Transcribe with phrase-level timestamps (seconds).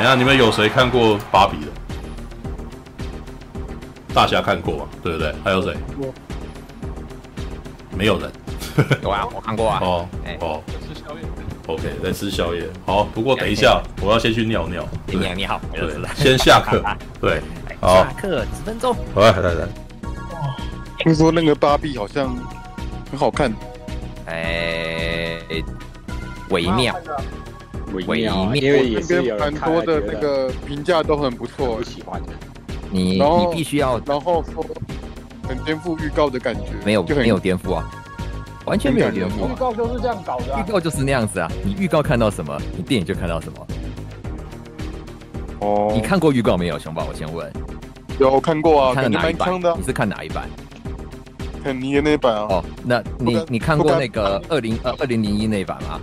[0.00, 1.66] 等下，你们有谁看过芭比的？
[4.14, 4.88] 大侠看过吗？
[5.02, 5.34] 对不对？
[5.44, 5.76] 还有谁？
[5.98, 6.14] 我
[7.94, 8.32] 没有人。
[9.04, 9.78] 有啊，我看过啊。
[9.82, 10.08] 哦，
[10.40, 11.20] 哦，在吃宵夜。
[11.66, 12.66] OK，在吃宵夜。
[12.86, 14.88] 好，不过等一下，我要先去尿尿。
[15.06, 15.60] 你好，你好。
[15.70, 16.82] 对，先下课。
[17.20, 17.42] 对，
[17.78, 17.96] 好。
[17.96, 18.96] 下课十分钟。
[19.16, 19.68] 来来来。
[21.00, 22.34] 听说那个芭比好像
[23.10, 23.54] 很好看。
[24.24, 25.42] 哎，
[26.48, 26.98] 微妙。
[27.92, 32.32] 微妙，因为也是很多的那个评价都很不错，不喜欢的。
[32.90, 34.64] 你你必须要，然后说
[35.48, 37.88] 很颠覆预告的感觉，没有没有颠覆啊，
[38.64, 39.48] 完全没有颠覆。
[39.48, 41.50] 预告就是这样搞的，预告就是那样子啊。
[41.64, 43.66] 你预告看到什么，你电影就看到什么。
[45.60, 47.06] 哦，你看过预告没有，熊宝？
[47.08, 47.50] 我先问。
[48.18, 49.60] 有看过啊，看哪一版？
[49.78, 50.48] 你是看哪一版？
[51.62, 52.46] 肯尼的那版啊。
[52.50, 56.00] 哦，那你你看过那个二零呃二零零一那版吗？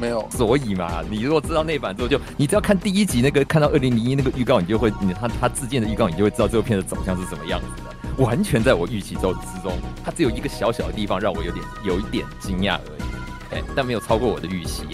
[0.00, 9.72] 没有，所以嘛，你如果知道那版之后，就你只要看第一集那个，看到二零零一那个预告，你就会，你他他自荐的预告，你就会知道这部片的走向是什么样子的，完全在我预期之之中，
[10.04, 14.84] 它只有一个小小的地方让我有点有一点惊讶而已，哎，但没有超过我的预期。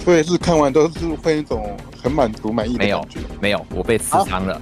[0.00, 3.20] 所以是看完都是会一种很满足满意的感觉。
[3.20, 4.60] 没有，没有，我被刺伤了，啊、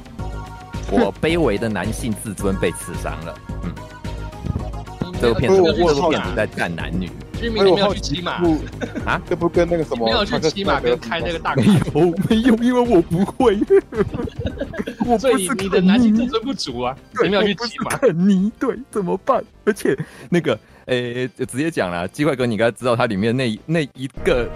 [0.88, 3.34] 我卑微的男性自尊被刺伤了。
[3.64, 3.75] 嗯，
[5.20, 7.10] 这部片子，这部片子在战男女。
[7.43, 8.41] 居民你没有去骑马
[9.05, 9.21] 啊？
[9.29, 10.07] 这不跟那个什么？
[10.07, 11.73] 没有去骑马跟开那个大没有
[12.29, 13.59] 没有，因 为我不会。
[15.05, 16.97] 我所以你的男性自尊不足啊！
[17.23, 17.97] 你没有去骑马？
[17.97, 19.43] 肯尼对，怎么办？
[19.65, 19.99] 而且
[20.31, 24.49] 那个，诶，就直接讲了，鸡块哥，你应该知道它里面那那一个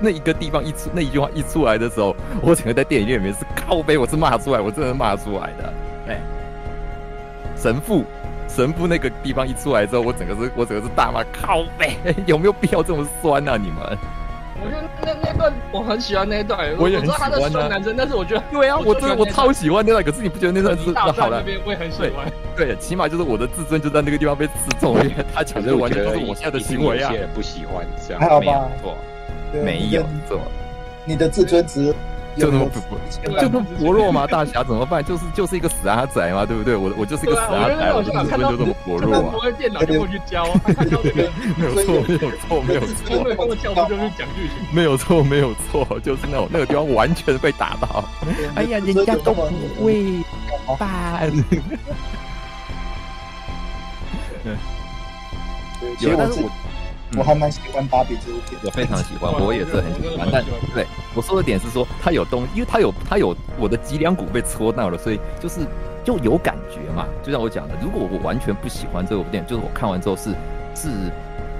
[0.00, 5.72] 那一个地方一出那一句话一出来的时候，我整个在电影院里面是靠背，我是骂出来，我真的骂出来的。
[6.08, 6.20] 哎，
[7.56, 8.04] 神父。
[8.54, 11.96] 神父那个地方一出来之后，我整个是，我整个是大骂靠北，
[12.26, 13.56] 有没有必要这么酸啊？
[13.56, 13.98] 你们？
[14.64, 21.42] 我觉得那那段我很喜欢那一段，我也很喜欢、啊、他的酸男生，但是我觉得对啊，我真的我超喜欢那段，可是你不觉得那段是好了？
[21.64, 27.10] 我也很喜欢对，对，起码就是我的自尊就在那个地方被刺中，因 为他讲的完全都是我现在的行为啊。
[27.10, 28.70] 有些人不喜欢这样，还好吧？
[29.64, 30.40] 没有错，
[31.04, 31.92] 你的自尊值。
[32.36, 32.80] 就那么薄，
[33.40, 34.26] 就那么薄弱吗？
[34.26, 35.04] 大侠怎么办？
[35.04, 36.74] 就是就是一个死阿仔嘛，对不对？
[36.74, 39.34] 我我就是一个死阿仔，我的自尊就这么薄弱啊！
[39.34, 40.44] 我电脑去教，
[41.56, 42.88] 没有错，没有错，没有错。
[43.10, 44.56] 因为他们跳不就是讲剧情？
[44.72, 48.04] 没有错，没有错，就是那种那个地方完全被打到。
[48.54, 50.24] 哎呀，人家都不会
[50.78, 51.30] 办。
[54.42, 54.56] 对，
[55.98, 56.50] 其实我。
[57.16, 60.26] 我还蛮喜欢芭比这部片，我非常喜欢，我也是很喜欢。
[60.32, 60.42] 但
[60.74, 65.60] 对我说的点是说，它有东，因为它有它有我的脊梁骨被戳到了，所以就是
[66.02, 67.06] 就有感觉嘛。
[67.22, 70.30] 就像我讲的，如果我完全不喜欢这部电影，就是我看完之后是
[70.74, 70.88] 是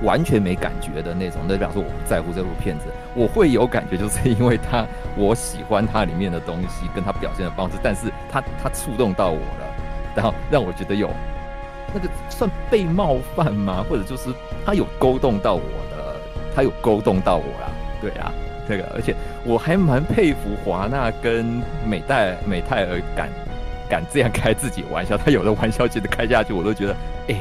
[0.03, 2.87] 完全没感觉的那种，那表示我不在乎这部片子。
[3.15, 4.87] 我会有感觉，就是因为它
[5.17, 9.67] 我喜欢它里面的东西跟它表现的方式，但是它它触动到我了，
[10.17, 11.11] 然后让我觉得有。
[11.93, 13.85] 那个算被冒犯吗？
[13.89, 14.31] 或者就是
[14.65, 16.17] 他有勾动到我的，
[16.55, 17.71] 他有勾动到我啦。
[18.00, 18.33] 对啊，
[18.69, 23.29] 这个，而且我还蛮佩服华纳跟美代美泰尔敢
[23.89, 25.17] 敢这样开自己玩笑。
[25.17, 26.93] 他有的玩笑其实开下去，我都觉得，
[27.29, 27.39] 哎、欸，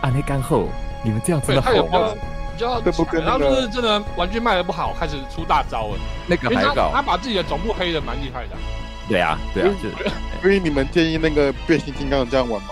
[0.00, 0.68] 阿内干后，
[1.02, 2.14] 你们这样真的好吗？
[2.56, 2.80] 比较
[3.20, 5.98] 然后就是真的玩具卖的不好，开始出大招了。
[6.28, 8.50] 那个还搞，他把自己的总部黑的蛮厉害的。
[9.08, 9.94] 对啊，对啊，就是
[10.40, 12.68] 所以你们建议那个变形金刚这样玩吗？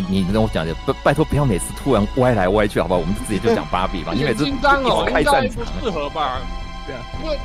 [0.00, 3.00] 你你跟我讲的，拜拜托不要每次突然歪来歪去，好不好？
[3.00, 4.14] 我们直接就讲芭比吧。
[4.16, 6.40] 因为金刚哦，开战不适合吧？
[6.86, 7.38] 对啊，因为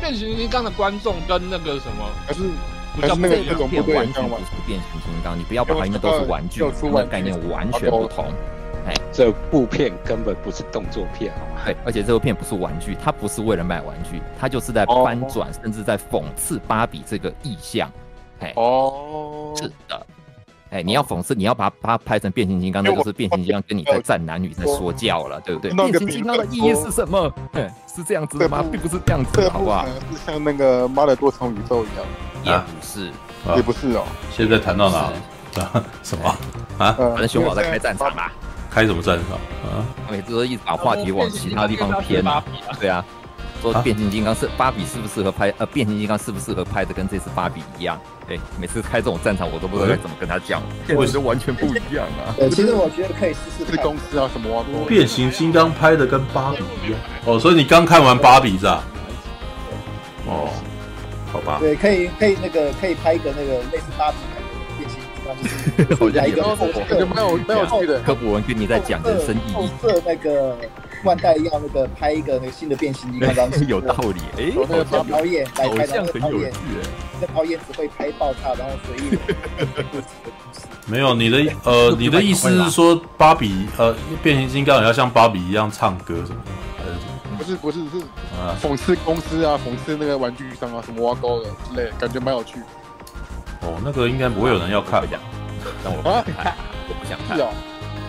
[0.00, 2.42] 变形金刚的观众跟那个什么还是
[2.94, 8.26] 不叫那个片完全不是变形金刚，你不要把它们都是玩具，它们概念完全不同。
[8.86, 11.62] 哎，这部片根本不是动作片，好吗？
[11.64, 17.90] 对，而且这部片不是玩具，它不是为了卖玩具，它就是在翻转，甚至在讽刺芭比这个意象。
[18.40, 20.06] 哎，哦，是的。
[20.74, 25.70] 哎，你要讽刺，你要把它把它拍成变形金刚，那就是变形金刚跟你在战男女在说教了，对不对？
[25.70, 27.32] 变形金刚的意义是什么？
[27.52, 28.64] 哎，是这样子的吗？
[28.72, 29.86] 并不是这样子的，好不好？
[29.86, 32.04] 是像那个妈的多重宇宙一样，
[32.42, 33.12] 也不是，
[33.54, 34.04] 也不是哦。
[34.32, 35.62] 现在谈到哪？
[35.62, 35.84] 啊？
[36.02, 36.24] 什么？
[36.76, 36.90] 啊？
[36.98, 38.32] 反正熊宝在开战场吧，
[38.68, 39.38] 开什么战场？
[39.70, 39.86] 啊？
[40.10, 42.20] 每次都一直把话题往其他地方偏，
[42.80, 43.04] 对啊。
[43.62, 45.54] 说变形金刚是芭比适不适合拍？
[45.56, 47.98] 呃，变形金刚适不适合拍的跟这次芭比一样？
[48.30, 50.62] 哎，每次开这种战场，我都不知道该怎么跟他讲，
[50.96, 52.32] 我觉得完全不一样啊。
[52.38, 53.70] 对，其实我觉得可以试试。
[53.70, 54.64] 这公司啊，什么啊？
[54.88, 57.00] 变形金刚拍的跟芭比一样。
[57.26, 58.82] 哦，所以你刚看完芭比是吧？
[60.26, 60.48] 哦，
[61.30, 61.58] 好吧。
[61.60, 64.40] 对，可以可以那个可以拍一个那个类似芭比的
[64.78, 66.42] 变形金刚，就是 来一个
[67.06, 68.00] 没有没有趣的。
[68.00, 69.68] 科普文跟你在讲人生意义。
[69.82, 70.56] 后那个。
[71.04, 74.20] 万代要那个拍一个那个新的变形金刚，当时 有道理。
[74.36, 76.52] 哎，那个导演来拍，那个导演，
[77.20, 79.18] 那导演只会拍爆炸，然后随意。
[80.86, 86.96] 没有你的呃，你的意思是说芭比呃变形金刚也要像芭比一样唱歌什么的，还是？
[87.36, 88.04] 不是不是是
[88.62, 92.58] 讽刺公司啊，讽刺那个玩具商啊，什么挖沟的之类，感觉蛮有趣。
[93.62, 95.02] 哦，那个应该不会有人要看。
[95.82, 96.54] 让我看，
[96.88, 97.38] 我不想看。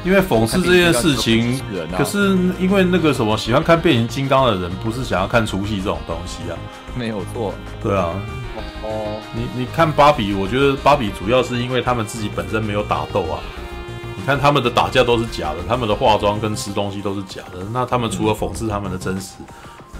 [0.06, 1.60] 因为讽刺这件事情，
[1.98, 6.54] 可是因为那个什么喜欢看变形金刚的人，不是想要看出戏这种东西啊？
[6.96, 8.14] 没有错，对啊。
[8.84, 13.42] 哦，你你看芭比，我觉得芭比主要是因为他们自己本身没有打斗啊。
[14.16, 19.38] 你看他们的打架都是假的，他们的化妆跟吃东西都是假的，那他们除了讽刺他们的真实，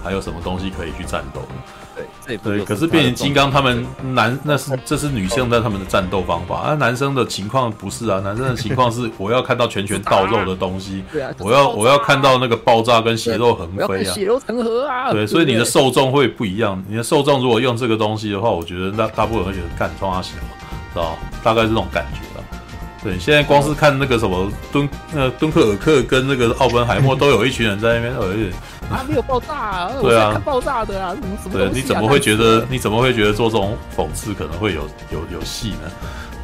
[0.04, 1.85] 还有什么东西可以去战斗呢？
[2.26, 20.42] 对，对，可是变形金刚他们男那是这是女性在他们的战斗方法，啊男生的情况不是啊，男生的情况是我要看到拳拳到肉的东西， 对啊，我要我要看到那个爆炸跟血肉横飞啊，血肉成河啊，对，所以你的受众会不一样，你的受众如果用这个东西的话，我觉得那大部分人会觉得干冲他喜欢，
[20.92, 22.20] 知道大概是这种感觉。
[23.04, 28.50] 对，现在光是看那个什么敦呃敦刻尔克跟那个奥本海默， 都有一群人在那边，而且
[28.90, 31.58] 啊没有爆炸啊，对啊，爆炸的啊，什么什么？
[31.58, 35.90] 对，你怎么会觉得你怎么会觉得做这种讽刺可能会有有有戏呢？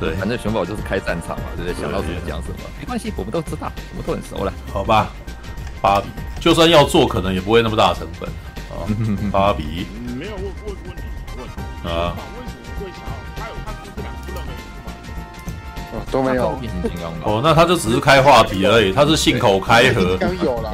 [0.00, 1.80] 对，反正熊宝就是开战场嘛，对不对？
[1.80, 4.52] 想到什么讲什么，没关系，我们都知道，我们都很熟了。
[4.72, 5.10] 好吧，
[5.80, 6.06] 芭比
[6.40, 8.28] 就算要做，可能也不会那么大的成本
[8.70, 8.82] 啊。
[9.30, 9.86] 芭比
[10.18, 11.02] 没有问问问题
[11.84, 12.16] 问啊。
[16.12, 16.56] 都没有
[17.24, 20.18] 哦，那他就只是开话题而已，他是信口开河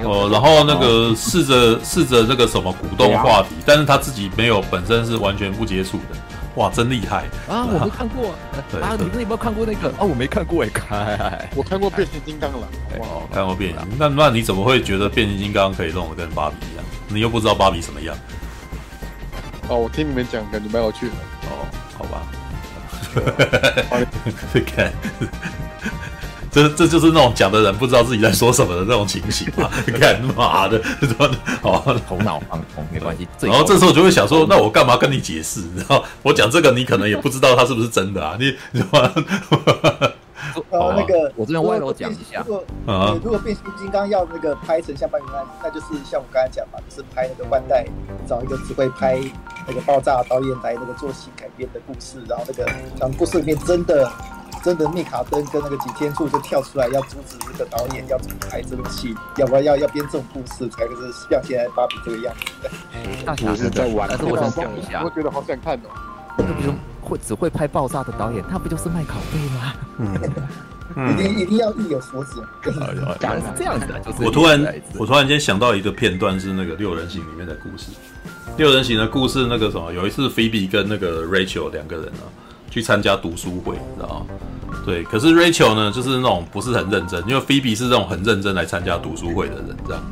[0.03, 6.19] 哦，然后那个试着试着那个什么鼓动话题， 但是他自己没有本身是完全不接触的，
[6.57, 7.65] 哇，真厉害啊！
[7.73, 8.31] 我没看过
[8.83, 9.89] 啊，你们有没有看过那个？
[9.91, 12.69] 啊，我没看过 哎，我看过变形金刚了，
[12.99, 16.85] 哦，看过变形，那那你怎么会觉得变形金刚可以弄得跟芭比一样？
[17.07, 18.17] 你又不知道芭比什么样？
[19.69, 21.13] 哦，我听你们讲，感觉蛮有趣的。
[21.51, 21.65] 哦，
[21.97, 22.23] 好吧。
[24.67, 24.93] 看，
[26.51, 29.71] 这这就是那种讲的人不知道自己在说什么的那种情形嘛？
[30.01, 30.81] 干嘛的？
[31.63, 33.29] 哦，头脑放空没关系。
[33.41, 35.63] 然后这时候就会想说，那我干嘛跟你解释？
[35.77, 38.37] 然后我讲这个，你可能也不知道它是不是真的啊？
[38.39, 38.83] 你你
[40.53, 42.45] 说，呃，那个我这边歪楼讲一下。
[42.47, 42.65] 如果
[43.23, 47.87] 如果变形金刚要那个拍成像芭比那样，那就是像我刚才讲嘛，就是拍那个万代
[48.29, 49.21] 找一个只会拍。
[49.71, 52.67] 那个爆炸导演来那个做戏改编的故事，然后那个
[52.99, 54.11] 讲故事里面真的
[54.65, 63.47] 真的密卡登跟那个几天柱就跳出来要阻止这个导演要怎么拍这个戏，要不然要要编这种故事才是像现在芭比这个样子。
[63.47, 65.91] 我是在玩，但是我想讲一下，我觉得好想看哦。
[66.39, 69.75] 那不就会只会拍爆炸的导演，他不就是麦考贝吗？
[70.97, 72.41] 嗯，一定一定要意有所指。
[72.65, 72.73] 是
[73.57, 77.91] 这样子的，就是我突然我突然间想到一个片段，是那个六人行里面的故事。
[78.57, 82.25] 六人行的故事，那个什么，有一次菲比跟那个 Rachel 两个人啊，
[82.71, 84.27] 去参加读书会，你知道吗？
[84.85, 90.03] 对，可是 Rachel 呢，就是那种不是很认真，因为菲比是那种很认真来参加读书会的人，这样。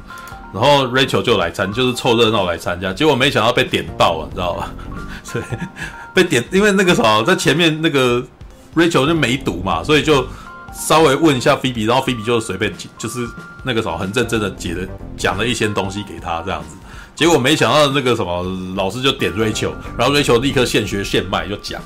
[0.58, 4.72] 然后 Rachel 就来参，就是凑热闹来参加，结果没想到被点到了，你知道吧？
[5.32, 5.42] 对，
[6.14, 8.22] 被点，因为那个什么，在前面那个
[8.74, 10.26] Rachel 就没读嘛，所以就
[10.72, 13.28] 稍微问一下菲比，然后菲比就随便就是
[13.64, 16.76] 那个什么很认真的解的讲了一些东西给他，这样子。
[17.14, 18.44] 结果没想到那个什么
[18.76, 21.80] 老师就点 Rachel，然后 Rachel 立刻现学现卖就讲，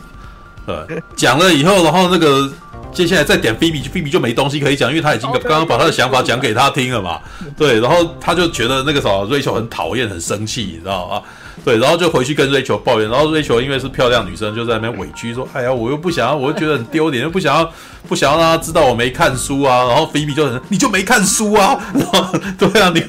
[0.67, 2.51] 对，讲了以后，然后那个
[2.93, 7.21] 接下来再点 Phoebe，Phoebe 就没东西可以讲，因为他已经刚刚把他的想法讲给他听了嘛，
[7.57, 11.23] 对，然后他就觉得那个什么 Rachel 很讨厌，很生气，你知道吗？
[11.63, 17.71] 对，然后就回去跟瑞秋抱怨，然后瑞秋因为是漂亮女生，就在那边委屈说：“哎呀，我又不想要，我又觉得很丢脸，又不想要，
[18.09, 21.79] 不想要让她知道我没看书啊。”然后菲比就很：“你就没看书啊？
[21.93, 23.05] 然 后对啊，你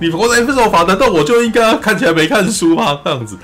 [0.00, 2.98] 你活在分手法，难道我就应该看起来没看书吗？
[3.04, 3.38] 这样子。”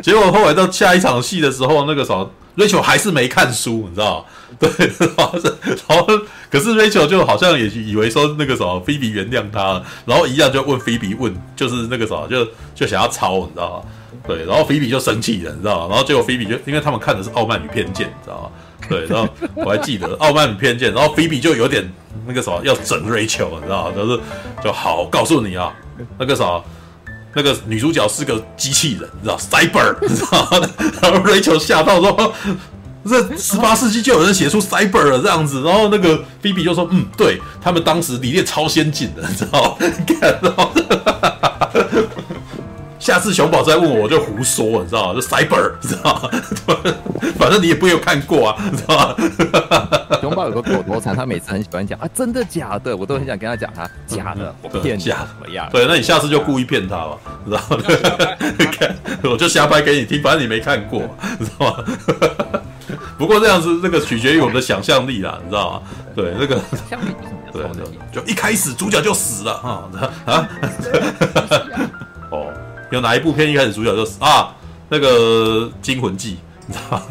[0.00, 2.24] 结果后来到下一场戏的时候，那个啥，
[2.54, 4.24] 瑞秋还是没看书，你知道吗？
[4.58, 4.70] 对，
[5.16, 5.54] 然后是
[5.88, 6.06] 然后
[6.50, 13.90] 可是瑞秋就好像也以为说那个什么菲比原谅他了，然后一样就问菲比问，就是那个什么，就就想要抄，你知道吗？
[14.26, 15.88] 对，然后菲比就生气了，你知道吗？
[15.90, 18.50] 然后结果菲比就因为他们看的是《傲慢与偏见》，你知道吗？
[18.88, 21.90] 对，然后我还记得《傲慢与偏见》，然后菲比就有点
[22.26, 23.92] 那个什么要整 Rachel，你知道吗？
[23.94, 24.20] 就是
[24.62, 25.74] 就好告诉你啊，
[26.18, 26.62] 那个啥，
[27.34, 30.68] 那个女主角是个机器人，你知道，Cyber，你知道吗？
[31.02, 32.32] 然后 Rachel 吓到说，
[33.06, 39.86] 这十八世纪就有人写出 Cyber 了这样子，然后那个 B B 就说，嗯，对他们当时理念超先进的，你知道吗？
[40.20, 40.72] 看到。
[42.98, 45.20] 下次熊宝再问我，我就胡说，你知道吗？
[45.20, 46.30] 就 cyber，你知道吗？
[47.38, 49.14] 反正你也不会有看过啊，你知道吗？
[50.22, 55.68] 熊宝有个口头禅，他每次很喜欢讲啊，真的假的，我都很想跟他讲他假的，我骗假怎么样？
[55.70, 57.84] 对，那你下次就故意骗他吧，知道吗？
[58.72, 61.02] 看，我就瞎掰给你听，反正你没看过，
[61.38, 61.84] 知道吗？
[63.18, 65.82] 不过这样子，这个取决于我们的想象力啦，你知道吗？
[66.14, 66.60] 对，这个，
[67.52, 67.62] 对，
[68.12, 69.88] 就就一开始主角就死了哈
[70.26, 70.48] 啊。
[72.30, 72.52] 哦。
[72.90, 74.54] 有哪一部片一开始主角就死啊？
[74.88, 75.08] 那个
[75.80, 77.02] 《惊魂记》，你知道吗？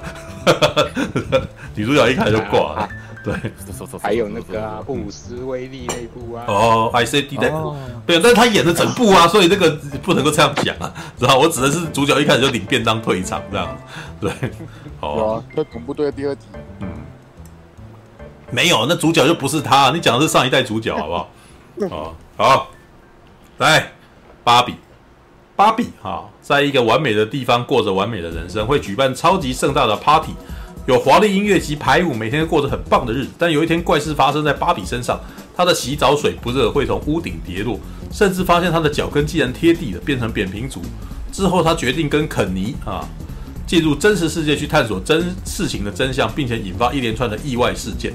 [1.76, 2.90] 女主角一开始就挂了。
[3.32, 6.44] 啊、对，还有那个啊，布鲁斯威利那部啊。
[6.48, 7.76] 哦，I C D 那部。
[8.06, 11.38] 对，但是他演的整部啊，所以那个不能够这样讲啊， 知道？
[11.38, 13.78] 我指的是主角一开始就领便当退场这样。
[14.20, 14.32] 对，
[15.00, 15.44] 哦。
[15.56, 16.46] 那恐怖队的第二集。
[16.82, 16.88] 嗯。
[18.52, 21.30] 没有，那主角就不是他，你讲的是上一代主角，好不好？
[21.90, 22.68] 哦，好。
[23.58, 23.92] 来，
[24.44, 24.76] 芭比。
[25.56, 30.34] 芭比哈，在一个完美的地方过着完美的人生，会举办超级盛大的 party，
[30.86, 33.32] 有华丽音乐及排舞，每天过着很棒的日子。
[33.38, 35.20] 但有一天怪事发生在芭比身上，
[35.56, 37.80] 她的洗澡水不热，会从屋顶跌落，
[38.12, 40.82] 甚至发现她的脚跟竟然贴地了，变成扁平足。
[41.32, 43.08] 之后，她决定跟肯尼啊
[43.66, 48.14] 进入真实世界去探索真事情的真相，并且引发一连串的意外事件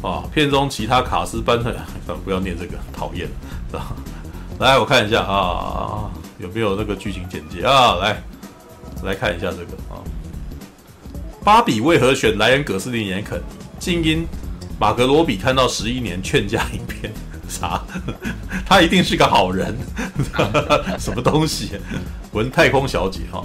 [0.00, 0.22] 啊。
[0.32, 1.74] 片中其他卡司班的，
[2.24, 3.28] 不要念这个，讨厌
[3.72, 3.96] 啊。
[4.60, 6.10] 来，我看一下啊。
[6.38, 7.94] 有没有那个剧情简介啊？
[7.94, 8.22] 来，
[9.02, 10.04] 来看一下这个啊。
[11.46, 13.40] 芭比为何选莱恩·葛斯林演肯？
[13.78, 14.26] 静音
[14.80, 17.12] 马格罗比看到十一年劝架影片，
[17.48, 17.80] 啥？
[18.66, 19.72] 他一定是个好人？
[20.98, 21.78] 什么东西？
[22.32, 23.44] 文太空小姐哈。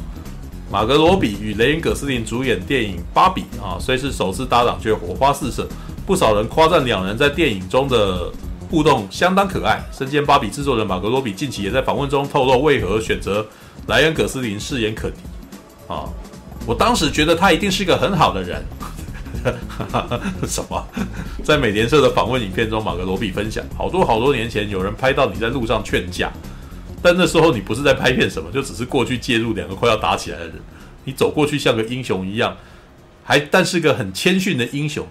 [0.72, 5.68] 马格罗比与雷恩·葛斯林主演电影《芭比》啊，虽是首次搭档，却火花四射。
[6.04, 8.32] 不少人夸赞两人在电影中的。
[8.68, 9.84] 互动相当可爱。
[9.92, 13.46] 身兼芭比制作人马格罗比近期也在访问中透露，为何选择
[13.88, 15.18] 莱恩·葛斯林饰演肯尼。
[15.88, 16.08] 啊，
[16.66, 18.64] 我当时觉得他一定是一个很好的人。
[20.48, 20.88] 什么？
[21.44, 26.32] 在美联社的访问影片中，马格罗比分享，好多好多年前有人拍到你在路上劝架，
[27.02, 30.56] 但那时候你不是在拍片什么，就只是过去介入两个快要打起来的人。
[31.06, 32.56] 你走过去像个英雄一样，
[33.24, 35.08] 还但是个很谦逊的英雄。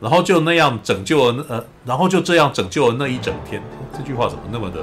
[0.00, 3.60] 然后就那样拯救了呃，然后就这样拯救了那一整天。
[3.92, 4.80] 这句话怎么那么的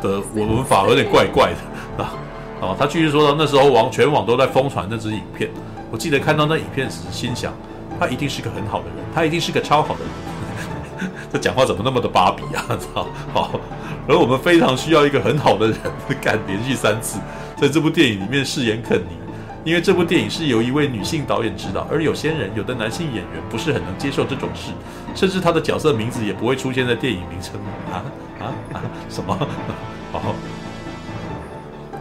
[0.00, 2.14] 的文法有点怪怪的啊？
[2.60, 5.48] 啊，他继续说到那时候网全网都在疯传那支影片。
[5.90, 7.52] 我记得看到那影片时，心想
[7.98, 11.10] 他一定是个很好的人，他一定是个超好的人。
[11.32, 12.64] 这讲话怎么那么的芭比啊？
[12.76, 13.06] 操！
[13.32, 13.60] 好，
[14.08, 15.76] 而我们非常需要一个很好的人，
[16.20, 17.20] 敢连续三次
[17.56, 19.16] 在这部电影里面饰演肯尼。
[19.64, 24.72] 因为这部电影是由一位女性导演指导，而有些人，有的男性演员不是很能接受这种事，
[25.14, 27.60] 甚至他的角色名字也不会出现在电影名称
[27.92, 28.02] 啊
[28.40, 28.80] 啊啊！
[29.10, 29.36] 什么？
[30.12, 30.34] 哦，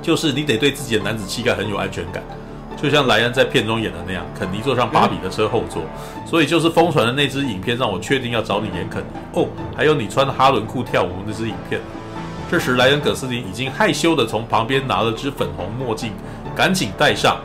[0.08, 2.24] 就是你得对自己的男子气概很有安全感，
[2.82, 5.84] 就像莱恩在片中演的那样，肯尼坐上芭比的车后座，
[6.26, 11.82] 所以就是疯传的那支影片让我确定要找你演肯尼哦，还有你穿哈伦裤跳舞那支影片。
[12.50, 16.14] 这时莱恩·葛斯林已经害羞地从旁边拿了支粉红墨镜。
[16.56, 17.42] 赶紧戴上，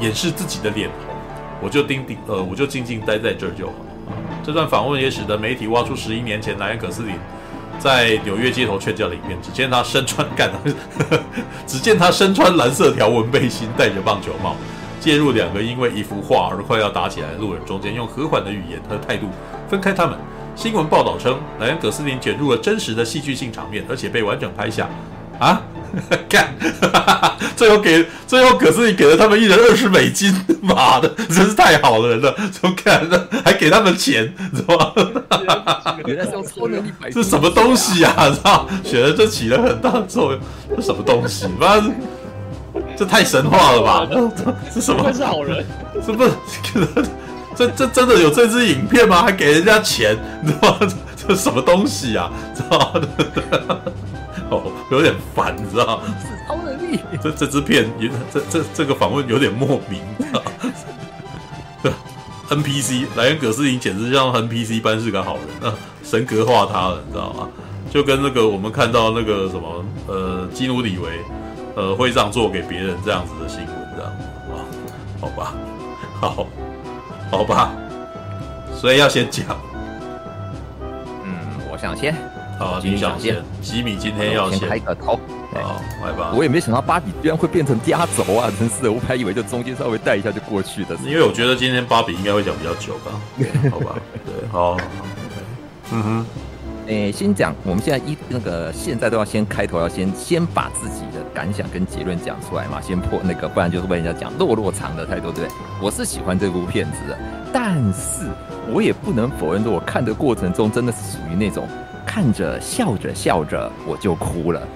[0.00, 1.14] 掩饰自己的脸红。
[1.60, 3.74] 我就盯盯，呃，我就静静待在这儿就好。
[4.42, 7.14] 这段访问也使得媒体挖出十一年前莱恩·葛斯林
[7.82, 9.36] 在纽约街头劝架的影片。
[9.42, 10.50] 只见他身穿干，
[11.66, 14.54] 只见他身穿蓝色条纹背心，戴着棒球帽，
[15.00, 19.26] 介入两个因为一幅画而快要打起来的路人中间，用和缓的语言和态度
[19.68, 20.16] 分开他们。
[20.54, 24.88] 新闻报道称，莱恩·葛斯林卷入了真实的戏剧性场面，而且被完整拍下。
[25.42, 25.60] 啊，
[26.30, 26.54] 干，
[27.56, 33.26] 最后给最后可是你给了他们一人二十美金，妈的，真是太好了，那怎么看的？
[33.44, 34.92] 还给他们钱，是吧？
[36.06, 38.30] 原来是用超能力买，这什么东西啊？
[38.32, 38.68] 知道？
[38.84, 40.40] 选了这起了很大的作用，
[40.76, 41.48] 这什么东西？
[41.58, 41.82] 妈，
[42.96, 44.06] 这太神话了吧？
[44.72, 45.12] 这什么？
[45.12, 45.66] 是好人？
[46.06, 46.30] 是不是？
[47.56, 49.22] 这这真的有这支影片吗？
[49.22, 50.78] 还给人家钱，你知道吗？
[51.26, 52.30] 这什么东西啊？
[52.54, 53.00] 知道吗？
[54.52, 56.00] 哦，有点烦，你知道
[56.46, 56.98] 超能力。
[57.22, 60.00] 这这支片也，这这这个访问有点莫名。
[61.82, 61.92] 对，
[62.56, 67.48] NPC 莱恩·葛斯林简直像 NPC 般是个好人啊，神格化他了，你知道吗？
[67.90, 71.10] 就跟那个我们看到那个什么呃基努里维
[71.76, 74.10] 呃会让座给别人这样子的新闻，这样
[74.52, 74.64] 啊？
[75.20, 75.54] 好吧，
[76.20, 76.46] 好。
[77.30, 77.72] 好吧，
[78.76, 79.46] 所以要先讲。
[81.24, 81.34] 嗯，
[81.72, 82.14] 我想先。
[82.62, 83.36] 好，你想先。
[83.60, 85.18] 吉米今天要先开个头。
[85.52, 86.32] 好，来吧。
[86.34, 88.50] 我也没想到芭比居然会变成压轴啊！
[88.58, 90.94] 真是的，我还以为就中间稍微带一下就过去的。
[91.04, 93.10] 因为我觉得今天芭比应该会讲比较久吧。
[93.70, 94.76] 好吧，对，好。
[95.92, 96.26] 嗯哼。
[96.88, 105.56] 诶，先讲，我们现在一那个现在都要先开头，要先先把自己的感想跟结论讲出来嘛，先破那个，不然就是被人家讲落落长的太多，对不对？
[105.80, 107.16] 我是喜欢这部片子的，
[107.52, 108.26] 但是
[108.68, 111.68] 我也不能否认，说我看的过程中真的是属于那种
[112.14, 114.68] 看着笑着笑着我就哭了，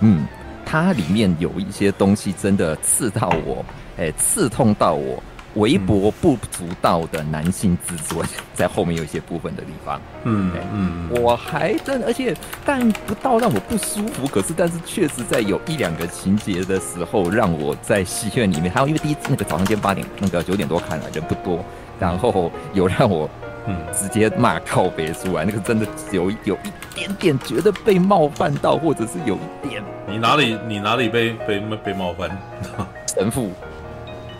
[0.00, 0.26] 嗯，
[0.62, 3.64] 它里面有一些东西真的刺到我，
[3.96, 5.22] 诶，刺痛到我。
[5.54, 21.64] 微薄不足道的男性自尊， 在后面有一些部分的地方，嗯嗯，我还真，而且但不到让我不舒服，可是但是确实在有一两个情节的时候，让我在戏院里面，还有因为第一次那个早上间八点那个九点多看了人不多，
[21.98, 23.28] 然后有让我
[23.66, 32.30] 嗯直接骂靠别出来，那个真的有有一点点觉得被冒犯到，或者是有一点，你哪里你哪里被被被冒犯？
[33.14, 33.50] 神父，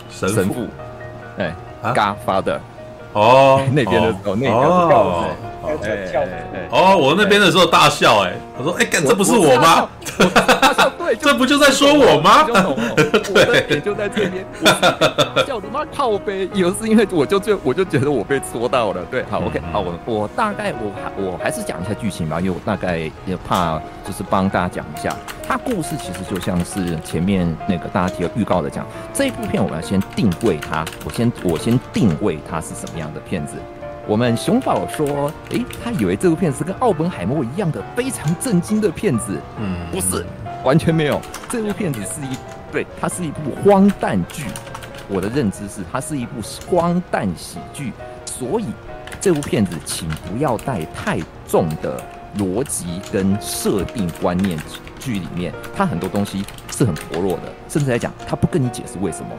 [0.09, 0.35] 神父。
[0.35, 0.67] 神父。
[1.37, 1.53] 哎
[1.83, 2.59] ，Godfather，
[3.13, 5.29] 哦，那边的时候，那边哦，
[6.71, 9.87] 哦，我那边的时候大笑，哎，我说，哎，干，这不是我吗？
[10.97, 12.43] 对， 这不就在说我吗？
[13.33, 14.43] 对，就在这边，
[15.45, 25.15] 叫什么靠背，有是因为我就就我就觉得我被戳到了，对，好，OK，好，我我大概我还我还是讲一下剧情吧，因为我大概也怕就是帮大家讲一下，
[25.47, 33.55] 它故事其实就像是前面那个大家提了预告的讲，这一部片我要先定位它，我先我先定位它是什么样的片子。
[34.05, 40.23] 我们熊宝说，诶，他以为这部片是跟奥本海默一样的非常震惊的片子，嗯，不是。
[40.63, 42.37] 完全没有，这部片子是一，
[42.71, 44.43] 对，它是一部荒诞剧。
[45.09, 47.91] 我的认知是，它是一部荒诞喜剧，
[48.25, 48.65] 所以
[49.19, 51.99] 这部片子请不要带太重的
[52.37, 54.59] 逻辑跟设定观念。
[54.99, 59.31] 剧里面，它很多东西是很薄弱的，甚至来讲，它不跟你解释为什么，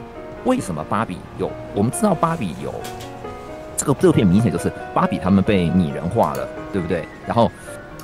[0.43, 2.71] 为什么芭比有，我们知道芭比有，
[3.85, 7.05] 这个这部片明显就是芭比他们被拟人化了，对不对？
[7.27, 7.51] 然后。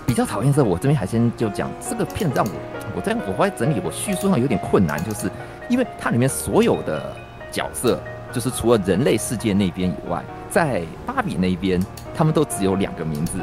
[0.03, 2.51] 比较讨厌是，我这边还先就讲这个片让我，
[2.97, 5.31] 我在我在整理，我叙述上有点困难，就是
[5.69, 7.15] 因为它里面所有的
[7.49, 7.97] 角色，
[8.33, 11.81] 就是除了人类世界那边以外，在芭比那边，
[12.13, 13.37] 他们都只有两个名字，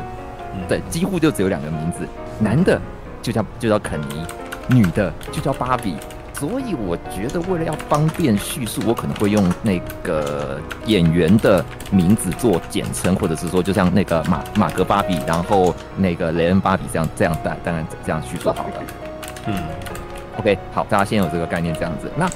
[0.69, 2.07] 对，几乎就只有两个名字，
[2.39, 2.79] 男的
[3.23, 4.27] 就叫就叫肯尼，
[4.69, 5.95] 女的就叫芭比。
[6.39, 18.73] 所以我觉得，为了要方便叙述，我可能会用那个演员的名字做简称，或者是说，就像那个马马格芭比，然后那个雷恩芭比这样这样当当然这样叙述好了。
[19.47, 19.55] 嗯
[20.39, 22.09] ，OK，好，大家先有这个概念，这样子。
[22.17, 22.31] 那，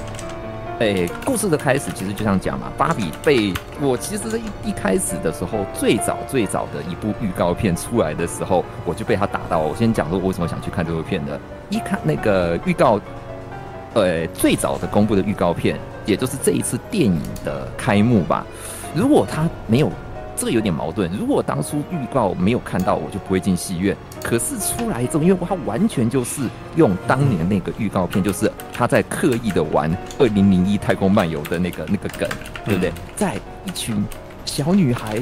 [0.79, 9.59] 诶，故事的开始其实就像讲嘛，芭比被我其实一一开始的时候，最早最早的一部预告片出来的时候，我就被他打到。
[9.59, 11.39] 我先讲说我为什么想去看这部片的，
[11.69, 12.99] 一看那个预告。
[13.93, 18.45] 呃，最早的公布的预告片，也就是这一次电影的开幕吧。
[18.95, 19.91] 如果他没有，
[20.35, 21.11] 这个有点矛盾。
[21.17, 23.95] 如果当初预告没有看到，我就不会进戏院。
[24.23, 26.41] 可是出来之后，因为他完全就是
[26.75, 32.27] 用当年那个预告片，就是他在刻意的玩《二零零一太空漫游》的那个那个梗，
[32.65, 32.91] 对不对？
[33.15, 34.03] 在一群
[34.43, 35.21] 小女孩。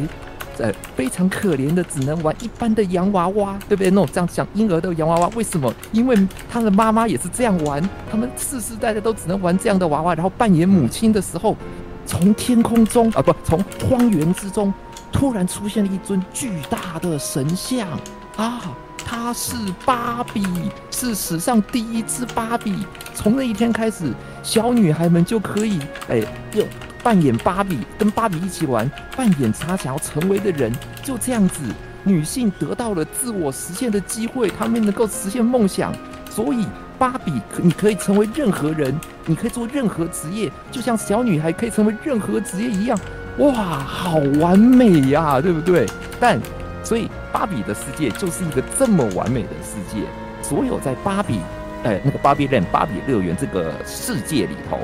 [0.57, 3.89] 呃，非常可怜的，只能玩一般的洋娃娃，对不对？
[3.89, 5.73] 那种这样像婴儿的洋娃娃，为什么？
[5.91, 6.15] 因为
[6.49, 10.13] 他的妈妈也是这样玩，他们世世代代都只能玩这样的娃娃。
[10.13, 11.55] 然后扮演母亲的时候，
[12.05, 14.73] 从天空中啊，不，从荒原之中
[15.11, 17.87] 突然出现了一尊巨大的神像
[18.35, 18.61] 啊！
[19.03, 20.45] 他是芭比，
[20.89, 22.85] 是史上第一只芭比。
[23.13, 26.21] 从那一天开始，小女孩们就可以哎
[26.53, 26.65] 用。
[27.03, 30.71] 扮演芭比，跟芭比一起玩，扮演她想要成为的人，
[31.03, 31.61] 就这样子，
[32.03, 35.93] 女性得到了自我实现的机会，她们能够实现梦想。
[36.29, 36.65] 所以，
[36.97, 42.97] 芭比，你可以成为任何人，你可以做任何职业，就像小女孩可以成为任何职业一样。
[43.37, 45.85] 哇，好完美呀，对不对？
[46.19, 46.39] 但
[46.83, 50.05] 所以芭比的世界就是一个这么完美的世界。
[50.41, 51.39] 所有在芭比，
[51.83, 54.79] 哎，那个芭比 land 芭比乐园这个世界里头，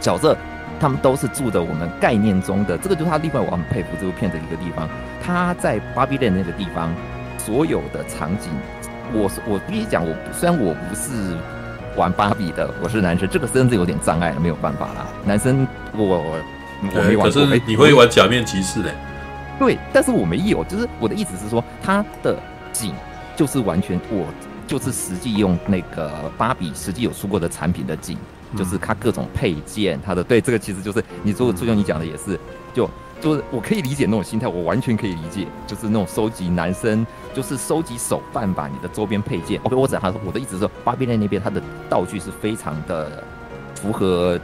[0.00, 0.36] 角色
[0.84, 2.76] 他们都是住的我们概念中的。
[2.76, 4.86] 这个就是他另外我很佩服这部片的一个地方。
[5.24, 6.92] 他在芭比 land 那个地方，
[7.38, 8.50] 所有的场景，
[9.14, 11.34] 我我必须讲，我虽然我不是
[11.96, 15.06] 玩芭比的，我是男生，这个真的有点障碍了，没有办法啦。
[15.24, 15.66] 男生
[15.96, 16.22] 我。
[16.82, 18.90] 我没玩过，可是你会玩假面骑士嘞？
[19.58, 20.62] 对，但是我没有。
[20.64, 22.36] 就是我的意思是说，它的
[22.74, 22.92] 景
[23.34, 24.26] 就是完全，我
[24.66, 32.38] 就是实际用那个芭比实际有出过的产品的景，嗯、就是它各种配件，它的对这个其实就是你说的，就像你讲的也是，
[32.72, 32.88] 就
[33.20, 39.60] 就是我可以理解那种心态，我完全可以理解，就是那种收集男生就是收集手办吧，你的周边配件。
[39.62, 43.22] OK，我只他说我的意思是说，芭比 Land 那边它的道具是非常的
[43.74, 44.40] 符合。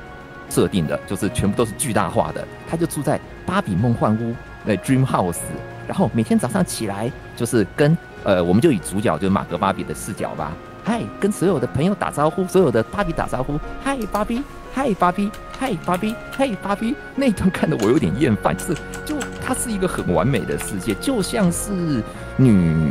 [0.52, 5.38] 设定的就是全部都是巨大化的，他就住在芭比梦幻屋，那 Dream House，
[5.86, 10.52] 然后每天早上起来就是跟呃，我们就以主角就是马格芭比的视角吧，
[10.90, 14.42] 嗨，跟所有的朋友打招呼，所有的芭比打招呼，嗨，芭比，
[14.74, 18.74] 嗨，芭比，嗨，芭比，嗨，芭比，那一段看得我有点厌烦，就是
[19.04, 22.02] 就它是一个很完美的世界，就像是
[22.36, 22.90] 女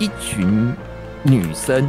[0.00, 0.74] 一群
[1.22, 1.88] 女生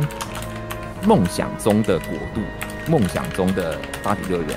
[1.04, 2.42] 梦想中的国度，
[2.88, 4.50] 梦想中的芭比乐园。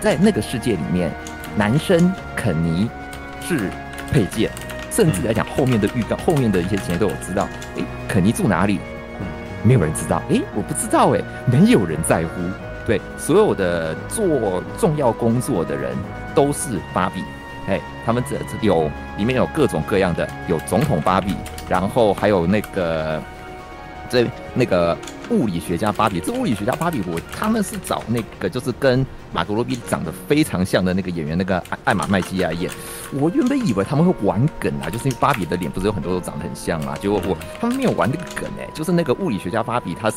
[0.00, 1.08] 在那个世界里面，
[1.56, 2.90] 男生肯尼
[3.46, 3.70] 是
[4.10, 4.50] 配件，
[4.90, 7.46] 甚至来讲后面的预告，后面的一些情节都有知道。
[7.76, 8.80] 诶，肯尼住哪里？
[9.62, 10.22] 没有人知道。
[10.28, 11.10] 诶，我不知道。
[11.10, 12.30] 诶，没有人在乎。
[12.86, 15.94] 对，所有的做重要工作的人
[16.34, 17.22] 都是芭比。
[17.66, 21.34] 哎，他们这这有里面有各种各样的，有总统芭比，
[21.68, 23.20] 然后还有那个
[24.08, 24.96] 这那个。
[25.30, 32.70] 物理学家芭比，这物理学家芭比，我他们是找那个就是跟马格罗比长得非常像的那个演员，那个艾艾玛麦基亚演。
[33.12, 40.16] 我原本以为他们会玩梗啊，就是因为芭比的脸不是有很多都长得很像啊，结果我他们没有玩那个梗哎、欸，就是那个物理学家芭比，他是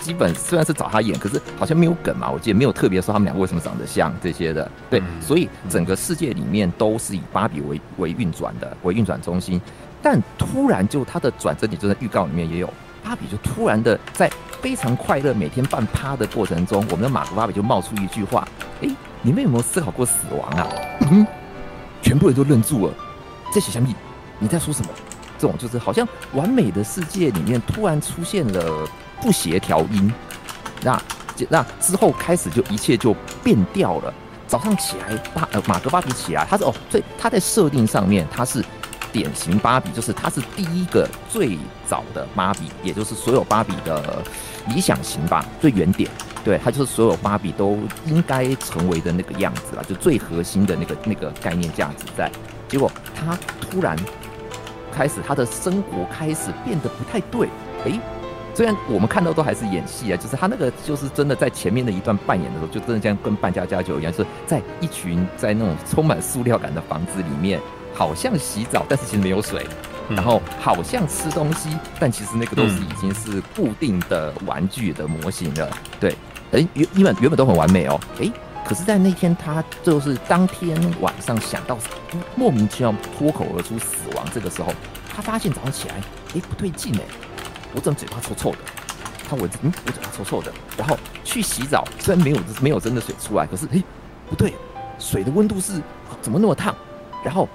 [0.00, 4.68] 基本虽然是找他演，可是好像没有梗嘛，我记得没有特别说他们两个为什么长得像这些的。
[4.90, 9.60] 对，所以整个世界里面都是以芭比为为运转的，为运转中心。
[10.02, 12.68] 但突然就他的转折点就在预告里面也有。
[13.02, 18.46] 芭比就突然的在非常快乐每天半趴的过程中，我们的马格芭比就冒出一句话
[18.82, 18.88] ：“哎，
[19.22, 20.66] 你们有没有思考过死亡啊？”
[21.10, 21.26] 嗯，
[22.02, 22.94] 全部人都愣住了。
[23.52, 23.94] 在写香蜜，
[24.38, 24.88] 你在说什么？
[25.38, 28.86] 这种就是好像完美的世界里面突然出现了
[29.20, 30.12] 不协调音。
[30.82, 31.02] 那
[31.48, 34.12] 那之后开始就一切就变掉了。
[34.46, 38.64] 早上起来，芭呃马格巴比起来，他说：“哦，所以他在设定上面他是。”
[39.12, 44.22] 典型芭比就是她是第一个最早的芭比，也就是所有芭比的
[44.68, 46.10] 理想型吧，最原点。
[46.42, 52.30] 对，她就是所有芭比都应该成为的那个样子了，就最核心的那个那个概念价值在。
[52.68, 53.96] 结果她突然
[54.92, 57.48] 开始，她的生活开始变得不太对。
[57.84, 58.00] 诶，
[58.54, 67.60] 虽然我们看到都还是演戏啊，就是她那个就是真的在前面的一段扮演的时候，就真的像跟扮家家酒一样，是在一群在那种充满塑料感的房子里面。
[67.94, 69.66] 好像洗澡，但是其实没有水。
[70.08, 71.68] 然后好像吃东西，
[72.00, 75.70] 但其实那个都是已经是固定的玩具的模型了。
[76.00, 76.16] 对，
[76.50, 78.00] 哎，原原本原本都很完美哦。
[78.20, 78.28] 哎，
[78.66, 81.78] 可是，在那天他就是当天晚上想到
[82.34, 84.74] 莫名其妙脱口而出死亡，这个时候
[85.14, 85.94] 他发现早上起来，
[86.34, 87.02] 哎，不对劲哎，
[87.72, 88.58] 我怎么嘴巴臭臭的？
[89.28, 90.52] 他闻，嗯，我嘴巴臭臭的。
[90.76, 93.80] 然后去洗澡，虽然没有没有真的水出来，可是哎，
[94.28, 94.54] 不对，
[94.98, 95.80] 水的温度是
[96.20, 96.74] 怎么那么烫？
[97.24, 97.48] 然后。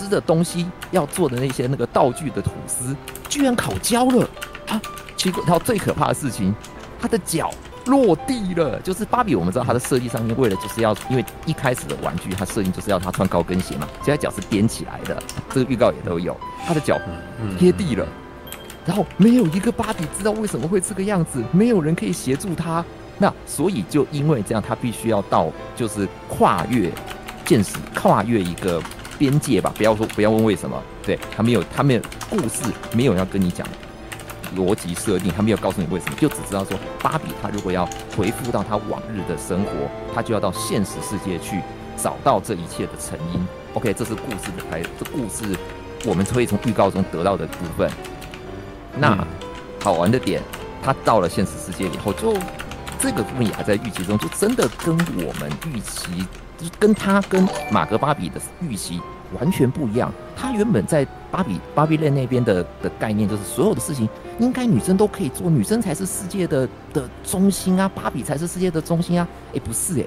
[0.00, 2.96] 吃的东西要做的那些那个道具的吐司，
[3.28, 4.26] 居然烤焦了
[4.68, 4.80] 啊！
[5.14, 6.54] 结果，然后最可怕的事情，
[6.98, 7.50] 他的脚
[7.84, 8.80] 落地了。
[8.80, 15.22] 就是芭比，我们知道他的设计上面为了就是要，因为一开始的玩具他设定就是要他穿高跟鞋嘛，现在脚是踮起来的。
[15.50, 16.34] 这个预告也都有，
[16.66, 16.98] 他的脚
[17.58, 18.06] 贴地了。
[18.86, 22.82] 然后没有一个芭比知道为什么会这个样子，没有人可以协助他。
[23.18, 26.90] 那所以就因为这样，他必须要到就是跨越
[27.44, 28.82] 现实，跨越一个。
[29.20, 30.82] 边界吧，不要说，不要问为什么。
[31.02, 33.66] 对，他没有，他没有故事，没有要跟你讲
[34.56, 39.70] 逻辑设定，他没有告诉你为什么，就只知道说，芭比她如果要回复到她往日的生活，
[40.14, 41.60] 他就要到现实世界去
[42.02, 43.46] 找到这一切的成因。
[43.74, 45.54] OK，这是故事的开，这故事
[46.06, 47.90] 我们可以从预告中得到的部分。
[48.98, 49.22] 那
[49.82, 50.42] 好玩的点，
[50.82, 52.34] 他到了现实世界以后，就
[52.98, 59.00] 这个部分也还在预期中，就真的跟我们预期，就是跟他跟马格巴比的预期
[59.38, 60.12] 完全不一样。
[60.36, 69.28] 他原本在芭比芭比 Land 那边的的概念就是所有的事情应该女生都可以做，女生才是世界的的中心啊，芭比才是世界的中心啊。
[69.54, 70.04] 哎，不是哎，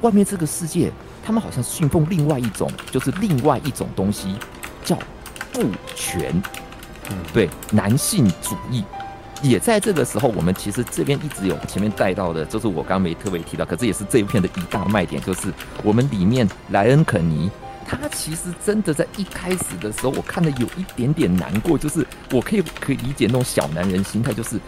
[0.00, 0.90] 外面这个世界，
[1.24, 4.36] 他们好像信奉另外一种，就是另外一种东西，
[4.84, 4.98] 叫
[5.52, 5.62] 父
[5.94, 6.42] 权，
[7.10, 8.84] 嗯，对，男性主义。
[9.42, 17.50] 也在这个时候，我们其实这边一直有前面带到的，就是我刚没特别提到，可是也是这一片的一大卖点，就是我们里面莱恩肯尼，
[17.86, 24.58] 他其实真的在一开始的时候，我看的有一点点难过，就是我可以可以理解那种小男人心态，就是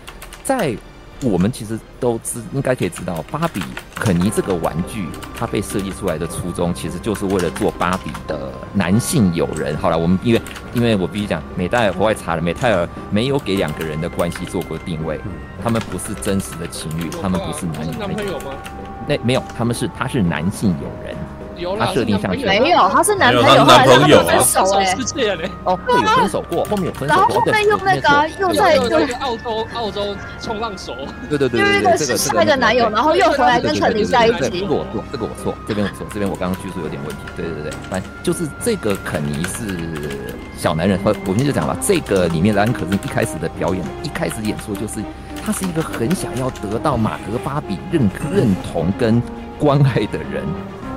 [0.44, 0.76] 在。
[1.22, 3.60] 我们其实都知应该可以知道，芭比
[3.96, 9.76] 肯尼这个玩具，它被设计出来的初衷，其实就是为了做芭比的男性友人。
[9.78, 10.40] 好了，我们因为
[10.74, 15.20] 因为我必须讲，美泰尔国外查了，美泰尔没有给两个人的关系做过定位，
[15.62, 18.52] 他们不是真实的情侣，他们不是男女朋友吗？
[19.08, 21.16] 那没有，他们是他是男性友人。
[21.78, 24.96] 他设定上去没有，他是男朋友，男朋友分手哎，
[25.64, 28.82] 哦， 对，有分手过，后面有分手过，然后后面用那个又在又
[29.20, 30.94] 澳洲澳洲冲浪手，
[31.28, 34.60] 对对对对对，这个是那个男友，然后又回来跟肯尼在一起。
[34.60, 37.22] 这个我错，这个我错，这边我错，这边我刚刚叙述有点问题。
[37.36, 45.02] 对对对，反正就是这个肯尼是小男人，我我们就讲吧，这个里面的安可是一开始的表演，一开始演出就是
[45.44, 49.22] 他是一个很想要得到马格巴比认认同跟
[49.58, 50.44] 关爱的人。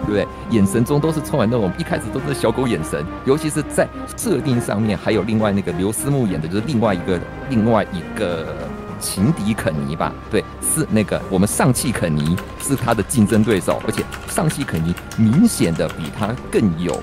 [0.01, 0.27] 对不对？
[0.49, 3.87] 眼神中都是充满那种一开始都是小狗眼神，尤其是在
[4.17, 8.55] 设定上面，还有另外那个刘思慕演的，就是另外一个另外一个
[8.99, 10.11] 情敌肯尼吧？
[10.29, 16.99] 对，是那个我们上汽肯尼是他的竞争对手，而且上汽肯尼明显的比他更有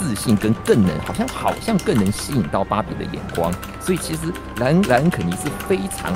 [0.00, 6.12] 自信，跟更能好像好像更能吸引到芭比的眼光，所以其实莱恩莱恩肯尼是非常。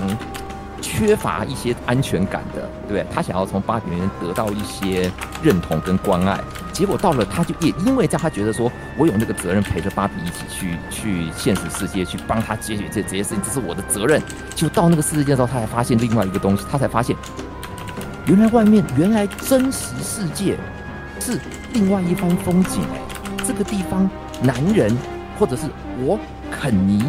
[0.81, 3.07] 缺乏一些安全感的，对不对？
[3.15, 5.11] 他想要从芭比里面得到一些
[5.43, 6.39] 认同跟关爱，
[6.73, 14.21] 结果到了他就也因为在，他觉得说，我有那个责任陪着芭比一起去去现实世界去帮他解决这这些事情，这是我的责任。
[14.55, 17.15] 就到那个世界之后，他才发现另外一个东西，他才发现，
[18.27, 20.57] 原来外面原来真实世界
[21.21, 21.39] 是
[21.73, 23.01] 另外一番风景哎，
[23.47, 24.09] 这个地方
[24.43, 24.97] 男人
[25.39, 25.63] 或者是
[26.03, 26.19] 我
[26.51, 27.05] 肯尼。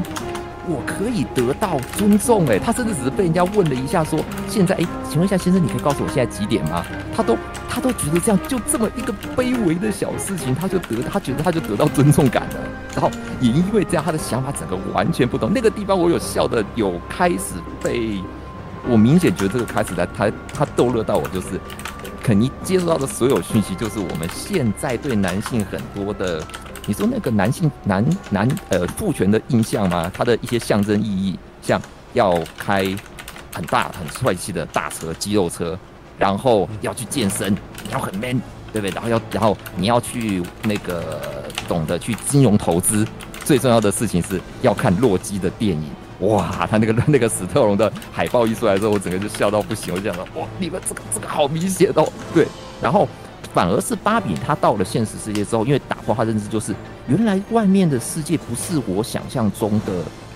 [0.72, 6.86] 我可以得到尊重，哎，他甚至只是被人家问了一下，说现在，哎，请问一下先生，你可以告诉我现在几点吗？
[7.16, 7.38] 他都
[7.70, 12.56] 他都觉得这样就这么一个卑微的小事情，他就得他觉得他就得到尊重感了。
[12.94, 15.52] 然后也因为这样，他的想法整个完全不同。
[15.54, 18.22] 那个地方我有笑的，有开始被
[18.90, 21.60] 我明显觉得这个开始来他他逗乐到我，就是
[22.24, 26.42] 肯尼接收到的所有讯息，就是我们现在对男性很多的。
[26.88, 30.12] 你说那个男性男男呃父权的印象吗？
[30.14, 31.80] 他的一些象征意义，像
[32.14, 32.84] 要开
[33.54, 35.78] 很大很帅气的大车肌肉车，
[36.18, 37.54] 然后要去健身，
[37.86, 38.42] 你要很 man，
[38.74, 38.92] 对不对？
[38.92, 41.22] 然后要然后你要去那个
[41.68, 43.08] 懂得去金融投资，
[43.46, 45.86] 最重要的事情是要看洛基的电影。
[46.22, 49.94] 哇，他那个 那个史特龙的海报一出来之后，我整个就笑到不行。
[49.94, 52.48] 我就想说，哇，你们这个这个好明显哦，对，
[52.82, 53.08] 然后。
[53.54, 56.74] 反而是芭比，她到了现实世界之后，因为打破她认知，就是
[57.08, 59.92] 原来外面的世界不是我想象中的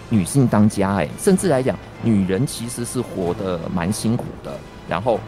[0.10, 4.51] 女性当家，哎，甚至来讲，女人其实是活得蛮辛苦的。
[4.89, 5.19] 然后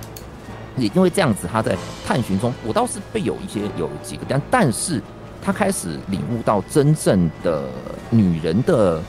[0.76, 5.02] 也因为这样子，她在探寻中，我倒是被有一些有几个，但但是
[5.42, 7.64] 她开始领悟到真正的
[8.10, 9.02] 女人的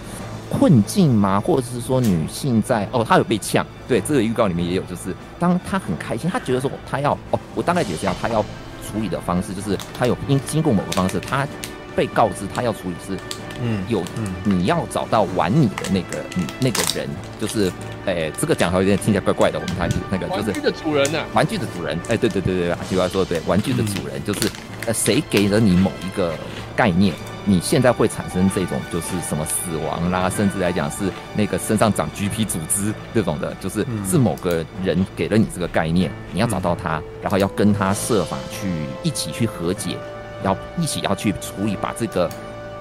[0.48, 1.40] 困境吗？
[1.40, 8.44] 或者是说女性在哦，她有被呛，对，这个预告里面也有，就是当她很开心，她觉得说她要哦，我大概解释一下，她要。
[8.90, 11.46] 处理的方式就是他有因经过某个方式，他
[11.94, 13.18] 被告知他要处理是，
[13.60, 14.04] 嗯，有
[14.44, 17.08] 你要找到玩你的那个你那个人，
[17.40, 17.68] 就是，
[18.06, 24.48] 哎、欸，这个讲好有点听起来怪怪的，我们看那个就是玩具的主人呐、啊，玩具的主人，哎、对，对对对对，阿基说的对，玩具的主人就是，
[24.86, 26.32] 呃，谁给了你某一个
[26.76, 27.12] 概念？
[27.48, 38.70] 你现在会产生这种就是什么死亡啦，甚至来讲是那个身上长 GP 组织这种的，就是是某个人给了你这个概念，你要找到他，然后要跟他设法去
[39.02, 39.96] 一起去和解，
[40.44, 42.30] 要一起要去处理，把这个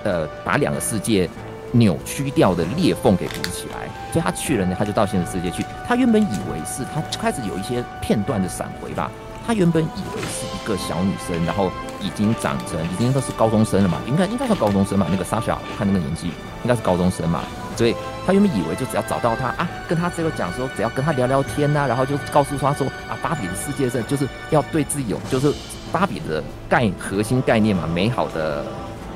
[0.04, 1.30] 呃把两个世界
[1.72, 3.88] 扭曲掉的裂缝给补起来。
[4.12, 5.64] 所以他去了呢，他就到现实世界去。
[5.88, 9.10] 他原本以为是他开始有一些片段的闪回吧。
[9.48, 15.08] 他原本以为是一个小女生，然后已经长成，已经都是高中生了嘛，应该应该是高中生嘛。
[15.10, 16.28] 那个莎莎，看那个年纪，
[16.64, 17.40] 应该是高中生嘛。
[17.78, 25.54] 所以他原本以为就只要找到他啊，跟他这个讲说，只要跟他聊聊天呐、然后就告诉他说啊，芭比的世界上就是要对自己有，就是
[25.94, 28.66] 芭比的概核心概念嘛，美好的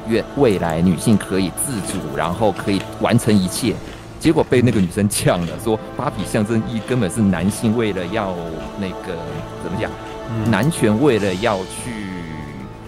[0.08, 3.76] 愿未来女性可以自主，然后可以完成一切。
[4.18, 8.34] 结果被那个女生呛了，说芭比象征意根本是男性为了要
[8.78, 9.18] 那个
[9.64, 9.90] 怎么讲，
[10.50, 12.24] 男权为了要去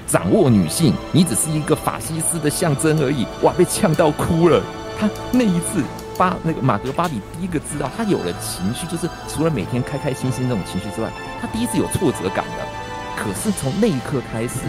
[0.08, 3.25] 掌握女性，你只是一个法西斯的象征而已。
[3.41, 4.62] 哇，被呛到哭了。
[4.99, 5.84] 他那一次，
[6.17, 11.10] 巴那个马格巴比第一个知道他有了情绪，就是除了每天开开心心那种情绪之外，
[11.41, 12.67] 他第一次有挫折感了。
[13.15, 14.60] 可是从那一刻开始，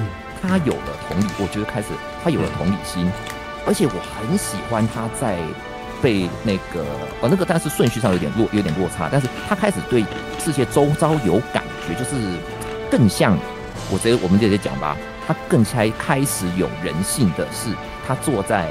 [0.42, 1.88] 他有了同理，我觉得开始
[2.22, 3.10] 他有了同理心，
[3.66, 5.38] 而且我很喜欢他在。
[6.02, 6.84] 被那个
[7.22, 10.04] 呃、哦、那个，但是顺序上有点落有点落差，但是他开始对
[10.38, 12.14] 世界周遭有感觉，就是
[12.90, 13.36] 更像
[13.90, 17.70] 我觉得我们这些讲吧，他更开开始有人性的是，
[18.06, 18.68] 他坐在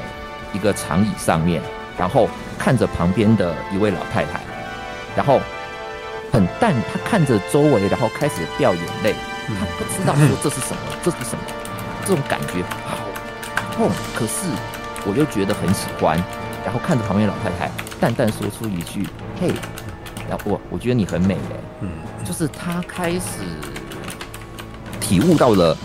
[0.53, 1.61] 一个长椅上面，
[1.97, 4.39] 然后看着旁边的一位老太太，
[5.15, 5.39] 然后
[6.31, 9.15] 很淡，他看着周围，然后开始掉眼泪，
[9.47, 11.43] 他不知道说这是什么，这是什么，
[12.05, 12.97] 这种感觉好
[13.75, 14.47] 痛，可是
[15.05, 16.17] 我又觉得很喜欢。
[16.65, 19.05] 然后看着旁边老太太，淡淡说出一句
[19.37, 19.51] ：“嘿，
[20.29, 21.89] 然后我我觉得你很美嘞。”嗯，
[22.23, 23.43] 就是他开始
[25.13, 25.77] 体悟到了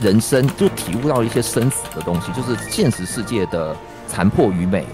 [0.00, 3.76] 人生，就体悟到了一些生死的东西，就是现实世界的
[4.08, 4.86] 残破与美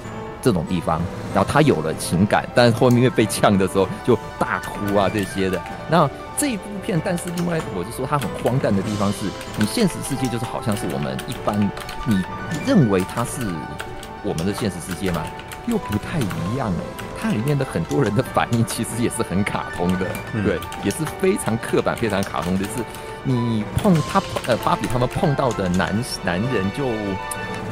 [0.42, 1.00] 这种地方。
[1.32, 5.62] 然后他有了情感，但后面因为被呛的时候就大哭啊这些的。
[5.88, 11.70] 那这一部片，但是另外我就说它很荒诞的地方是，你现实世界就是好像是我们一般
[12.06, 12.20] 你
[12.66, 13.46] 认为它是。
[14.22, 15.22] 我们的现实世界吗，
[15.66, 17.04] 又不太一样哎。
[17.18, 22.64] 它里面的很多人的反应其实也是很卡通的，嗯、对，也是非常刻板、非常卡通的。
[22.64, 22.84] 是，
[23.24, 26.84] 你碰他呃芭比他们碰到的男男人，就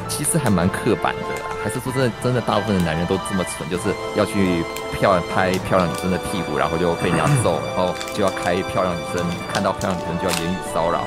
[0.07, 1.21] 其实还蛮刻板的。
[1.63, 4.63] 还是说真的，真的大部分的男人都这么蠢，就是要去
[4.97, 11.03] 漂亮拍漂亮女生的屁股，然后就被人家揍，然后就要开漂亮女生，看到漂亮女生就要言语骚扰。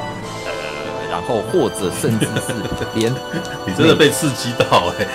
[1.10, 2.54] 然后或者甚至是
[2.94, 3.12] 连
[3.66, 5.08] 你真的被刺激到哎、欸！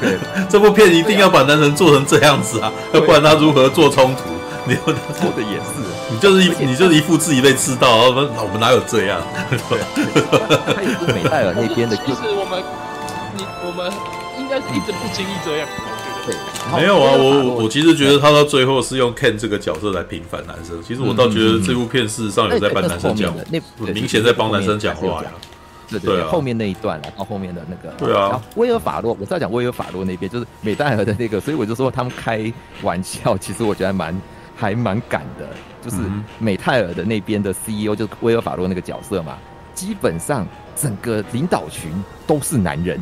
[0.00, 0.18] 对，
[0.50, 4.24] 这部片一定要把男人做成这样子啊，要不然他如何做冲突？
[4.66, 4.92] 你说
[5.34, 9.20] 的也是，你就是一你就是一副自己被刺到，我们我们哪有这样？
[10.74, 12.62] 他也是美泰尔那边的，就是我们
[13.36, 13.90] 你我们
[14.38, 15.68] 应该是一直不经意这样。
[16.26, 16.34] 对，
[16.76, 20.82] 没有啊，我我其实觉得他到最后是用 Ken 这个角色来平反男生。
[20.82, 23.58] 其实我倒觉得这部片事实上有在帮男生讲，那
[23.92, 25.30] 明显在帮男生讲话呀。
[25.88, 34.22] 对对对，后面那一段，然后后面的那个，对啊，威尔法洛，我是要讲威尔法洛那边，就是美代尔的那个，所以我就说他们开玩笑，其实我觉得还蛮
[34.54, 35.48] 还蛮敢的，
[35.82, 35.96] 就是
[36.38, 39.38] 美泰尔的那边的 CEO 就是威尔法洛那个角色嘛，
[39.74, 41.90] 基本上整个领导群
[42.26, 43.00] 都是男人，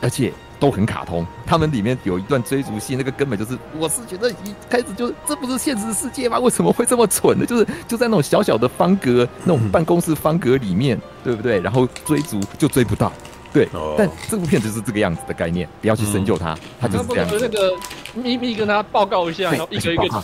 [0.00, 0.32] 而且。
[0.60, 6.36] 都很卡通，他们里面有一段追逐戏，那个根本就是，我是觉得一开始就是，这不是现实世界吗？
[6.40, 7.46] 为什么会这么蠢呢？
[7.46, 11.60] 就是就在那种小小的方格，那种办公室方格里面，对不对？
[11.60, 13.12] 然后追逐就追不到，
[13.52, 13.68] 对。
[13.96, 17.38] 但这部片子是这个样子的概念，不要去深究它，它就是这样子。
[17.40, 17.74] 那个
[18.14, 20.22] 秘密跟他报告一下，然后一个一个传，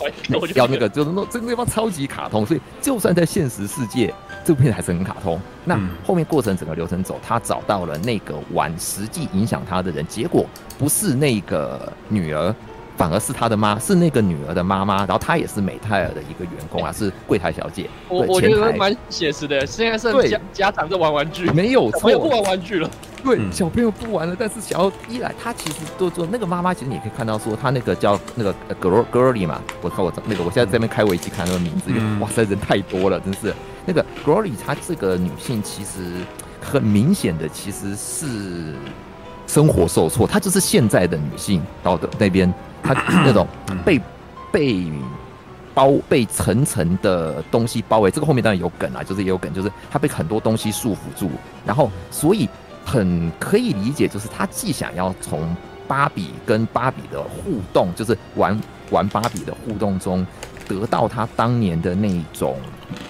[0.55, 4.13] 要那个就是那这个地方超级卡通，所以就算在现实世界。
[4.43, 5.41] 这部片还是很卡通。
[5.63, 10.45] 那后面过程整个流程走，他找到了那个玩实际影响他的人，结果
[10.77, 12.53] 不是那个女儿，
[12.97, 14.97] 反而是他的妈，是那个女儿的妈妈。
[14.99, 17.89] 然后她也是美泰尔的一个员工啊，是柜台小姐。
[18.07, 19.65] 我我觉得蛮写实的。
[19.65, 22.89] 现在是家家长在玩玩具，没有错，没不玩玩具了。
[23.23, 33.51] 对，小朋友不玩了，但是小一来，他其实都做那个妈妈，其实你可以看到说，他那个叫那个 Girly 嘛，我看我那个，我现在这边开维基看那个名字，哇塞，人太多了，真是。
[33.87, 36.23] 那个 Glory，她这个女性其实
[36.61, 38.75] 很明显的其实是
[39.47, 42.53] 生活受挫，她就是现在的女性到的那边，
[42.83, 42.93] 她
[43.25, 43.47] 那种
[43.85, 43.99] 被
[44.51, 44.91] 被
[45.73, 51.29] 包被层层的东西包围，这个后面当然有梗啊，就是也有梗，就是她被很多东西束缚住，
[51.65, 52.49] 然后所以
[52.85, 55.55] 很可以理解，就是她既想要从
[55.87, 60.25] 芭比跟芭比的互动，就是玩玩芭比的互动中。
[60.67, 62.57] 得到他当年的那种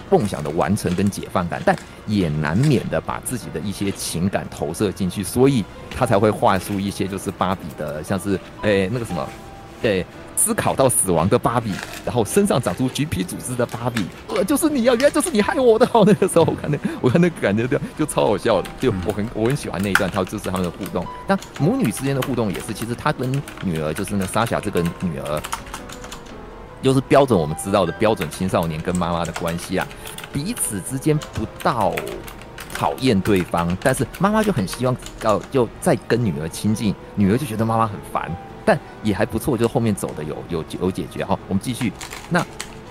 [0.09, 1.75] 梦想的完成跟解放感，但
[2.07, 5.63] 也难免的把自己的一些情感投射进去，所以
[5.95, 9.27] 他才会画出一些就是芭比的，像是诶、那个什么，
[9.81, 10.05] 诶
[10.37, 11.71] 思考到死亡的芭比，
[12.05, 15.85] 然后身上长出橘皮组织的芭比，呃就是你啊，原来就是你害我的。
[15.87, 21.05] 好那个时候我看那我看那个感觉就就超好笑的，就我很我很喜欢那一段，他就是他们的互动。
[21.25, 23.31] 但母女之间的互动也是，其实他跟
[23.63, 25.41] 女儿就是那莎莎这个女儿。
[26.85, 29.87] 就是标准我们知道的标准青少年跟妈妈的关系啊，
[30.31, 31.91] 彼此之间不到
[32.75, 38.29] 讨厌对方，但是妈妈就很希望要就再跟女儿亲近，女儿就觉得妈妈很烦，
[38.63, 41.25] 但也还不错，就后面走的有有有解决。
[41.25, 41.91] 好，我们继续。
[42.29, 42.45] 那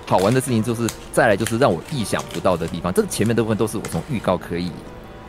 [0.05, 4.73] 好玩的事情就是再来就是让我意想不到的地方，这个前面的部分都是我从预告可以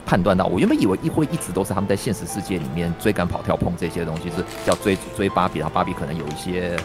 [0.04, 6.76] 判断到，我原本以为一会一直都是他们在现实世界里面追赶、跑、跳、碰这些东西，是叫追追芭比，然后芭比可能有一些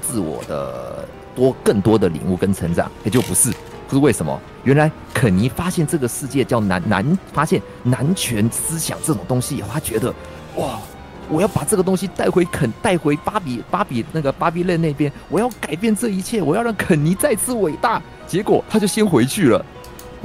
[0.00, 1.06] 自我的
[1.36, 3.52] 多更多的领悟跟成长，也就不是，
[3.86, 4.40] 不是为什么？
[4.64, 10.12] 原来肯尼发现这个世界叫男男，发现男权思想这种东西以后，他觉得
[10.56, 10.80] 哇。
[11.28, 15.10] 我要把这个东西带回肯，带回芭比，芭比那个芭比类那边。
[15.28, 18.00] 我要改变这一切，我要让肯尼再次伟大。
[18.28, 19.66] 结果他就先回去了。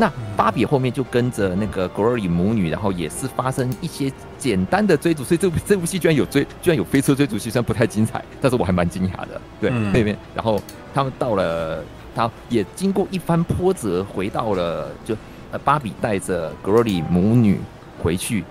[0.01, 5.23] 那芭比后面就跟着那个 Glory 母女，然后也是发生一些简单的追逐。
[5.23, 9.39] 所以这部这部戏居然有追，居然有飞车追逐戏，虽然不太精彩，但是我还蛮惊讶的。
[9.59, 10.59] 对，那边，然后
[10.91, 11.83] 他们到了，
[12.15, 15.15] 他也经过一番波折，回到了就
[15.51, 17.59] 呃，芭比带着 Glory 母女
[18.01, 18.43] 回去。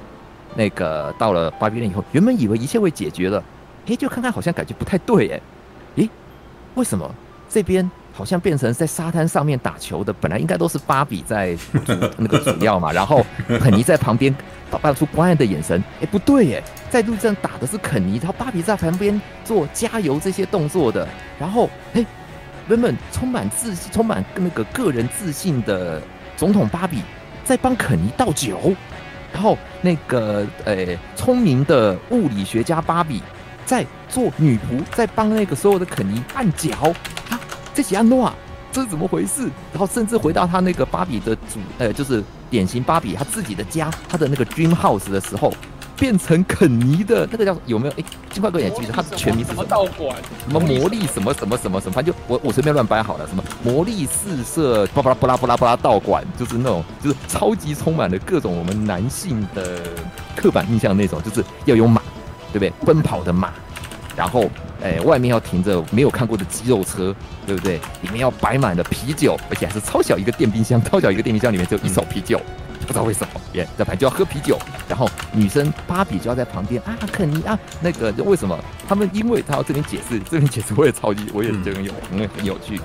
[0.54, 3.42] 那个到了芭比伦以后，原本以为一切会解决了，
[3.86, 5.42] 诶，就看看好像感觉不太对，诶，
[5.96, 6.10] 诶，
[6.76, 7.12] 为什么
[7.48, 10.12] 这边好像变成在沙滩上面打球的？
[10.12, 11.56] 本来应该都是芭比在
[12.16, 13.24] 那个主要嘛，然后
[13.60, 14.34] 肯尼在旁边
[14.70, 21.08] 打扮出关爱的眼神，诶，不对耶，在路上打的是肯尼，然后芭比在旁边做加油这些动作的，
[21.38, 22.04] 然后诶，
[22.68, 26.00] 原本充满自信、充满那个个人自信的
[26.36, 27.02] 总统芭比
[27.44, 28.74] 在帮肯尼倒酒。
[29.32, 33.22] 然后那个呃聪明的物理学家芭比
[33.64, 36.92] 在做女仆，在帮那个所有的肯尼按脚，
[37.74, 38.34] 这是安诺啊，
[38.72, 39.50] 这是怎么回事？
[39.72, 45.52] 然后甚至回到他那个芭比的主呃，就是典型芭比他自己的家，他的那个 dream house 的时候。
[45.96, 47.92] 变成肯尼的那个叫有没有？
[47.92, 49.62] 哎，金块哥也记得，他的全名是什么？
[49.66, 50.16] 道馆？
[50.46, 51.92] 什么魔力什么什么什么什么？
[51.92, 53.26] 反正就我我随便乱掰好了。
[53.26, 54.86] 什么魔力四射？
[54.94, 59.78] 巴拉巴拉巴拉巴拉道馆，就是那种就是超级充满了各种我们男性的
[60.34, 62.00] 刻板印象那种，就是要有马，
[62.50, 62.72] 对不对？
[62.86, 63.52] 奔跑的马，
[64.16, 64.50] 然后
[64.82, 67.14] 哎，外面要停着没有看过的肌肉车，
[67.46, 67.76] 对不对？
[68.02, 72.40] 里面要摆满了啤酒，而且还是超小一个电冰箱，超小一个电冰箱里面只有一手啤酒。
[72.86, 74.58] 不知道为什么，耶，在旁边就要喝啤酒，
[74.88, 78.58] 然后女生芭比就要在旁边啊，肯尼啊，那个为什么
[78.88, 79.08] 他们？
[79.12, 82.80] 因为他要这边解释，这边解释我也超级，我也觉得有，因为很有趣。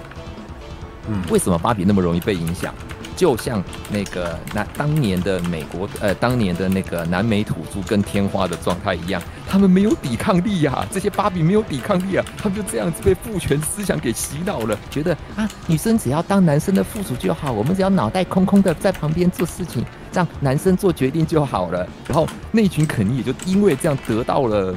[1.08, 2.74] 嗯，为什么芭比那么容易被影响？
[3.16, 21.88] 就像那个那当年的美国，呃，当年的那个南美土著跟天花的状态一样，他们没有抵抗力呀、啊，这些芭比没有抵抗力啊，他们就这样子被父权思想给洗脑了，觉得啊，女生只要当男生的附属就好，我们只要脑袋空空的在旁边做事情，让男生做决定就好了。
[22.08, 24.76] 然后那群肯尼也就因为这样得到了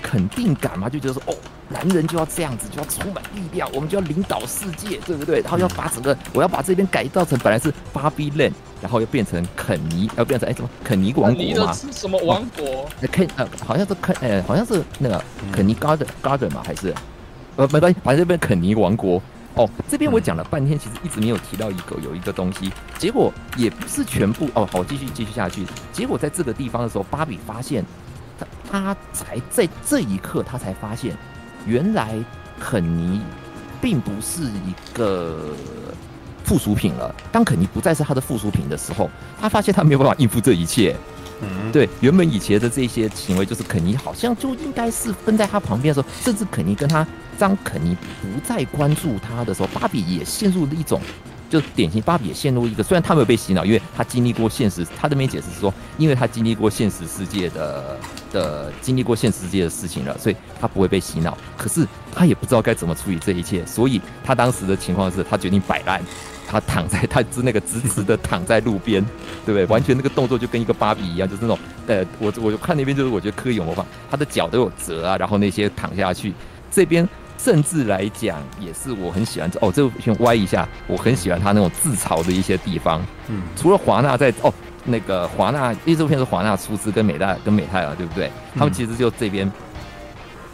[0.00, 1.34] 肯定感嘛，就觉得说哦。
[1.72, 5.40] 男人就要这样子，就要充满力量，我们就要领导世界，对不对？
[5.40, 11.72] 然后要把整个，我要把这边改造成本来是芭比 land，然后又变成肯尼，要变成哎什么肯尼王国吗？
[11.72, 12.88] 是什么王国？
[13.10, 16.94] 肯呃，好像是肯呃，好像是那个肯尼 garden garden 嘛，还是
[17.56, 19.20] 呃没关系，反正这边肯尼王国。
[19.54, 24.66] 哦，这边我讲了半天，其实一直没有提到一个有一个东西，结果也不是全部哦。
[24.72, 25.66] 好，继续继续下去。
[25.92, 27.84] 结果在这个地方的时候，芭比发现
[28.38, 31.14] 他他才在这一刻，他才发现。
[31.66, 32.14] 原来
[32.58, 33.20] 肯尼
[33.80, 35.54] 并不是一个
[36.44, 37.14] 附属品了。
[37.30, 39.10] 当肯尼不再是他的附属品的时候，
[39.40, 40.96] 他发现他没有办法应付这一切。
[41.40, 47.04] 嗯，对，原本以前的这些行为，就是肯尼好像就应该是跟在他旁边的时候，甚至肯尼跟他
[47.36, 51.00] 当肯尼不再关注他的时候，芭比也陷入了一种。
[51.52, 57.98] 就典型芭比也陷入一个，虽然他没有被洗脑，因为他经历过现实，他这边解释是说，因为他经历过现实世界的
[58.32, 61.36] 的经历过现实世界的事情了，所以他不会被洗脑。
[61.54, 66.00] 可是他也不知道该怎么处理这一切，所以他当时的情况是他决定摆烂，
[66.48, 69.04] 他躺在他是那个直直的躺在路边，
[69.44, 69.66] 对不对？
[69.66, 76.32] 完全那个动作就跟一个芭比一样，就是那种呃，我我就看那边就是我觉得刻意有模仿，他的脚都有折啊，然后那些躺下去
[76.70, 77.06] 这边。
[77.42, 79.72] 甚至来讲，也是我很喜欢哦。
[79.72, 83.04] 这部片歪一下，我很喜欢他那种自嘲的一些地方。
[83.28, 84.52] 嗯，除了华纳在哦，
[84.84, 88.30] 那个华纳，因为这部片是华纳出资跟美大跟美泰啊，对不对？
[88.56, 89.50] 他们其实就这边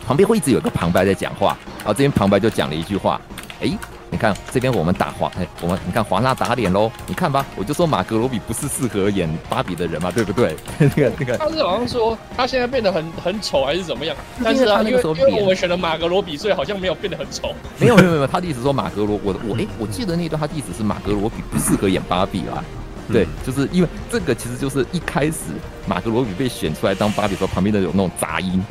[0.07, 3.21] 旁边会一直有一个旁白在讲话，然后这边旁白就讲了一句话，
[3.61, 3.77] 哎。
[4.11, 6.91] 你看这边我们打华，哎，我们你看华纳打脸喽！
[7.07, 10.57] 你看吧，我就说马格罗比不是适合演芭比的人嘛，对不对？
[10.79, 14.17] 那个那个，他是好像说他现在变得很很丑还是怎么样？
[14.43, 17.55] 但是啊，因为因为我们选了马格罗比，所以好像没有变得很丑。
[17.79, 22.65] 没有没有没有，他的意思说马格罗，我我哎，我记得那段他的意思是马格罗比不适合演芭比啦。
[23.13, 25.37] 对，就是因为这个其实就是一开始
[25.87, 28.63] 马格罗比被选出来当芭比的时候，旁边的有那种杂音。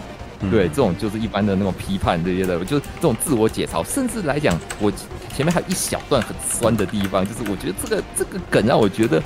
[0.52, 3.84] 对，这种就是一般的那种批判这些的，就是这种自我解嘲。
[3.84, 4.92] 甚至来讲，我
[5.36, 9.22] 前面还有一小段很酸的地方，就是我觉得这个这个梗让我觉得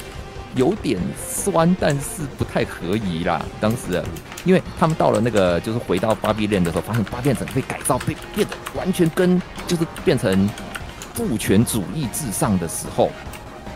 [0.56, 3.46] 有点酸，但是不太合宜啦。
[3.60, 4.02] 当时，
[4.46, 10.50] 因为他们到了那个就是回到芭比链的时候，发现芭比链整个被改造，被变得完全跟就是变成
[11.14, 13.12] 父权主义至上的时候，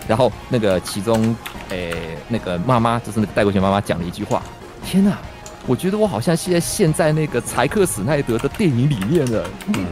[0.08, 1.36] 然后那个其中，
[1.70, 4.42] 诶、那个妈妈就是那个戴国贤妈妈讲了一句话
[4.86, 5.18] ：“天哪，
[5.68, 9.86] 我觉得我好像现在陷在那个柴克史奈德的电影里面了。”嗯。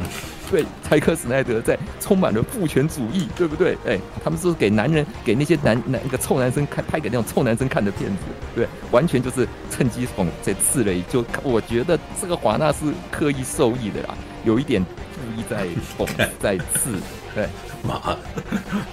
[0.51, 3.75] 对，柴克史奈德在充满了父权主义，对不对？
[3.87, 15.65] 哎，他们是给男人，给那些男男那个臭男生看，拍给那种臭男生看的片子，对，完全就是趁机讽在刺了一，就我觉得这个华纳是刻意受益的啦，有一点故意在
[15.97, 16.07] 讽
[16.39, 16.99] 在刺。
[17.33, 17.47] 对，
[17.83, 18.17] 妈，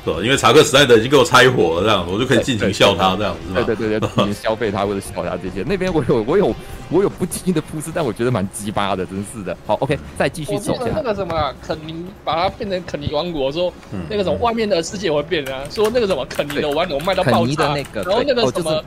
[0.05, 0.17] 是吧？
[0.23, 3.55] 因为查克·史奈德已经给我拆火了，这样我就可以尽情笑他，这样子？
[3.55, 5.63] 对对对对， 尽情消费他或者笑他这些。
[5.67, 6.55] 那边我有我有
[6.91, 9.57] 我有不经意的铺设，但我觉得蛮鸡巴的，真是的。
[9.67, 10.87] 好，OK，再继续走下。
[10.95, 13.73] 那个什么肯尼，把它变成肯尼王国，说
[14.09, 18.83] 那个什么外面的世界会变啊，说那个什么肯尼的玩偶卖到爆炸，然后那个什么。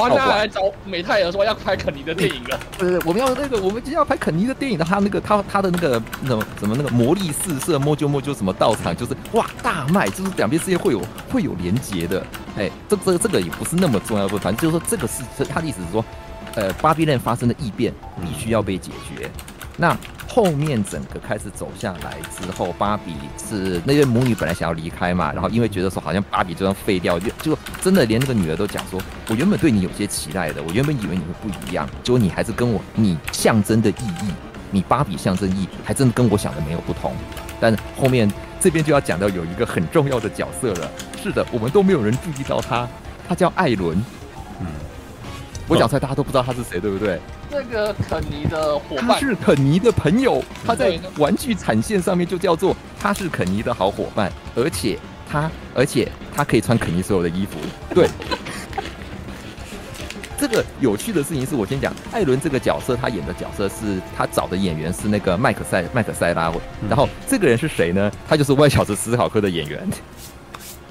[0.00, 2.58] 华纳来找美泰尔说要拍肯尼的电影了。
[2.78, 4.84] 对对，我们要那个，我们今天要拍肯尼的电影的。
[4.84, 12.24] 他那个他他的那个什么什么那个魔力四射，摸就摸就什么到场，就是哇大卖，就是两边世界会有会有连结的。
[12.56, 16.04] 哎，这这这个也不是那么重要的，反正就是说这个是他的意思是说，
[16.54, 19.30] 呃，巴比 Land 发生的异变必须要被解决。
[19.76, 19.96] 那。
[20.34, 34.32] 后面整个开始走下来之后，芭比是那对母女本来想要离开嘛，然后因为觉得说好像芭比就要废掉，就就真的连那个女儿都讲说，我原本对你有些期待的，我原本以为你会不一样，结果你还是跟我你象征的意义，
[34.70, 37.12] 你芭比象征意义还真的跟我想的没有不同。
[37.60, 38.26] 但后面
[38.58, 40.90] 这边就要讲到有一个很重要的角色了，
[41.22, 42.88] 是的，我们都没有人注意到他，
[43.28, 44.02] 他叫艾伦。
[44.60, 44.66] 嗯，
[45.68, 47.18] 我讲出来大家都不知道他是谁，对不对？
[47.50, 54.98] 这个肯尼的伙伴，他是肯尼的朋友，他在玩具产线上面就叫做他是肯尼的好伙伴，而且
[55.30, 57.58] 他而且他可以穿肯尼所有的衣服。
[57.94, 58.08] 对，
[60.36, 66.52] 这个有趣的事情是我先讲，艾伦这个角色他演的角色是他找的演员是那个麦克塞麦克塞拉，
[66.88, 68.10] 然后这个人是谁呢？
[68.28, 69.88] 他就是外小子思考克的演员。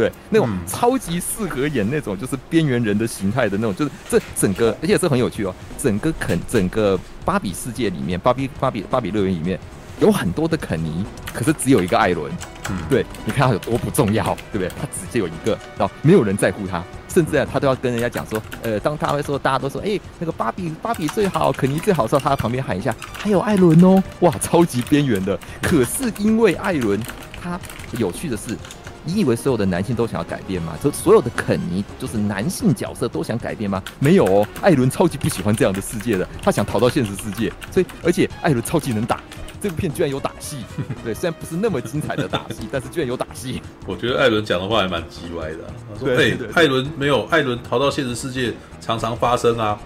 [0.02, 5.54] 对，那种超级适合演那种就是边缘人的形态的那种，就是这整个，而且是很有趣哦。
[5.78, 9.60] 整个肯，整个芭比世界里面，芭比芭比芭比乐园里面
[10.00, 12.32] 有很多的肯尼，可是只有一个艾伦。
[12.72, 14.70] 嗯，对，你看他有多不重要，对不对？
[14.70, 25.38] 他只有一个，然后没有人在乎他，甚至啊，他都要跟人家讲说，呃，当他会说大家都说，哎，那个芭比芭比最好，肯尼最好的时候，他在旁边喊一下，还有艾伦哦，哇，超级边缘的。
[25.62, 27.00] 可是因为艾伦，
[27.40, 27.60] 他
[28.00, 28.58] 有趣的是。
[29.04, 30.78] 你以为所有的男性都想要改变吗？
[30.84, 33.82] 就所有的肯尼就是男性角色都想改变吗？
[34.00, 37.52] 没有哦，艾伦超级不喜欢这样的世界的，他想逃到现实世界。
[37.72, 39.20] 所以，而且艾伦超级能打，
[39.62, 40.64] 这部片居然有打戏。
[41.04, 43.62] 对，虽然不是那么精彩的打戏，但是居然有打戏。
[43.86, 45.60] 我觉得艾伦讲的话还蛮叽歪的。
[45.94, 49.80] 他说：“对，艾伦没有，艾伦逃到现实世界常常发生啊。”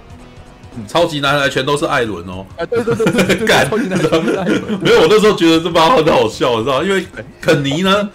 [0.88, 2.46] 超级男孩全都是艾伦哦！
[2.70, 3.70] 对对对对对， 干！
[3.70, 4.80] 超级男孩是艾伦。
[4.82, 7.06] 没有，我那时候觉得这八号很好笑，你知道因为
[7.42, 8.10] 肯尼呢，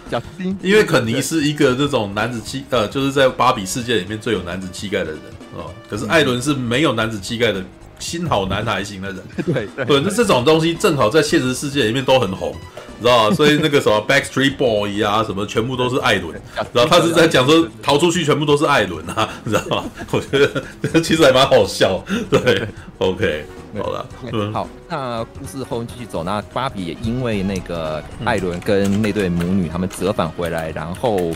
[0.61, 5.19] 因为肯尼是一个这种男子气，呃，就是在芭比世界里面最有男子气概的人
[5.55, 5.71] 哦。
[5.89, 7.63] 可是艾伦是没有男子气概的
[8.01, 9.23] 新好男孩型的人。
[9.45, 12.53] 对对，那这种东西正好在现实世界里面都很红。
[12.99, 13.35] 知道吧？
[13.35, 16.39] 所以那个什么 Backstreet Boy 啊，什么全部都是艾伦。
[16.71, 19.85] 然后他是在讲说逃出去全部都是艾伦啊，你知道吗？
[20.11, 22.03] 我觉得其实还蛮好笑。
[22.29, 22.67] 对
[22.99, 23.43] ，OK，
[23.81, 24.05] 好了，
[24.53, 26.23] 好，那故事后面继续走。
[26.23, 31.31] 那芭比也因为那个艾伦跟那对母女他们折返回来，然后。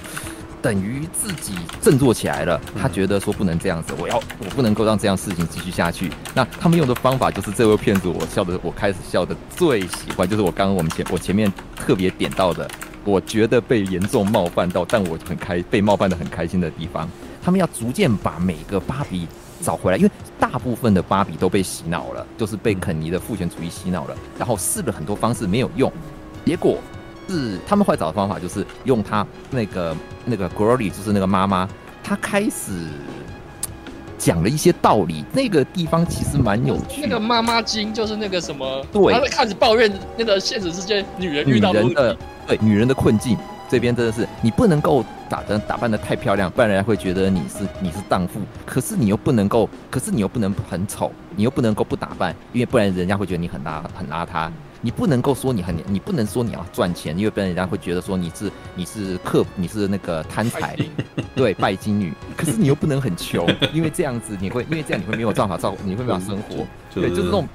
[0.66, 6.11] 等于自己振作起来了，他觉得说不能这样子，我要我不能够让这样事情继续下去。
[6.34, 12.68] 那他们用的方法就是这位骗子，我笑的我开始笑的最喜欢，就是我刚刚我们前我前面特别点到的，
[13.03, 17.07] 我觉得被严重冒犯到，但我很开被冒犯的很开心的地方。
[17.43, 19.28] 他们要逐渐把每个芭比
[19.61, 20.09] 找回来，因为
[20.39, 25.93] 大部分的芭比都被洗脑了，就是被肯尼的父权主义洗脑了，然后试了很多方式没有用，
[26.43, 26.80] 结果。
[27.28, 29.96] 是他们会找的方法，就是用他那个
[30.26, 31.68] 那个 Glory，就是那个妈妈，
[32.04, 32.72] 她开始
[34.18, 35.26] 讲了一些道理。
[35.34, 37.02] 那个地方其实蛮有趣。
[37.02, 42.18] 那个妈妈经就是那个什么，对，她开始抱怨那个现实世界女人遇到的，的
[42.48, 43.38] 对女人的困境。
[43.68, 48.40] 这边真的是你不能够打的打扮的太漂亮，不然人家会觉得你是你是荡妇。
[48.64, 54.52] 可是你又不能够，可是你又不能很丑，你又不能够不打扮，因为不然人家会觉得你很邋很邋遢。
[54.82, 60.78] 你不能够说你很，你不能说你要赚钱，因为不然人家会觉得说你是你是客，你是那个贪财，
[61.36, 62.14] 对，拜金女。
[62.38, 66.66] 可是你又不能很穷， 因为这样子你会，因为这样你会没有办法照顾，你会没有办法生活。
[66.94, 67.48] 对，就是那种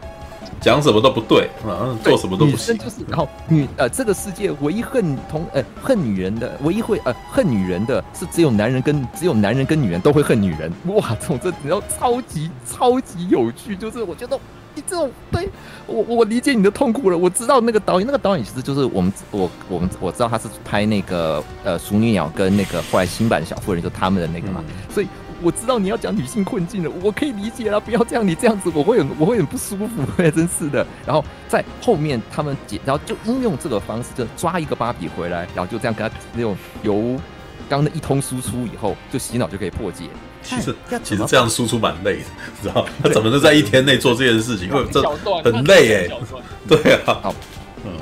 [0.60, 2.76] 讲什么都不对，啊，做什么都不行。
[2.76, 10.72] 就是，然后女呃，这个世界唯一恨同呃恨女人的，唯一会呃恨女人的是只有男人跟只有男人跟女人都会恨女人。
[10.86, 14.38] 哇，从这你知道超级超级有趣，就是我觉得。
[14.74, 15.48] 你这种对
[15.86, 17.18] 我我理解你的痛苦了。
[17.18, 25.08] 我知道那个导演，那个导演其实就是我们我我们我知道他是拍那个呃《熟女鸟》跟那个后来新版《小妇人》就他们的那个嘛，嗯、所以
[25.42, 27.80] 我知道你要讲女性困境了，我可以理解了。
[27.80, 30.86] 不要这样，你这样子我会很我会很不舒服， 真是的。
[31.06, 37.18] 然后在后面他们解，然后就应用这个方式，就抓一个芭比回来，然后就这样跟他那种由
[37.68, 40.04] 刚的一通输出以后，就洗脑就可以破解。
[40.42, 40.74] 其实
[41.04, 42.24] 其实这样输出蛮累的，
[42.62, 42.86] 你知道？
[43.02, 44.68] 他怎么能在一天内做这件事情？
[44.72, 45.02] 因为这
[45.42, 46.18] 很累哎。
[46.66, 47.34] 对啊，好，
[47.84, 47.92] 嗯，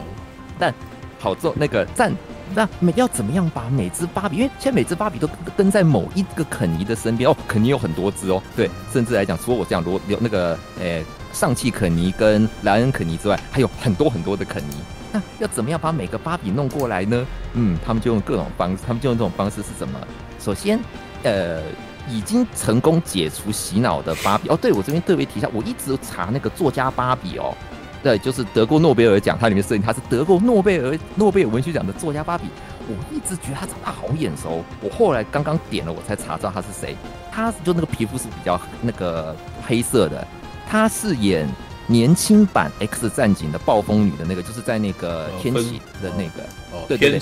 [0.59, 0.72] 但
[1.18, 2.14] 好做那个赞，
[2.55, 4.36] 那每要怎么样把每只芭比？
[4.36, 14.74] 因为现在每只芭比都跟在某一个肯尼的身边哦，肯尼有很多只哦，对，甚至来讲，除了我这样罗有那个诶上汽肯尼跟莱恩肯尼之外，还有很多很多的肯尼。
[15.11, 17.26] 那要怎么样把每个芭比弄过来呢？
[17.55, 19.99] 嗯，他们就用各种方式，他们就用这种方式是什么？
[20.39, 20.78] 首先，
[21.22, 21.62] 呃。
[22.11, 24.48] 已经成功解除洗脑的芭比。
[24.48, 27.54] 哦，对，我这边特别提一下，我一直查那个作家芭比哦，
[28.02, 32.44] 对，就是得过诺贝尔奖，它里面设定他是得过诺贝尔诺贝尔文学奖的作家芭比，
[32.88, 36.96] 我一直觉得他长得好眼熟，我后来刚刚点了我才查知道他是谁，
[37.30, 39.36] 他就那个皮肤是比较那个
[39.66, 40.26] 黑色的，
[40.68, 41.48] 他是演
[41.86, 46.42] 年轻版 X 战警的暴风女的那个，就是在那个天启的那个，
[46.72, 47.20] 哦，对对对。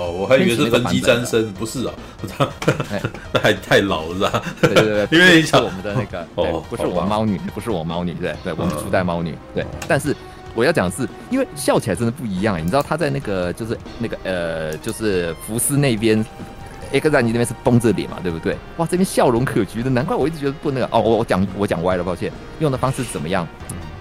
[0.00, 1.92] 哦，我还以为是分机沾身，不是啊，
[3.32, 4.42] 那还太老了是吧？
[4.62, 9.66] 对对对， 因为是我们的那个，哦，不是我猫女，不是我猫女，对对，我们初代猫女，对。
[9.86, 10.16] 但是
[10.54, 16.24] 我要讲的是，因为笑起来真的不一样，你知道他在那个就是那个呃，就是福斯那边
[16.92, 18.56] ，X 战警那边是绷着脸嘛，对不对？
[18.78, 20.86] 哇，这边笑容可掬的，难怪我一直觉得不那个。
[20.90, 22.32] 哦，我我讲我讲歪了，抱歉。
[22.58, 23.46] 用的方式怎么样？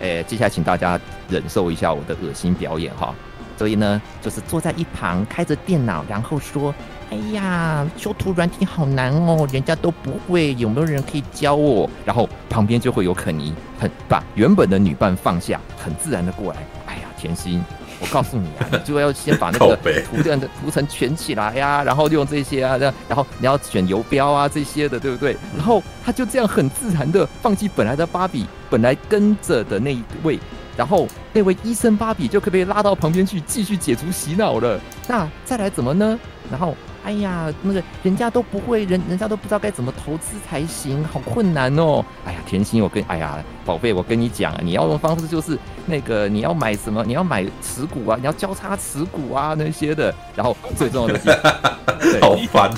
[0.01, 0.97] 哎，接下来请大家
[1.29, 3.13] 忍受一下我的恶心表演哈。
[3.59, 6.73] 所以呢，就是坐在一旁开着电脑，然后说
[7.11, 16.59] ：“哎呀，修图软体好难哦，人家都不会，有没有人可以教我？”然后旁边就会有肯尼，很把原本的女伴放下，很自然的过来。
[16.85, 17.61] 哎呀，甜心，
[17.99, 25.35] 我告诉你啊， 你就要先把那个图这样的图层圈起来呀，然后用这些啊，这样，然后你要选游标啊这些的，对不对？
[25.57, 30.39] 然后他就这样很自然的放弃本来的芭比，本来跟着的那一位。
[30.79, 34.79] 然后那位医生芭比就可以被拉到旁边去继续解除洗脑了。
[35.09, 36.17] 那再来怎么呢？
[36.49, 36.73] 然后
[37.03, 42.01] 哎呀，那个人家都不会，人人家都不知道该怎么投资才行，好困难哦。
[42.25, 47.03] 哎呀，甜心，我跟哎呀，宝贝，我跟你讲，你要用方式就是那个你要买什么？
[47.05, 50.15] 你要买持股啊，你要交叉持股啊那些的。
[50.33, 52.71] 然后最重要的地方， 好烦，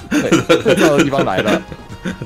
[0.63, 1.61] 最重要的地方来了。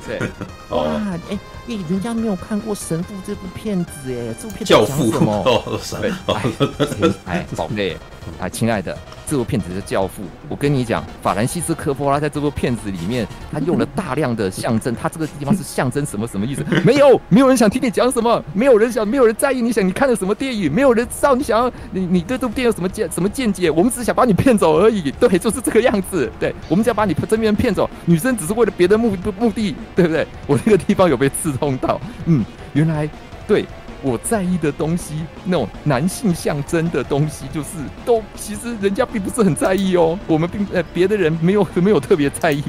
[0.07, 0.21] 对，
[0.71, 0.85] 哇，
[1.29, 1.37] 哎。
[1.67, 5.33] 哎，人家没有看过《神父》这部片子，哎，这部片子讲什么？
[5.45, 7.97] 哦，对， 哎，宝贝，
[8.39, 8.95] 啊，亲爱的，
[9.25, 10.21] 这部片子是《教父》。
[10.47, 16.63] 我跟你讲，法兰西斯科波拉在这部片子里面，他用了大量的象征，他这个地方是象征什么什么意思？
[16.83, 23.71] 没有，没有人想听你讲什么，没有人想，没有人在意你想你看的什么电影，没有人知道你想要你你对这部电影有什么见什么见解。
[23.71, 26.31] 我们只是想把你骗走而已，对，就是这个样子。
[26.39, 30.27] 对，我们只要把你这边骗走，女生只是为了别的目目的，对不对？
[30.45, 31.54] 我那个地方有被刺。
[31.57, 32.43] 碰到，嗯，
[32.73, 33.09] 原来
[33.47, 33.65] 对
[34.01, 37.69] 我在意的东西，那种男性象征的东西，就是
[38.05, 40.17] 都其实人家并不是很在意哦。
[40.27, 42.63] 我们并呃别的人没有没有特别在意，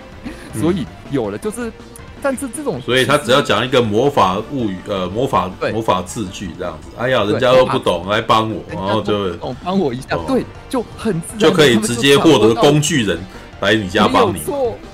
[0.58, 1.70] 所以有了就是，
[2.22, 13.18] 但是这种，所以他只要讲一个魔法物语，呃，魔法魔法字句这样子，哎呀，人家都不懂，来帮我，然后就懂帮我一下，对，就很自然就可以直接获得工具人。
[13.60, 14.40] 来你家帮你，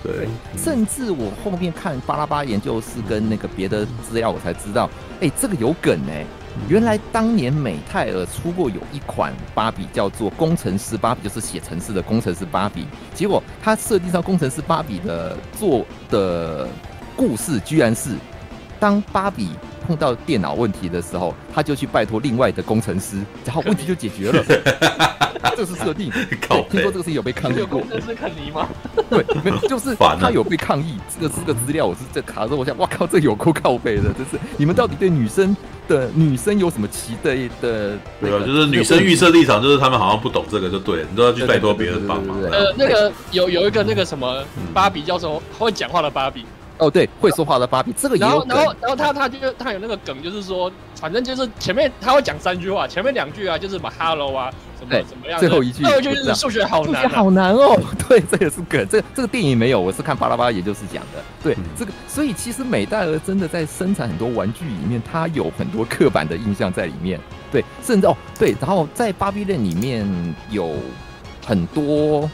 [0.03, 4.91] 对，甚至我后面看巴拉巴研究室跟那个别的资料，我才知道，
[5.21, 6.27] 哎，这个有梗哎，
[6.69, 16.69] 原来当年美泰尔出过有一款芭比叫做工程师芭比，就是写程式的工程师芭比，结果他设定上工程师芭比的做的
[17.15, 18.11] 故事，居然是
[18.79, 19.51] 当芭比
[19.87, 24.45] 碰到电脑问题的时候，他就去拜托另外的工程师，然后问题就解决了。
[25.57, 26.11] 这是设定，
[26.71, 27.81] 听说这个事情有被抗议过。
[27.89, 28.69] 这是肯尼吗？
[29.09, 30.99] 对，没有，就是他有被抗议。
[31.09, 34.39] 这个这个资料我是在卡着，我想，哇靠，这有够靠背的，真是。
[34.59, 35.57] 你们到底对女生
[35.89, 37.97] 的女生有什么期待的？
[38.21, 42.39] 对啊，就是女生预设立场，就是他们好像不懂这个，就对了，你都要去拜托别人帮忙。
[42.43, 46.45] 呃，那个有有一个那个什么芭比叫做会讲话的芭比。
[46.79, 48.45] 哦，对，会说话的芭比，这个也有。
[48.47, 50.71] 然后，然后他他就他有那个梗，就是说，
[51.01, 55.41] 反正就是前面他会讲三句话，前面两句啊，就是什么 hello 啊，什么什么样。
[55.41, 57.81] 最后一句，最后就是数学好难，数学好难哦。
[58.09, 58.87] 对，这也是梗。
[58.89, 61.23] 这这个电影没有，我是看巴拉巴拉研究室讲的。
[61.43, 67.19] 对，这个，所以其实美代儿真的在生产很多玩具里面，它有很多刻板的印象在里面。
[67.51, 70.07] 对，甚至哦，对，然后在芭比 Land 里面
[70.51, 70.75] 有
[71.47, 72.31] 很多。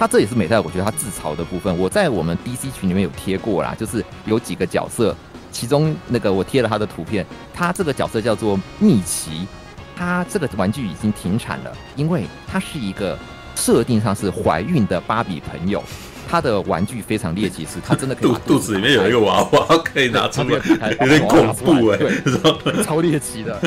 [0.00, 1.76] 他这也是美泰，我觉得他自嘲的部分。
[1.76, 5.14] 我在我们 DC 群里面有贴过啦，就是有几个角色，
[5.52, 9.46] 其中那个我贴了他的图片，他这个角色叫做蜜奇，
[9.94, 13.14] 他这个玩具已经停产了，因为他是一个
[13.54, 15.84] 设定上是怀孕的芭比朋友。
[16.30, 20.56] 他的玩具非常猎奇，是 他真的可以肚肚子里面有一个娃娃可以拿出来，
[21.02, 21.98] 有点恐怖哎，
[22.64, 23.60] 对，超猎奇的。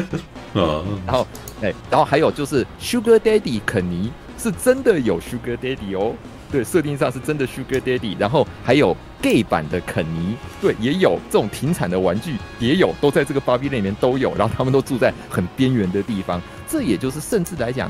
[0.56, 1.28] 嗯，然后
[1.62, 4.12] 哎，然后还有就是 Sugar Daddy 肯尼
[4.44, 6.14] 是真的有 Sugar Daddy 哦，
[6.52, 8.16] 对，设定上是真的 Sugar Daddy。
[8.20, 14.36] 然后还有 Gay 版的肯尼，对，也有这种停产的玩具，也有都在这个芭比里面都有。
[14.36, 17.90] 然后他们都住在很边缘的地方，这也就是甚至来讲，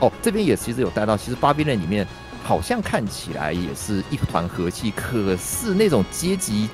[0.00, 2.06] 哦，这边也其实有带到，其实芭比 Land 里面。
[2.44, 6.68] 好像看起来也是一团和气，可是那种阶级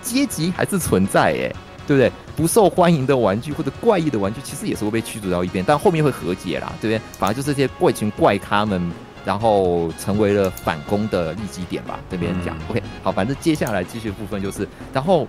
[0.00, 1.52] 阶级还是存在哎，
[1.88, 2.12] 对不对？
[2.36, 7.02] 不受欢迎的玩具或者怪异的玩具，其实也是会被驱逐到一边，但后面会和解啦，对不对？
[7.18, 8.92] 反而就是这些怪群怪咖们，
[9.24, 11.98] 然后成为了反攻的利基点吧。
[12.10, 15.26] 这边讲、嗯、OK，好，反正接下来继续部分就是，然后。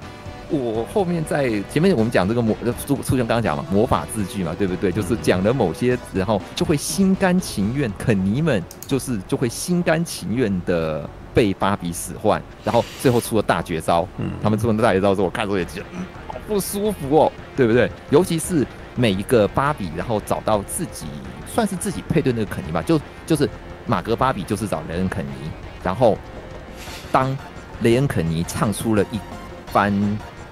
[0.51, 2.57] 我后面在前面我们讲这个魔，
[2.87, 4.91] 出出现刚刚讲嘛，魔法字句嘛，对不对？
[4.91, 11.07] 就是讲了某些，然后就会心甘情愿，肯尼们就是就会心甘情愿的
[11.39, 14.05] 被芭比使唤，然后最后出了大绝招。
[14.17, 15.85] 嗯，他们出了大绝招之后，我看着也觉得
[16.27, 17.89] 好不舒服哦，对不对？
[18.09, 21.05] 尤其是每一个芭比，然后找到自己
[21.47, 23.49] 算是自己配对那个肯尼吧，就就是
[23.85, 25.31] 马格芭比就是找雷恩肯尼，
[25.81, 26.17] 然后
[27.09, 27.37] 当
[27.83, 29.17] 雷恩肯尼唱出了一
[29.67, 29.93] 番。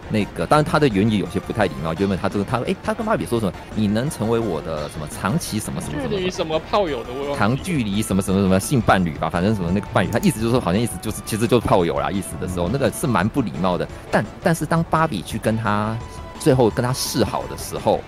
[0.09, 3.51] 那个，当然他的原意有些不太礼貌，原本他这个他说，哎，他跟芭比说什么？
[3.75, 6.09] 你能成为我的什么长期什么什么什么？
[6.09, 7.09] 距离什么炮友的？
[7.37, 13.87] 长距离什么什么什么性伴侣吧，反正什么那个伴侣，他意思就是说，好像意思就是其实就是炮友啦，意思的时候，那个是蛮不礼貌的。
[14.09, 15.97] 但但是当芭比去跟他
[16.39, 17.99] 最后跟他示好的时候，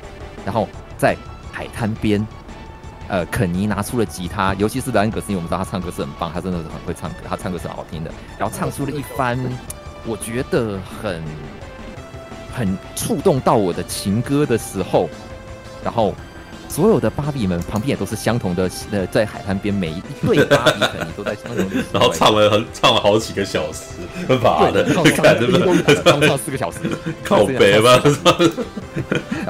[0.45, 1.17] 然后在
[1.51, 2.25] 海滩边，
[3.09, 9.37] 呃，肯尼拿出了吉他，尤其是莱恩·葛斯林，我们知道他唱歌是很棒，他真的是很会唱歌，他唱歌是很好听的，然后唱出了一番，
[10.05, 11.21] 我觉得很。
[12.53, 15.09] 很触动到我的情歌的时候，
[15.83, 16.13] 然后
[16.67, 23.85] 所有的芭比们旁边也都是相同的，呃，在海滩边每一对芭比肯定都在相同的， 然后唱了很唱了好几个小时，
[24.27, 26.77] 很烦的，看真的，唱唱四个小时，
[27.23, 27.99] 靠北 吧，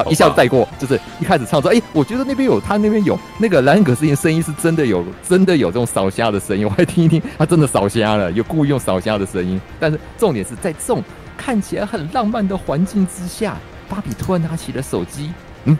[0.10, 11.04] 一下子带过，就是一开始唱说，哎，我觉得那边有他那边有那个莱恩·葛斯音声音是真的有，真的有这种扫虾的声音，我还听一听，他真的扫虾了，有故意用扫虾的声音，但是重点是在这种。
[11.39, 13.55] 看起来很浪漫的环境之下，
[13.87, 15.31] 芭比突然拿起了手机，
[15.63, 15.77] 嗯，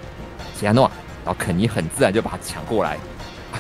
[0.58, 0.90] 杰安诺，
[1.26, 2.92] 然后肯尼很自然就把他抢过来，
[3.52, 3.60] 啊，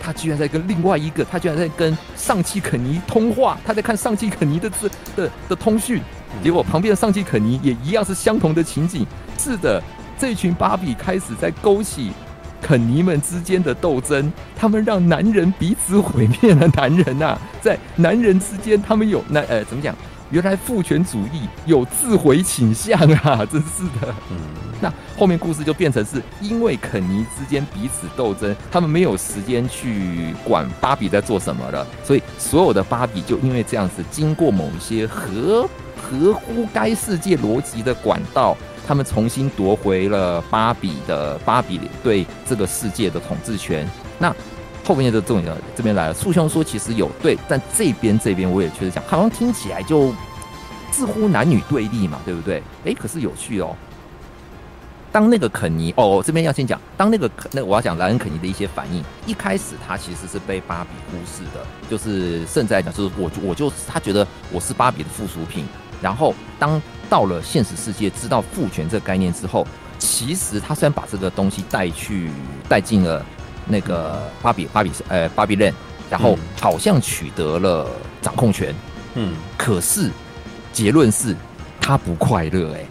[0.00, 6.00] 他居然在跟另外一个，他居然在跟上汽肯尼通话，他在看上汽肯尼的字的的通讯，
[6.40, 9.04] 结果旁边的上汽肯尼也一样是相同的情景，
[9.36, 9.82] 是的，
[10.16, 12.12] 这群芭比开始在勾起
[12.62, 19.92] 肯尼们之间的斗争，他们让男人彼此毁灭了男人呐、啊，在男人之间，他们有男呃怎么讲？
[20.30, 23.44] 原来父权主义有自毁倾向啊！
[23.44, 24.14] 真是的。
[24.30, 24.36] 嗯，
[24.80, 35.68] 那后面故事就变成是因为肯尼之间彼此斗争，他们没有时间去管芭比在做什么了，所以所有的芭比就因为这样子，经过某一些合
[36.00, 38.56] 合乎该世界逻辑的管道，
[38.86, 43.88] 他们重新夺回了芭比的芭比对这个世界的统治权。
[44.18, 44.34] 那。
[44.90, 50.12] 后面的重点这边来了，素兄说其实有对，但这边这边我也确实讲，好像听起来就
[50.90, 52.60] 似乎男女对立嘛，对不对？
[52.84, 53.76] 哎，可是有趣哦。
[55.12, 65.64] 当那个肯尼哦，这边要先讲，当那个肯那我要讲莱恩肯尼的一些反应，一开始他其实是被芭比忽视的，就是甚至来讲，就是我我就他觉得我是芭比的附属品。
[66.02, 69.64] 然后当到了现实世界，知道父权这个概念之后，
[70.00, 72.28] 其实他虽然把这个东西带去
[72.68, 73.24] 带进了。
[73.70, 75.74] 那个芭比，芭比呃芭比 Land，
[76.10, 77.88] 然后好像取得了
[78.20, 78.74] 掌控权，
[79.14, 80.10] 嗯，可是
[80.72, 81.36] 结论是
[81.80, 82.84] 他不快乐哎，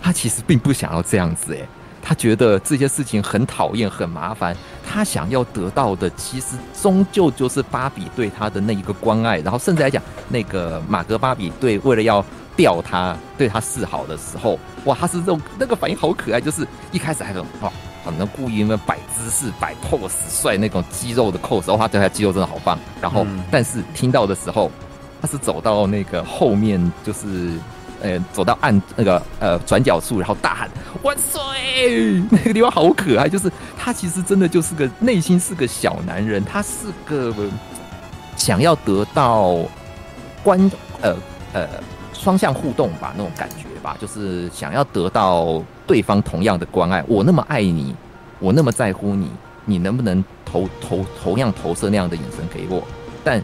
[0.00, 1.66] 他其实并不想要这样子哎，
[2.00, 4.56] 他觉得这些事情很讨厌很麻烦，
[4.88, 12.24] 他想要得到的其实终究就是芭比对他的那一个关爱，然后甚至来讲，那个马格芭比对为了要
[12.56, 17.72] 吊他对他示好的时候，哇，他是这种那个反应好可爱，就是一开始还很哇。
[18.04, 22.78] 可能故意因为摆姿势、摆 pose 帅那种肌肉的 pose，然后他这下肌肉真的好棒。
[23.00, 24.70] 然后，嗯、但是听到的时候，
[25.20, 27.52] 他是走到那个后面，就是
[28.02, 30.68] 呃，走到暗那个呃转角处，然后大喊
[31.02, 31.40] 万岁！
[32.30, 37.32] 那个地方好可爱，就是他其实真的就是个内心是个小男人，他是个
[38.36, 39.58] 想要得到
[40.42, 41.14] 关呃
[41.52, 41.68] 呃
[42.12, 45.62] 双向互动吧那种感觉吧，就是想要得到。
[45.92, 47.94] 对方同样的关爱，我那么爱你，
[48.38, 49.28] 我那么在乎你，
[49.66, 52.82] 你能不能投投同样投射那样的眼神给我？
[53.22, 53.42] 但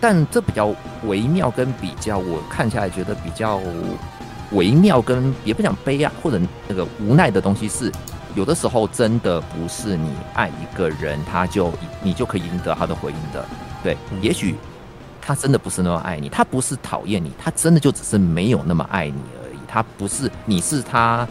[0.00, 0.74] 但这比较
[1.04, 3.60] 微妙跟比较，我看下来觉得比较
[4.50, 7.92] 微妙跟也不讲悲哀或者那个无奈的东西是，
[8.34, 11.72] 有的时候真的不是你爱一个人，他就
[12.02, 13.44] 你就可以赢得他的回应的。
[13.84, 14.56] 对，也许
[15.22, 19.20] 他真的不是那么爱你，他不是讨厌你，他真的就只是没有那么爱你
[19.76, 21.28] 他不是你是他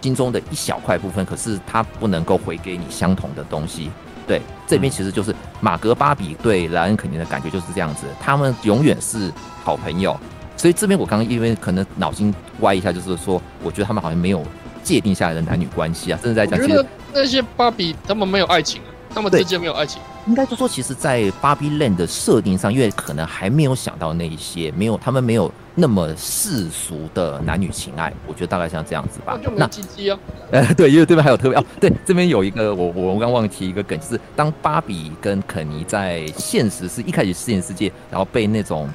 [0.00, 3.90] 心中的一小块部分，可是他不能够回给你相同的东西。
[4.24, 9.32] 对，这边其实就是马格巴比对莱恩肯尼的感觉就是这样子，他们永远是
[9.64, 10.16] 好朋友。
[10.56, 14.44] 所以这边我刚刚因为可能脑筋歪一下，就是说，我觉得他们好像没有
[14.84, 18.80] 界定下来的男女关系啊，甚至在讲，其实那些芭比他们没有爱情，
[19.12, 20.00] 他们之间没有爱情。
[20.28, 29.38] 应该就说，其实，在芭比 land 的设定上，因为可能还没有想到那一些，没有他们没有那么世俗的男女情爱，我觉得大概像这样子吧。
[29.54, 30.18] 那鸡鸡哦，
[30.50, 38.88] 呃， 对，因为这边还有特别哦，对，这边有一个我我我刚忘记提一个梗，就是当芭比跟肯尼在现实是一开始实验世界，然后被那种。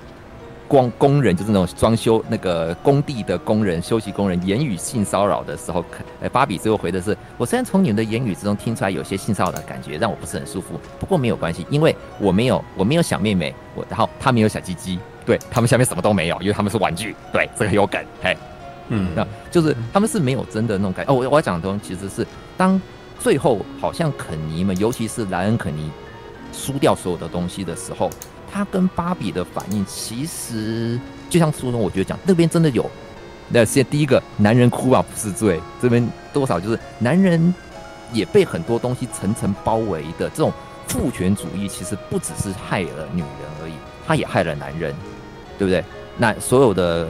[0.66, 5.86] 光工人就是那种装修那个工地的工人、休息工人言语性骚扰的时候，
[6.20, 10.80] 呃，芭比最后回的是：我虽然从你们的言语之中听出来有些性骚扰的感觉，让我不是很舒服。
[11.00, 17.16] 不过没有关系，因为我没有我没有小妹妹，我然后她没有小鸡鸡，对他们下面什么都没有，因为他们是玩具。
[17.32, 18.38] 对，这个有梗，嘿，
[18.90, 21.06] 嗯，那就是他们是没有真的那种感。
[21.08, 22.26] 哦，我我要讲的东西其实是
[22.58, 22.80] 当
[23.20, 25.92] 最后好像肯尼们，尤其是莱恩肯尼
[26.52, 28.10] 输掉所有的东西的时候。
[28.56, 32.88] 他跟芭比的反应，其实就像书中我觉得讲那边真的有，
[33.50, 37.52] 那先第一个男人哭啊不是罪，这边多少就是男人
[38.12, 40.54] 也被很多东西层层包围的这种
[40.88, 43.30] 父权主义，其实不只是害了女人
[43.64, 43.74] 而已，
[44.06, 44.94] 他也害了男人，
[45.58, 45.84] 对不对？
[46.18, 47.08] 那所有的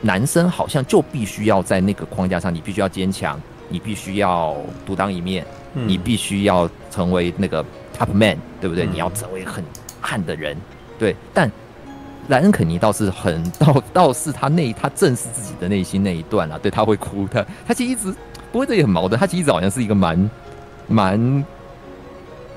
[0.00, 7.64] 男生好像就必须要在那个框架上，你必须要坚强，你必须要独当一面，你必须要成为那个
[7.96, 8.86] top man，对不对？
[8.86, 9.64] 你要成为很。
[9.98, 10.56] 悍的人，
[11.00, 11.50] 对，但
[12.28, 18.14] 莱恩肯尼倒是很倒倒是他内他正视自己的内心那一段啊，对，他会哭，的他其实一直
[18.52, 20.30] 不过这也很矛盾，他其实一直好像是一个蛮
[20.86, 21.44] 蛮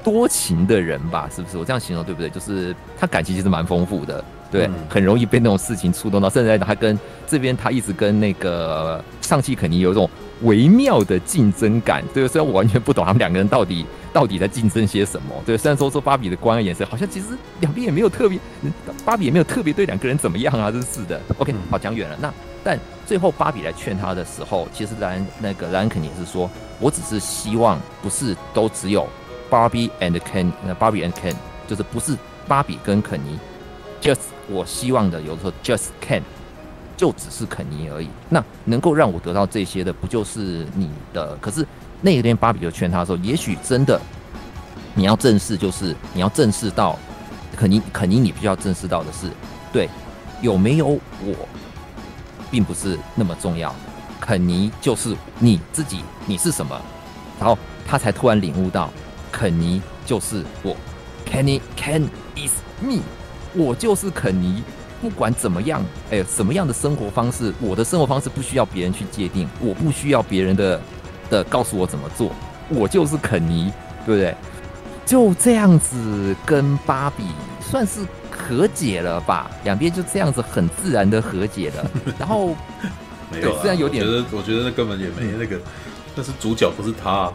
[0.03, 1.57] 多情的人吧，是不是？
[1.57, 2.29] 我这样形容对不对？
[2.29, 10.09] 就是他感情其实蛮丰富的，对，嗯、很容易被那种事情触动到，甚至他跟这边他一直跟那个上汽肯尼有一种
[10.41, 13.85] 微妙的竞争感，对，虽然我完全不懂他们两个人到底。
[14.11, 15.35] 到底在竞争些什么？
[15.45, 17.27] 对，虽然说说芭比的关爱眼神，好像其实
[17.59, 18.39] 两边也没有特别，
[19.05, 21.21] 芭比也没有特别对两个人怎么样啊，真是的。
[21.37, 22.17] OK，好，讲远了。
[22.19, 22.33] 那
[22.63, 29.07] 但最后芭比来劝他的时候，其实兰那个兰肯尼也是说，我只是希望不是都只有
[29.47, 31.35] 芭比 and Ken，那芭比 and Ken
[31.67, 33.37] 就是不是芭比跟肯尼
[34.01, 36.21] ，just 我希望的有的时候 just Ken
[36.97, 38.09] 就只是肯尼而已。
[38.29, 41.35] 那能够让我得到这些的，不就是你的？
[41.37, 41.65] 可是。
[42.01, 43.99] 那一天，芭比就劝他说：“也许真的，
[44.95, 46.97] 你要正视，就是你要正视到，
[47.57, 49.29] 肯尼，肯尼，你必须要正视到的是，
[49.73, 49.89] 对，
[50.41, 51.35] 有没有我，
[52.49, 53.75] 并不是那么重要。
[54.17, 56.81] 肯尼就是你自己，你是什么？
[57.37, 58.89] 然后他才突然领悟到，
[59.29, 60.77] 肯尼就是我
[61.29, 63.01] ，Kenny Ken is me，
[63.53, 64.63] 我就是肯尼。
[65.01, 65.81] 不管怎么样，
[66.11, 70.79] 哎，什么样的生活方式，我的生活方式不需要别人去界定，我不需要别人的。”
[71.29, 72.31] 的告诉我怎么做，
[72.69, 73.71] 我就是肯尼，
[74.03, 74.35] 对不对？
[75.05, 77.23] 就这样子跟芭比
[77.61, 77.99] 算是
[78.31, 81.91] 和解了吧，两边就这样子很自然的和解了。
[82.17, 82.55] 然后，
[83.31, 85.61] 没有，虽然有点，我觉得我觉得那根本也没那个，
[86.15, 87.31] 但是主角不是他，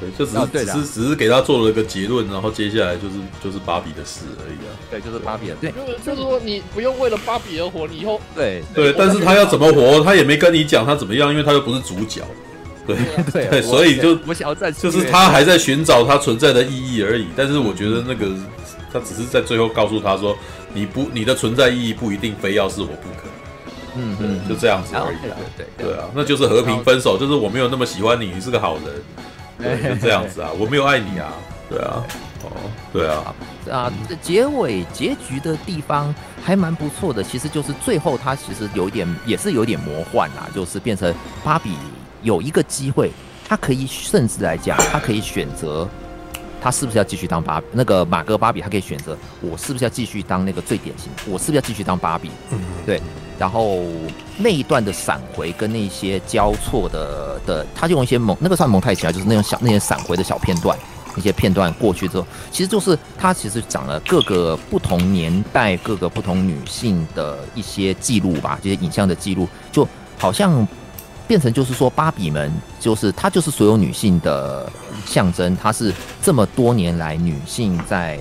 [0.00, 4.72] 对，就只是、哦、只是只是给他做了一个结论，然后接下来就是就是芭比的事而已啊。
[4.90, 5.72] 对，就是芭比的，对，
[6.04, 12.22] 就是说你不用为了芭比而活，你以后对对，但是他要怎么活，他也没跟你讲他怎么样，因为他又不是主角。
[12.86, 12.96] 对
[13.32, 17.26] 对，对，所以就我想要再就是他还在寻找他存在的意义而已。
[17.34, 18.28] 但是我觉得那个
[18.92, 20.36] 他只是在最后告诉他说，
[20.74, 23.28] 你不你的存在意义不一定非要是我不可。
[23.96, 25.16] 嗯嗯，就这样子而已。
[25.56, 28.84] 对对对啊，那就是和平分手，就是我没有那么喜欢你，你是个好人，
[29.58, 31.32] 就这样子啊，我没有爱你啊。
[31.66, 32.04] 对啊，
[32.42, 32.50] 哦，
[32.92, 33.34] 对啊，
[33.72, 41.72] 啊，结尾结局的地方还蛮不错的，其实就是最后他其实有点也是有点魔幻啊，就是变成芭比。
[42.22, 43.10] 有一个机会，
[43.48, 45.88] 他可以甚至来讲，他可以选择，
[46.60, 48.60] 他是不是要继续当芭那个马哥芭比？
[48.60, 51.10] 他可以选择，我是不是要继续当那个最典型？
[51.26, 52.30] 我是不是要继续当芭比？
[52.84, 53.00] 对。
[53.38, 53.80] 然后
[54.36, 60.78] 那一段的闪回跟那些交错的的，他就用一些蒙，那个算蒙太奇啊，就是那种小那些闪回的小片段，
[61.16, 69.86] 那些片段过去之后，其实就是他其实讲了各个不同年代、各个不同女性的一些记录吧，这些影像的记录，就
[70.18, 70.66] 好像。
[71.26, 74.70] 变成就是说，芭比们就是她，就是所有女性的
[75.06, 75.56] 象征。
[75.56, 75.90] 她是
[76.22, 78.20] 这么多年来女性在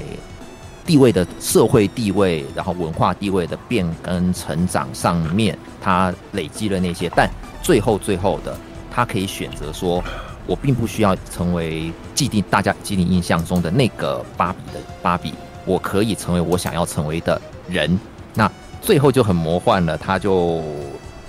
[0.85, 7.29] 地位的社会地位，然后文化地位的变更成长上面，他累积了那些，但
[7.61, 8.57] 最后最后的，
[8.91, 10.03] 他可以选择说，
[10.45, 15.33] 我并不需要成为既定大家既定印象中的那个芭比的芭比，
[15.65, 17.97] 我可以成为我想要成为的人。
[18.33, 20.61] 那最后就很魔幻了，他就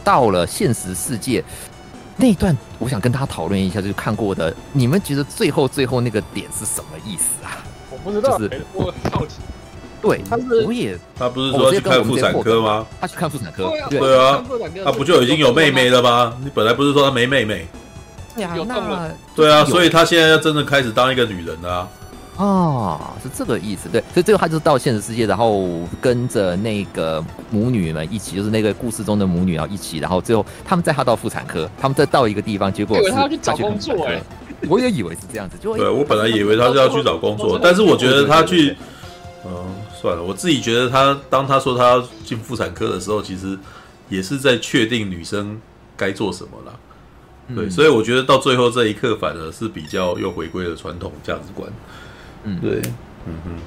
[0.03, 1.45] 到了现实世界
[2.17, 7.63] 那段，我想跟他讨论一下，就是看过的，你们觉得最后最后那个点是什么意思啊？
[8.05, 9.37] 不知道，就是我好奇。
[10.03, 12.87] 对，他是我也，他不是说去看妇产科吗？
[13.01, 14.45] 他去看妇产科，对啊，
[14.85, 16.37] 他不就已经有妹妹了吗？
[16.45, 17.67] 你本来不是说他没妹妹？
[18.37, 21.89] 有那对啊，所以他现在要真的开始当一个女人了啊！
[22.37, 25.67] 哦，是这个意思，对，所以最后他就到现实世界，然后
[26.01, 34.21] 跟着那个母女们一起，就是那个故事中的母女，然后一起，然后最后他们带他到妇产科，他们再到一个地方，结果是他要去找工作哎。
[34.69, 38.77] 我也以为是这样子，就对我本来以为他是要去找工作，但是我觉得他去，
[39.45, 43.59] 嗯，算了，我自己觉得他当他说他要进妇产科的时候，其实
[44.09, 45.61] 也是在确定女生
[45.97, 46.73] 该做什么啦。
[47.55, 51.71] 对，所以我觉得到最后这一刻，反而是比较又回归了传统价值观。
[52.45, 52.81] 嗯，对，
[53.27, 53.59] 嗯哼。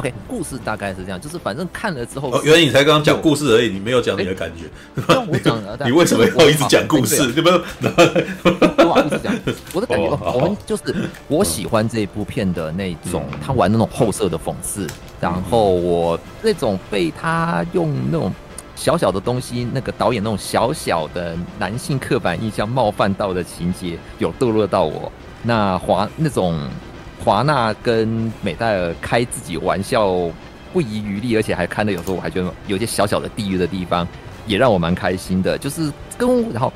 [0.00, 4.64] OK，故事大概是这样，就是反正看了之后，哦，原来你才刚刚讲故事而已，你没有讲你的感觉。
[5.30, 7.26] 我讲了， 你为什么要一直讲故事？
[7.26, 7.60] 你不讲。
[9.74, 10.82] 我的感觉，我们就是
[11.28, 14.86] 我喜欢这一部片的那种，他玩那种后色的讽刺，
[15.20, 18.32] 然后我那种被他用那种
[18.74, 25.12] 小小的东西，那个导演那种小小的男性刻板印象冒犯到的情节，有逗乐到我。
[25.42, 26.58] 那华那种。
[27.22, 30.10] 华纳跟美代尔开自己玩笑
[30.72, 34.08] 不遗余力，而且还看的有时候我还觉得有些小小的地狱的地方，
[34.46, 35.58] 也让我蛮开心的。
[35.58, 36.72] 就是跟然后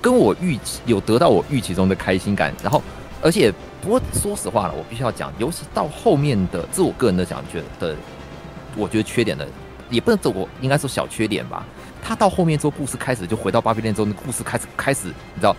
[0.00, 2.82] 跟我预期有得到我预期中的开心感，然后
[3.22, 7.96] 而且不过说实话了，我必须要讲，尤其到后面的，自我个人的讲觉得，
[8.76, 9.48] 我觉得缺点的
[9.88, 11.64] 也不能说我应该说小缺点吧。
[12.02, 15.56] 他到后面之后，故事开始就回到巴比伦之后，那故事开始开始，你知道。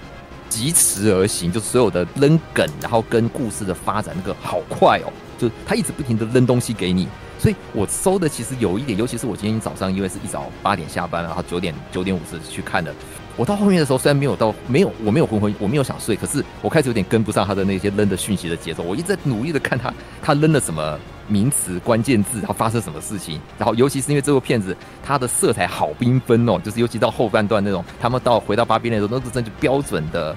[0.50, 7.08] 疾驰而行，就所有的扔梗，然后跟故事的发展那个好快哦，就他一直不停的扔东西给你，
[7.40, 12.94] 所以我搜的其实有一点，尤其是我今天早上因为是一早八点下班，然后九点九点五十去看的，
[13.36, 21.00] 我到后面的时候虽然没有到没有我没有昏昏我没有想睡，可是我开始有点跟不上他的那些扔的讯息的节奏，我一直在努力的看他他扔了什么。
[21.28, 30.36] 名词关键字，然后发生什么事情，然后尤其是因为这部片子它的色彩好缤纷哦，就是尤其到后半段那种，他们到回到巴比那种，都是真的标准的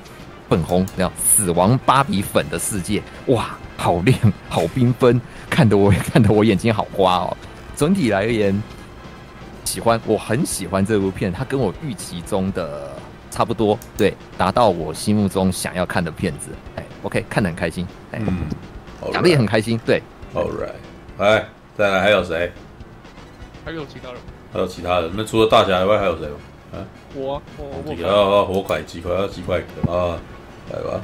[0.48, 4.18] 粉红，那样死亡芭比粉的世界，哇，好亮，
[4.48, 7.36] 好缤纷，看得我 看得我眼睛好花哦。
[7.76, 8.62] 整体来而言，
[9.64, 12.90] 喜欢，我很喜欢这部片，它跟我预期中的
[13.30, 18.20] 差不多，对，达到我心目中想要看的片子，哎，OK，看得很开心，哎，
[19.12, 20.02] 讲的也很开心，对。
[20.32, 20.74] All right，
[21.18, 22.52] 来，再来还有谁？
[23.64, 24.20] 还有其他人？
[24.52, 25.10] 还有其他人？
[25.16, 26.34] 那除了大侠以外还有谁吗？
[26.72, 26.78] 啊，
[27.14, 28.44] 我我我。
[28.46, 29.12] 火块几块？
[29.12, 29.58] 要几块
[29.88, 30.16] 啊？
[30.72, 31.00] 来吧。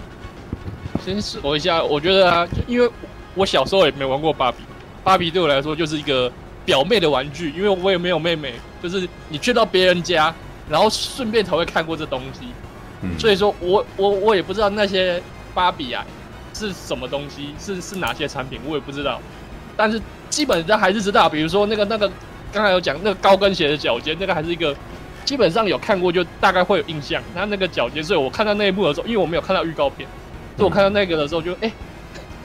[1.05, 2.89] 先说一下，我觉得啊，因为
[3.35, 4.59] 我小时候也没玩过芭比，
[5.03, 6.31] 芭比对我来说就是一个
[6.65, 10.33] 表妹的玩具，因为我也没有妹妹，就是你去到别人家，
[10.71, 12.47] 然后顺便才会看过这东西，
[13.03, 15.21] 嗯，所以说我我我也不知道那些
[15.53, 16.07] 芭比啊。
[16.57, 17.55] 是什么东西？
[17.59, 18.59] 是是哪些产品？
[18.65, 19.21] 我也不知道，
[19.77, 20.01] 但是
[20.31, 21.29] 基本上还是知道。
[21.29, 22.11] 比如说那个那个，
[22.51, 24.75] 刚才有讲那个高跟鞋的脚尖，那个还是一个
[25.25, 27.23] 基本上有看过，就大概会有印象。
[27.35, 30.09] 那那个脚尖，所以我看到那一幕的时候，因为我没有看到预告片，
[30.57, 31.73] 所以我看到那个的时候就哎、欸，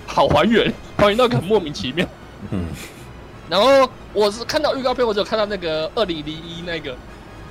[0.05, 2.05] 好还原，还原到很莫名其妙。
[2.49, 2.65] 嗯。
[3.49, 6.95] 然后我是看到预告片，我只有看到那个二零零一那个，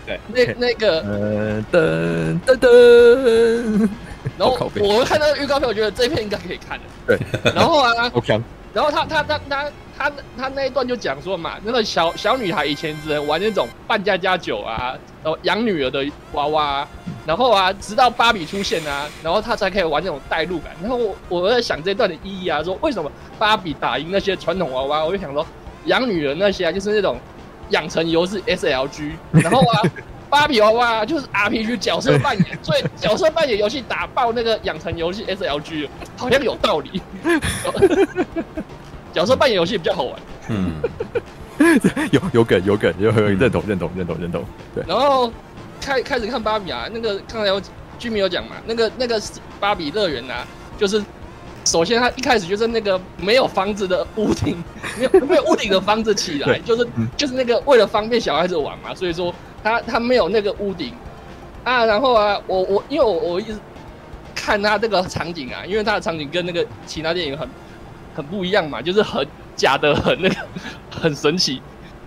[0.07, 3.89] 对，那那个噔噔噔。
[4.41, 6.85] 然后我看到预告片，我觉得这一片应该可以看的。
[7.07, 7.19] 对，
[7.55, 8.11] 然后啊，
[8.73, 16.89] 然后他他他他他他那一段就讲说嘛，那个小小女孩以前只能玩那种扮家家酒啊，然后养女儿的娃娃，
[17.27, 20.73] 然后啊，直到芭比出现啊，然后她才可以玩那种代入感。
[20.81, 25.05] 然后我我在想这一段的意义啊，说为什么芭比打赢那些传统娃娃？
[25.05, 25.45] 我就想说
[25.85, 27.19] 养女儿那些啊，就是那种
[27.71, 29.83] 养成游戏 SLG，然后啊。
[30.31, 37.03] 芭比娃娃就是 RPG 角色扮演，所以角色扮演游戏打爆那个养成游戏 SLG，好像有道理。
[39.13, 40.21] 角色扮演游戏比较好玩。
[40.49, 40.75] 嗯，
[42.13, 44.45] 有有梗有梗有认同认同认同认同。
[44.73, 45.31] 对，然后
[45.81, 47.61] 开开始看芭比啊，那个刚才有
[47.99, 49.21] 居民有讲嘛，那个那个
[49.59, 50.47] 芭比乐园啊，
[50.79, 51.03] 就是
[51.65, 54.63] 首先它一开始就是那个没有房子的屋顶，
[54.97, 59.35] 没有没有屋顶的房子起来， 就是就是那个为了方便小孩子玩嘛，所以说。
[59.63, 60.93] 他他没有那个屋顶
[61.65, 63.59] 啊，然后啊，我我因为我我一直
[64.35, 67.49] 看他这个场景啊，因为他的场景跟那个其他电影很
[68.15, 70.37] 很不一样嘛，就是很假的很那个
[70.91, 71.61] 很神奇，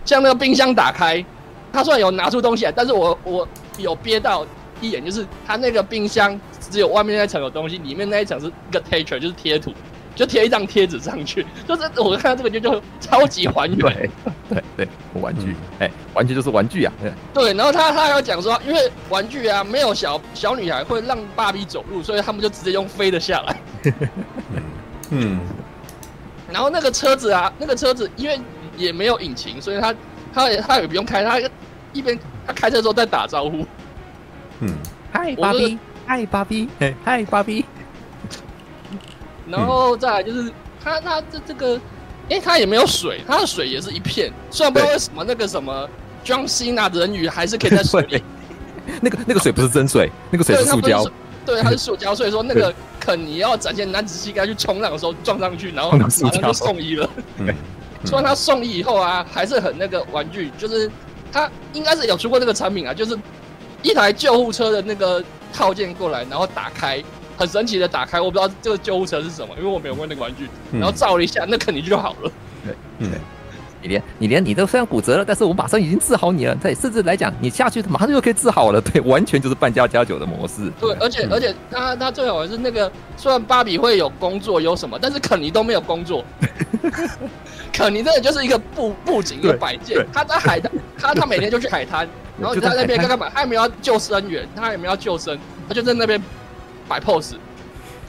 [0.04, 1.24] 像那个冰箱打开，
[1.72, 3.47] 他虽然有拿出东西来，但是我我
[3.78, 4.45] 有憋到
[4.82, 9.72] 一眼，就是他那个冰箱只有外面那层有东西，里面那一层是一个 texture，就是贴图。
[10.16, 14.09] 就贴一张贴纸上去， 就是我看到这个就就超级还原，对
[14.49, 14.88] 对对，
[15.22, 16.93] 玩具，哎、嗯，玩具就是玩具啊，
[17.34, 17.53] 对。
[17.53, 23.61] 然后他他还要讲说，因为玩具啊，没有小小女孩会让芭比走路，所以他们就直接用飞的下来。
[25.09, 25.39] 嗯。
[26.51, 28.39] 然后那个车子啊，那个车子因为
[28.78, 29.95] 也没有引擎，所以他
[30.32, 31.39] 他也他也不用开，他
[31.91, 33.66] 一边他开车的时候在打招呼。
[34.59, 34.70] 嗯，
[35.11, 36.70] 嗨，芭比，嗨，芭比，
[37.03, 37.66] 嗨，芭比。
[39.50, 40.52] 然后再来就是
[40.84, 41.80] 它它这这个，
[42.30, 44.32] 哎，它也没有水，它的水也是一片。
[44.50, 45.88] 虽然不知道为什么那个什么
[46.24, 48.24] John Cena 人鱼还是可以在水里。
[49.02, 51.06] 那个那个水不是真水，那个水是塑胶。
[51.46, 57.10] 对，它是 塑胶，所以说那个肯尼要展现男子气概去冲浪的时候撞上去，然后马上就送医了。
[57.38, 57.54] 对，
[58.06, 60.89] 虽然他送医以后啊，还是很那个玩具，就是
[61.32, 63.18] 他应该是有出过那个产品啊，就是
[63.82, 65.24] 一台救护车的那个
[65.54, 67.04] 套件过来，然后打开。
[67.38, 72.32] 很神奇的打开，我不知道这个救护车是什么，因为我没有问那个玩具，然后照了一下，那肯定就好了。
[72.66, 73.10] 对，嗯，
[73.82, 76.56] 你连你连你都虽然骨折了，但是我马上已经治好你了。
[76.56, 78.80] 对，甚至来讲，你下去马上就可以治好了。
[78.80, 80.72] 对，完全就是扮家家酒的模式。
[80.80, 86.24] 对，而且而且他他最好的是那个，虽然芭比会有工作有什么，但是肯尼都没有工作。
[87.74, 92.08] 肯尼真的就是一个布布景一个摆件，他在海滩，他他每天就去海滩，
[92.40, 93.28] 然后在那边干干嘛？
[93.34, 96.22] 他也没有要救生员，他也没有要救生，他就在那边。
[96.88, 97.36] 摆 pose，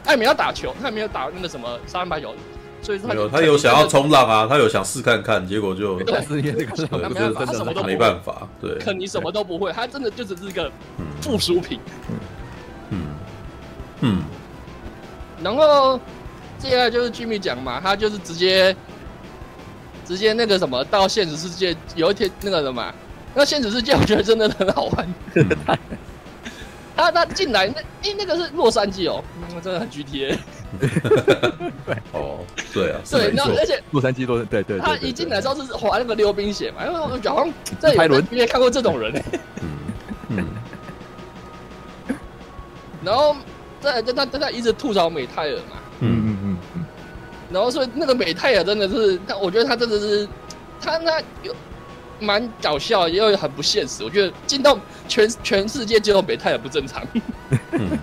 [0.04, 2.34] 他也没有打球，他也没有打那个什么三分排球，
[2.82, 10.70] 所以他有他有想要冲浪啊，他有想试看看，结果就对，是因为这个，他什么都没办法，对，可你什么都不会，他真的就只是一个
[11.20, 11.80] 附属品，
[12.90, 12.98] 嗯。
[14.00, 14.22] 嗯，
[15.42, 15.98] 然后
[16.58, 18.76] 接下来就是 Jimmy 讲嘛，他就是直接
[20.04, 22.92] 直接那个什么到现实世界，有一天那个什么，
[23.34, 25.14] 那现实世界我觉得真的很好玩。
[26.96, 30.38] 他他进来那哎、欸、那个是洛杉矶哦，嗯、真的很 GTA。
[31.86, 32.38] 对哦，
[32.72, 39.24] 对啊，对，然后而且洛杉矶都对对，他一进来之后是滑那个溜冰鞋嘛，因为我好像在拍轮没看过这种人哎。
[39.60, 39.68] 嗯
[40.28, 40.46] 嗯。
[43.04, 43.36] 然后
[43.80, 46.84] 在在他他一直吐槽美泰尔嘛，嗯嗯嗯嗯。
[47.50, 50.26] 然后所以那个美泰尔真的是他，我觉得他真的是
[50.80, 51.54] 他那有。
[52.20, 54.04] 蛮搞笑，也有很不现实。
[54.04, 54.78] 我觉得进到
[55.08, 57.02] 全全世界只有美泰尔不正常。
[57.72, 57.98] 嗯、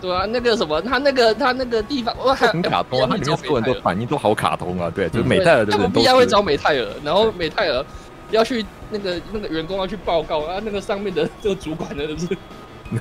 [0.00, 4.90] 对啊，那个什么，他那个他那个地方，我还很卡通啊，他里面所有人都反应都好卡通啊。
[4.94, 7.84] 对，就是美泰尔的人都必然会找美泰尔，然后美泰尔
[8.30, 12.28] 要去那个那个员工要去报告啊，那个上面的这个主管呢，就是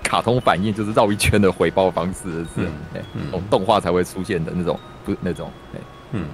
[0.03, 5.51] 卡通反应，就是绕一圈的回报方式，是那种动画才会出现的那种，不那种，
[6.11, 6.26] 嗯。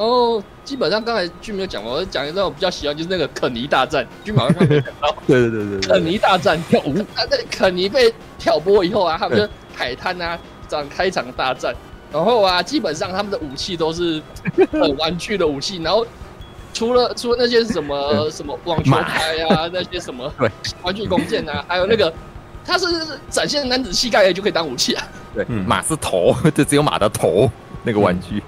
[0.00, 4.06] 然后基本上刚才剧没有讲，我讲一段我比较喜欢，就是那个肯尼大战。
[4.24, 4.66] 剧马上看
[4.98, 6.94] 到，对对对对，肯尼大战跳舞。
[7.14, 9.46] 那那肯尼被挑拨以后啊，他们就
[9.76, 11.74] 海滩啊展开一场大战。
[12.10, 14.22] 然后啊，基本上他们的武器都是
[14.72, 15.76] 很玩具的武器。
[15.82, 16.06] 然后
[16.72, 20.32] 除了除了那些什么 什么网球拍啊，那些什么
[20.80, 22.10] 玩具弓箭啊，还有那个，
[22.64, 22.86] 他是
[23.28, 25.06] 展现男子气概就可以当武器啊。
[25.34, 27.50] 对，马是头，就只有马的头
[27.82, 28.42] 那个玩具。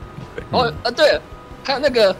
[0.50, 1.20] 哦啊，对。
[1.64, 2.14] 还有那个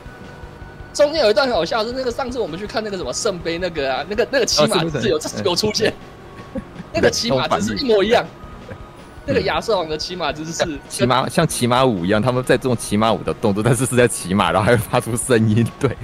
[0.93, 5.93] 中间有一段很好笑，是那个上次我们去看那个什么圣杯那个啊，那个那个骑马姿势有有出现，
[6.93, 8.24] 那个骑马姿势一模一样，
[9.26, 15.97] 那个亚瑟王的骑马姿势，骑马像骑马舞一样，他们在做骑马舞的动作，但是是在骑马，然后还会发出声音，对，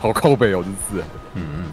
[0.00, 1.02] 好靠北哦，就是，
[1.34, 1.64] 嗯嗯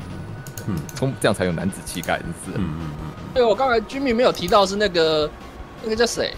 [0.68, 5.30] 嗯，从这样才有男子气概，真是，嗯嗯嗯，对我刚才 Jimmy 没有提到是那个
[5.84, 6.34] 那个叫谁，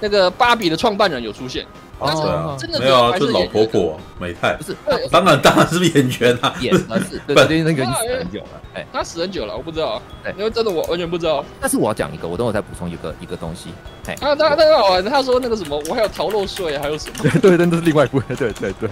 [0.00, 1.64] 那个芭比的创办人有出现。
[2.02, 4.76] 哦，真的没有啊，就是老婆婆美泰，不是，
[5.10, 10.00] 当然当然是演员啊，演的是，对，那个死很久了，哎，他死很久了，我不知道，
[10.36, 11.44] 因为真的我完全不知道。
[11.60, 13.70] 但是我要讲一个，我等会再补充一个一个东西，
[14.06, 17.30] 哎，他他他很好玩，他说那个什么，我还有逃漏税，还有什么？
[17.40, 18.88] 对对，那是另外一部，对对对。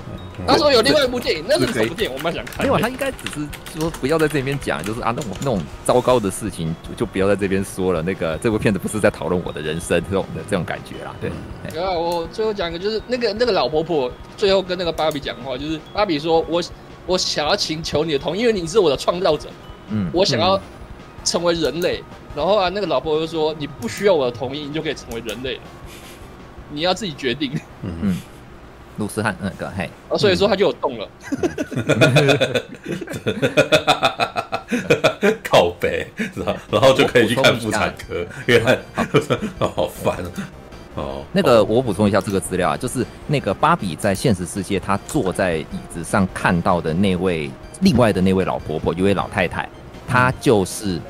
[0.47, 2.17] 他说有另外一部电影，那是什么电影？
[2.17, 2.65] 我蛮想看。
[2.65, 8.01] 没有，他应该只是说不要在这边讲，就是啊，那种那种糟糕的事情就不要在这边说了。
[8.03, 11.31] 那个这部片子不是在讨论我的人生这种的这种感觉啦，对。
[11.75, 13.81] 然后我最后讲一个，就是那个那个老婆。
[13.81, 16.63] 婆婆最后跟那个芭比讲话，就是芭比说：“我
[17.07, 19.49] 我想要请求你的同意，因为你是我的创造者。
[19.89, 20.61] 嗯，我想要
[21.25, 21.99] 成为人类。
[22.01, 22.05] 嗯、
[22.37, 25.63] 然后啊，那个老婆就说：你不需要我的同意，你就可以成为人类了。
[26.71, 27.53] 你要自己决定。
[27.83, 28.17] 嗯嗯，
[28.99, 31.09] 鲁斯汉那个嘿，啊，所以说他就有动了。
[35.43, 38.79] 靠北，然后然后就可以去看妇产科，因为
[39.59, 40.23] 好烦。”
[40.97, 47.51] 哦，那个我补充一下这个资料啊，就是那个芭比在现实世界，她坐在椅子上看到的那位
[47.81, 49.69] 另外的那位老婆婆，一位老太太，
[50.09, 51.01] 她就是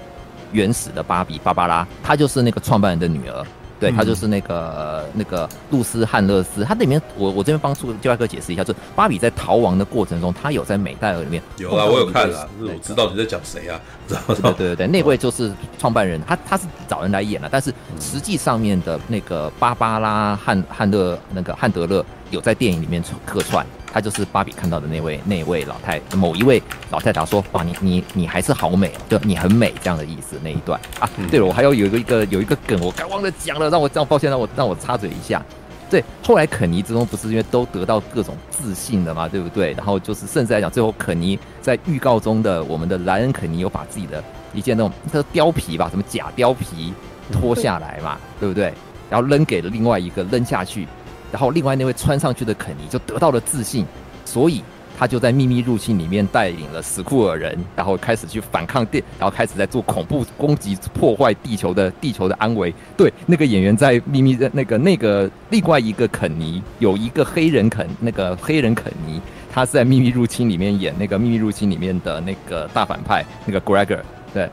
[0.53, 3.47] 原始的芭比芭芭拉，她就是那个创办人的女儿。
[3.81, 13.81] 对，他就是那个、嗯、那个露丝汉勒斯，他里面我我这边帮助教外哥解释一下，就是芭比在逃亡的过程中，他有在美代尔里面有啊，我有看了，我知道你在讲谁啊？
[14.07, 23.65] 知道知道对对对，那位 就是创办人，他他是找人来演了，但是实际上面的那个芭芭拉汉汉勒那个汉德勒有在电影里面客串。
[23.93, 31.09] 他就是芭比看到的那位那位老太某一位老太太说：“哇，你你你还是好美，就你很美这样的意思那一段啊。
[31.17, 35.45] 嗯”对了，我还要有一个一个有一个梗，我刚忘了讲了，让我这样抱歉，让我让我插嘴一下。
[35.91, 39.73] 对，后来肯尼之中不是因为都得到各种自信了嘛，对不对？
[39.73, 44.23] 然后就是甚至来讲，最后肯尼在预告中的我们的莱恩肯尼有把自己的
[44.55, 46.95] 一件那种这貂皮吧，什么假貂皮
[47.33, 48.73] 脱下来嘛，对不对？
[49.11, 50.87] 然后扔给了另外一个扔下去。
[51.31, 53.87] 然后另外那位穿上去的肯尼就得到了自信，
[54.25, 54.63] 所以
[54.99, 62.75] 他就在秘密入侵里面带领了史库尔人，然后开始去反抗电，然后开始在做恐怖攻击，破坏地球的地球的安危。
[62.97, 69.21] 对，那个演员在秘密的那个那个另外一个肯尼，有一个黑人肯，那个黑人肯尼，
[69.51, 74.01] 他是在秘密入侵里面演那个秘密入侵里面的那个大反派那个 Gregor，
[74.35, 74.49] 对。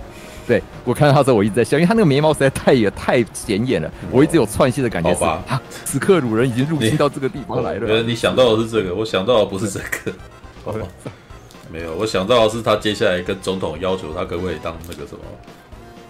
[0.48, 5.24] 对，我看到他的时候，我一直在笑，因为他那个眉毛实在太也太显眼了，我一直有串戏的感觉是。
[5.24, 8.02] 好吧，此刻鲁人已经入侵到这个地方来了。
[8.04, 10.14] 你想到的是这个，我想到的不是这个。
[10.64, 10.88] 好吧，
[11.72, 15.20] 没有，我想到的是他接下来跟总统要求他可不可以当那个什么？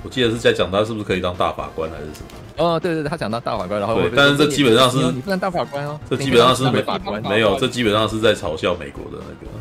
[0.04, 2.64] 我记得是在讲他是不是可以当大法官还是什么？
[2.64, 9.52] 哦，对对对，他讲当大法官，然后对，但是这基本上是你不能当大法官哦，这基本上是没法官，没有，这基本上是在嘲笑美国的那个。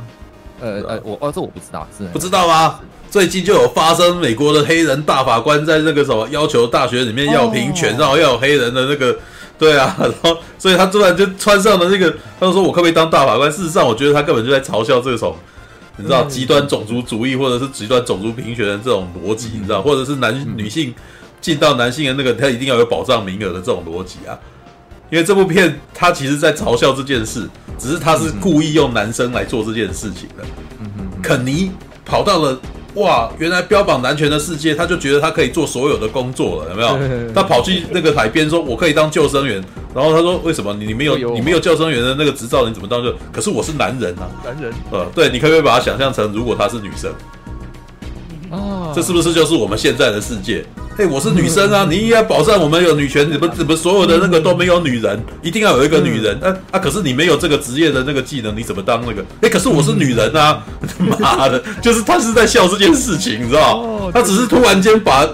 [0.58, 2.80] 呃呃，我哦，这我不知道，是不知道吗？
[3.16, 9.16] 最近就有发生美国的黑人大法官在那个什么要求大学里面要平权，然后要有黑人的那个，
[9.58, 13.50] 对啊， 然后所以他突然就穿上了那个，他就说我可不可以当大法官？
[13.50, 15.34] 事实上，我觉得他根本就在嘲笑这种，
[15.96, 20.94] 你知道极端种族主义或者是极端种族平权的这种逻辑，你知道，或者是男女性
[21.40, 24.36] 进到男性的那个他一定要有保障名额的这种逻辑啊。
[25.08, 27.48] 因为这部片他其实在嘲笑这件事，
[27.78, 30.44] 只是他是故意用男生来做这件事情的。
[31.22, 31.70] 肯尼
[32.04, 32.60] 跑到了
[32.96, 37.32] 哇，原来标榜男权的世界，他就觉得他可以做所有的工作了，有没有？
[37.34, 39.62] 他跑去那个海边说：“我可以当救生员。”
[39.94, 43.14] 然后他说：“为什么你你没有你没有救生员的那个执照，你怎么当救？
[43.32, 44.72] 可是我是男人啊，男人。
[44.90, 47.12] 呃，对，你可不可以把它想象成如果他是女生？
[48.50, 50.64] 哦，这是不是就是我们现在的世界？”
[50.98, 51.86] 嘿我是女生啊！
[51.90, 56.34] 你应该保障我们有女权，怎么怎么所有的那个都没有女人，一定要有一个女人。
[56.42, 56.78] 啊啊！
[56.78, 59.22] 可是你没有这个职业的那个技能，你怎么当那个？
[59.42, 60.64] 哎，可是我是女人啊！
[61.20, 64.10] 妈的，就是他是在笑这件事情，你知道？
[64.10, 65.28] 他只是突然间把，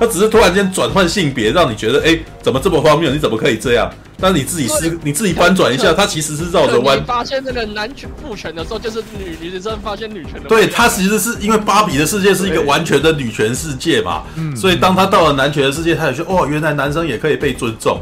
[0.00, 3.10] 他只是突然间转换性别，让你觉得哎，怎么这么荒谬？
[3.10, 3.92] 你怎么可以这样？
[4.22, 7.04] 但你自己是，你自己翻转一下，它其实是绕着弯。
[7.04, 10.48] 发现那个男权父权的时候，就是女女生发现女权的。
[10.48, 14.22] 对，他其实是因为芭比的世界是一个完全的女权世界嘛，
[14.54, 18.00] 所以当他到了男权的世界，他也说哦，原来男生也可以被尊重。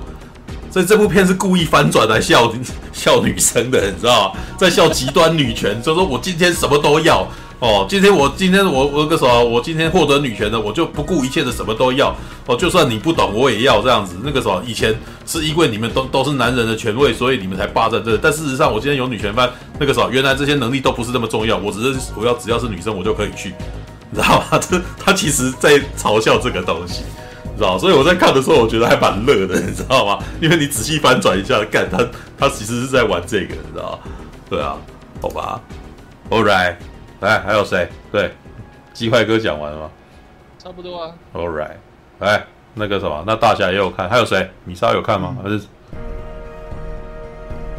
[0.71, 2.53] 所以这部片是故意翻转来笑
[2.93, 4.41] 笑女生的，你知道吗？
[4.59, 7.27] 在笑极端女权，就说我今天什么都要。
[7.61, 9.45] 哦，今天我今天我我个什么？
[9.45, 12.17] 我今天获得女权的，我就不顾一切的什么都要。
[12.47, 14.17] 哦，就算你不懂，我也要这样子。
[14.25, 14.95] 那个什么，以前
[15.27, 18.17] 是因为你们都都是男人的权位，所以你们才霸占这。
[18.17, 21.59] 但事实上，我今天有女权班，那个什么，原来这些能力都不是那么重要。
[21.59, 23.53] 我只是我要只要是女生，我就可以去，
[24.11, 24.57] 你知道吗？
[24.59, 27.03] 这他其实在嘲笑这个东西，
[27.45, 27.77] 你知道？
[27.77, 30.19] 所以我在看的时候，我觉得还蛮乐的， 你知道吗？
[30.41, 31.99] 因为你仔细翻转一下，干他
[32.39, 34.01] 他其实是在玩这个，你知道？
[34.49, 34.77] 对啊，
[35.21, 35.61] 好吧
[36.31, 36.77] ，All right。
[37.21, 37.89] 来，还有谁？
[38.11, 38.33] 对，
[38.93, 39.91] 鸡块哥讲完了吗？
[40.59, 41.15] 差不多啊。
[41.35, 41.77] All right，
[42.19, 42.45] 来，
[42.75, 44.51] 那个什么，那大侠也有看，还有谁？
[44.65, 45.37] 米莎有看吗？
[45.43, 45.61] 还是？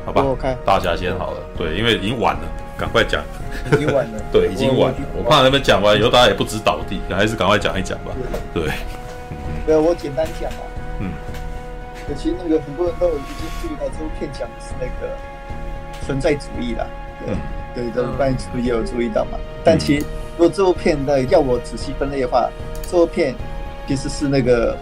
[0.06, 0.24] 好吧，
[0.66, 1.38] 大侠先好了。
[1.58, 2.42] 对，因为已经晚了，
[2.78, 3.24] 赶快讲。
[3.72, 4.20] 已经晚了。
[4.34, 4.98] 对，已经晚了。
[5.16, 8.12] 我怕他们讲完以后大家也不知倒地，还是赶快讲一讲吧。
[8.54, 8.70] 对。
[9.66, 10.66] 对，我简单讲啊。
[11.00, 11.12] 嗯。
[12.16, 15.16] 其实那个很多人都有已经注意到，这部片讲的是那个
[16.06, 16.86] 存在主义啦。
[17.28, 17.38] 嗯。
[17.74, 19.38] 对，这部片也有注意到嘛？
[19.64, 20.06] 但其实，
[20.38, 22.50] 如果这部片的要我仔细分类的话，
[22.90, 23.34] 这部片
[23.88, 24.78] 其实是那个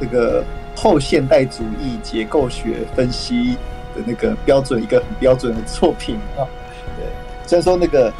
[0.00, 0.44] 这个
[0.74, 3.56] 后现代主义结构学分析
[3.94, 6.42] 的那个标准，一个很标准的作品啊。
[6.96, 7.06] 对，
[7.46, 8.12] 虽然说那个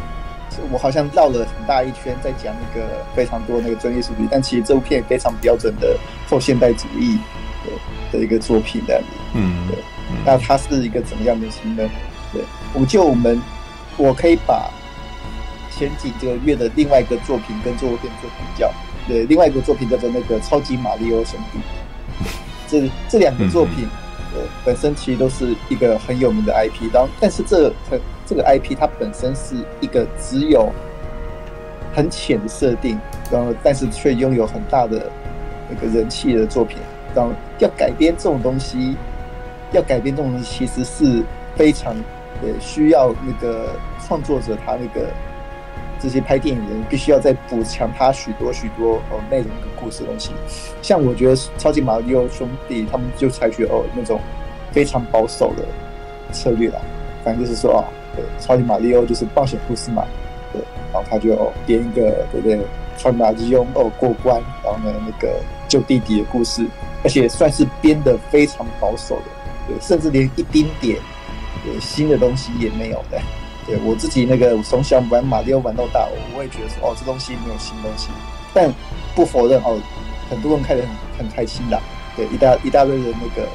[0.71, 5.97] 我好像绕了很大一圈在讲那个非常多那个专业术语，但其实这部片非常标准的
[6.29, 7.19] 后现代主义
[7.65, 9.03] 的的一个作品的。
[9.35, 9.79] 嗯，对。
[10.25, 11.83] 那它是一个怎么样的型呢？
[12.37, 12.45] 对，
[12.75, 13.41] 我就我们，
[13.97, 14.71] 我可以把
[15.71, 18.71] 前几个月的另外一个作品跟这部片做比较。
[19.09, 21.59] 对，另外一个作品叫做那个《超级马里奥兄弟》。
[22.67, 23.89] 这这两个作品，
[24.35, 30.71] 呃、嗯，本身其实都是一个很有名的 IP，然后但是这很这个 IP 它本身是一个只有
[31.95, 32.99] 很浅的设定，
[33.31, 35.11] 然后但是却拥有很大的
[35.71, 36.79] 那个人气的作品，
[37.15, 37.31] 然后
[37.61, 38.97] 要改编这种东西，
[39.71, 41.23] 要改编这种东西，其实是
[41.55, 41.95] 非常
[42.43, 43.71] 呃需要那个
[44.07, 45.09] 创作者他那个。
[45.99, 50.31] 这些拍电影人必须要再补强他许多许多哦内容跟故事东西，
[50.83, 54.21] 像我觉得超级马里奥兄弟他们就采取哦那种
[54.71, 55.65] 非常保守的
[56.33, 56.79] 策略啦，
[57.25, 60.05] 反正就是说啊，对，超级马里奥就是冒险故事嘛，
[60.53, 60.61] 对，
[60.93, 62.61] 然后他就编一个对不对？
[62.99, 66.67] 超级马里奥哦过关，然后呢那个救弟弟的故事，
[67.05, 69.23] 而且算是编得非常保守的，
[69.67, 70.99] 对，甚至连一丁点
[71.81, 73.21] 新的东西也没有的。
[73.67, 76.07] 对我自己那个从小玩马里奥玩到大，
[76.37, 78.09] 我也觉得说哦，这东西没有新东西。
[78.55, 78.73] 但
[79.15, 79.77] 不否认哦，
[80.31, 81.79] 很多人看得很很开心的。
[82.17, 83.49] 对，一大一大堆人那个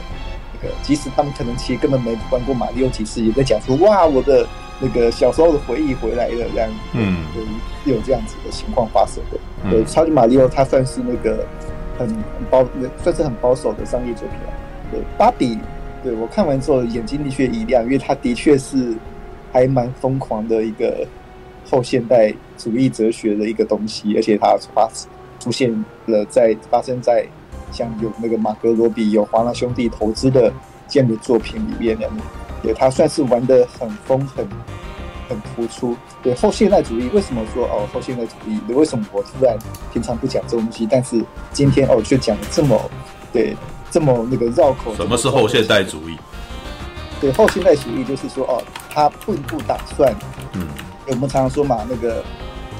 [0.62, 4.46] 那个，即使他们可能其实根本没玩过马里奥几次，也在讲说哇，我的
[4.80, 6.70] 那个小时候的回忆回来了这样。
[6.94, 9.40] 嗯，对，有这样子的情况发生的。
[9.70, 11.46] 对，超级马里奥它算是那个
[11.98, 12.16] 很很
[12.50, 12.66] 保，
[13.02, 14.54] 算是很保守的商业作品啊。
[14.92, 15.58] 对，芭比，
[16.04, 18.96] 对我看完之后眼睛的确一亮，因为他的确是。
[19.54, 21.06] 还蛮疯狂的一个
[21.70, 24.90] 后现代主义哲学的一个东西，而且他发
[25.42, 25.70] 出现
[26.06, 27.28] 了在发生在
[27.70, 30.50] 像有那个马格罗比、有华纳兄弟投资的
[30.88, 32.10] 这样的作品里面的，
[32.64, 34.48] 对，他算是玩得很疯、很
[35.28, 35.98] 很突出。
[36.24, 38.58] 对后现代主义，为什么说哦后现代主义？
[38.72, 39.58] 为什么我突然
[39.92, 41.22] 平常不讲这东西，但是
[41.52, 42.80] 今天哦却讲的这么
[43.34, 43.54] 对
[43.92, 44.96] 这么那个绕口？
[44.96, 46.18] 什么是后现代主义？
[47.20, 48.64] 对后现代主义就是说哦。
[48.94, 50.14] 他并不打算，
[50.52, 50.68] 嗯，
[51.08, 52.22] 我们常常说嘛，那个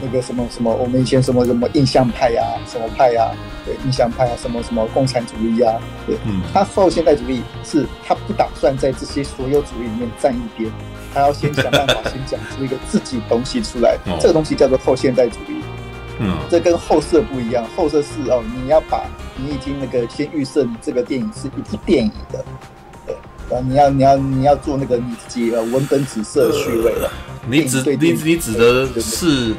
[0.02, 3.32] 那个什么什么，我们以前什么什么印象派呀、啊，什么派呀、啊，
[3.64, 10.70] 对，印象派啊，什么什么共产主义啊，对，嗯，他后现代主义是他不打算在这些所有主义里面站一边，
[11.14, 15.62] 他要先想办法先讲出一个自己东西出来，这个东西叫做后现代主义，
[16.24, 22.46] 嗯，这跟后设不一样，后设是哦，你要把你已经那个先预设你这个电影是一部电影的。
[23.08, 23.16] 对，
[23.50, 27.12] 然后你要你要你要做那个你自己呃文本指涉趣味了。
[27.50, 29.56] 你指你你指的是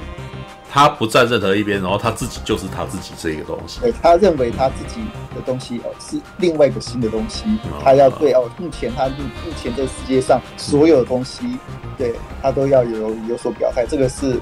[0.70, 3.80] 他不站任何一边，然后他自己就是他自己这个东西。
[3.80, 5.00] 对，他认为他自己
[5.34, 7.44] 的东西哦是另外一个新的东西，
[7.82, 11.58] 他要对哦目前他目目前这个世界上所有的东西，
[11.98, 13.84] 对他都要有有所表态。
[13.84, 14.34] 这个是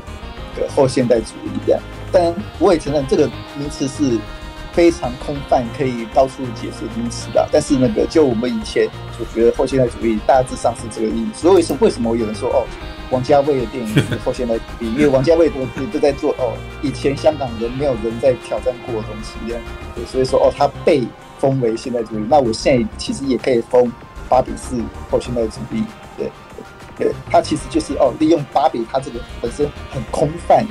[0.54, 1.80] 个后现代主义这样，
[2.12, 4.18] 但我也承认这个名词是。
[4.72, 7.46] 非常空泛，可以到处解释名词的。
[7.50, 8.88] 但是那个，就我们以前
[9.18, 11.40] 所觉得后现代主义，大致上是这个意思。
[11.40, 12.64] 所以是为什么有人说哦，
[13.10, 14.86] 王家卫的电影是后现代主义？
[14.92, 19.32] 因为王家卫都都在做哦，以前香港人没有人在挑战过的东西。
[19.96, 21.02] 对，所以说哦，他被
[21.40, 22.24] 封为现代主义。
[22.28, 23.92] 那我现在其实也可以封
[24.28, 24.80] 芭比是
[25.10, 25.82] 后现代主义。
[26.16, 26.30] 对，
[26.96, 30.64] 对，他其实就是哦，利用芭比他这个本身很空泛，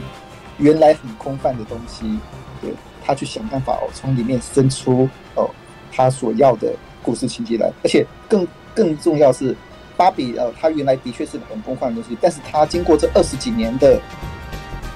[0.59, 2.19] 原来很空泛的东西，
[2.61, 2.71] 对。
[3.01, 5.49] 他去想办法哦，从里面生出哦
[5.91, 6.71] 他所要的
[7.01, 9.55] 故事情节来，而且更更重要是，
[9.97, 13.99] 芭比哦，他原来的确是很空泛的东西，但是他经过这二十几年的，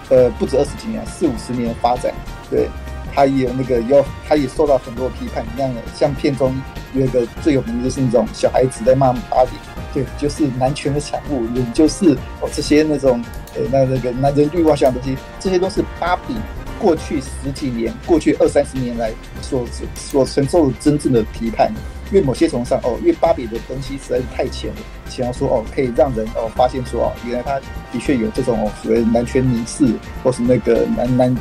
[0.10, 2.14] 呃，不止二十几年，四五十年的发展，
[2.52, 2.69] 对，
[3.14, 6.53] 他也有那个有，他也受到很多批判，一样的，像片中
[6.94, 9.52] 有一个最有名的就是那种小孩子在骂芭比，
[9.94, 13.23] 对，就是男权的产物，也就是哦这些那种
[13.56, 16.35] 呃那那个男人欲望上的东西，这些都是芭比。
[16.80, 19.10] 过去十几年，过去二三十年来
[19.41, 19.65] 所
[19.95, 21.72] 所承受真正的批判，
[22.11, 24.76] 因为某些程度上哦，因为芭比的东西实在是太浅了，
[25.07, 27.57] 想要说哦，可以让人哦发现说哦，原来他
[27.94, 29.88] 的确有这种所谓男权凝视，
[30.22, 31.34] 或是那个男男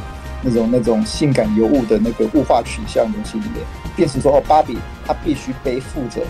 [0.42, 3.64] 那种那种性感尤物的那个物化取向的东西里面，
[3.96, 6.20] 变成说哦，芭比她必须背负着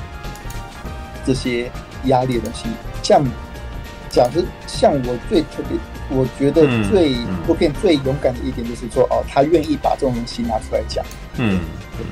[1.25, 1.71] 这些
[2.05, 2.67] 压力的东西，
[3.03, 3.25] 像
[4.09, 5.77] 讲是像我最特别。
[6.15, 7.15] 我觉得最
[7.47, 11.03] 部片最勇敢的一点就是说，哦，他愿意把这种东西拿出来讲。
[11.39, 11.59] 嗯，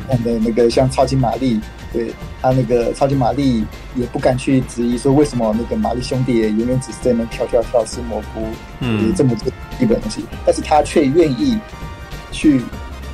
[0.09, 1.61] 那个那个像超级玛丽，
[1.93, 2.11] 对
[2.41, 3.63] 他那个超级玛丽
[3.95, 8.47] 也不敢去质疑说，为什么那个玛丽兄弟永远只是在那跳跳跳吃蘑菇，
[8.79, 11.59] 嗯，这么这个基本东西，但是他却愿意
[12.31, 12.61] 去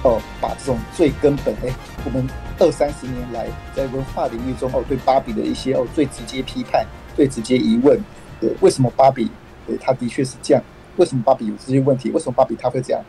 [0.02, 1.72] 哦，把这种最根本哎，
[2.04, 2.26] 我们
[2.58, 7.98] 二三十年来在文化领域中哦，对芭比的一些哦最直接批判、最直接疑问，
[8.40, 9.30] 对，为什么芭比？
[9.66, 10.62] 对，他的确是这样。
[10.96, 12.10] 为什么芭比有这些问题？
[12.10, 13.02] 为什么芭比他会这样？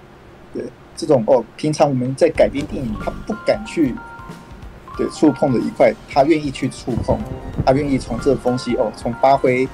[0.54, 0.64] 对，
[0.96, 3.94] 这种哦，平常我们在改编电影，他不敢去
[4.98, 7.18] 对触碰的一块，他愿意去触碰，
[7.66, 9.68] 他愿意从这个东西哦，从发挥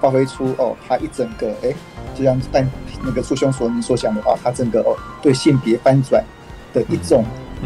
[0.00, 1.72] 发挥出哦，他一整个哎，
[2.14, 2.64] 就像按
[3.02, 6.24] 那个苏兄所你所讲的话，他整个哦对性别翻转
[6.72, 7.24] 的一种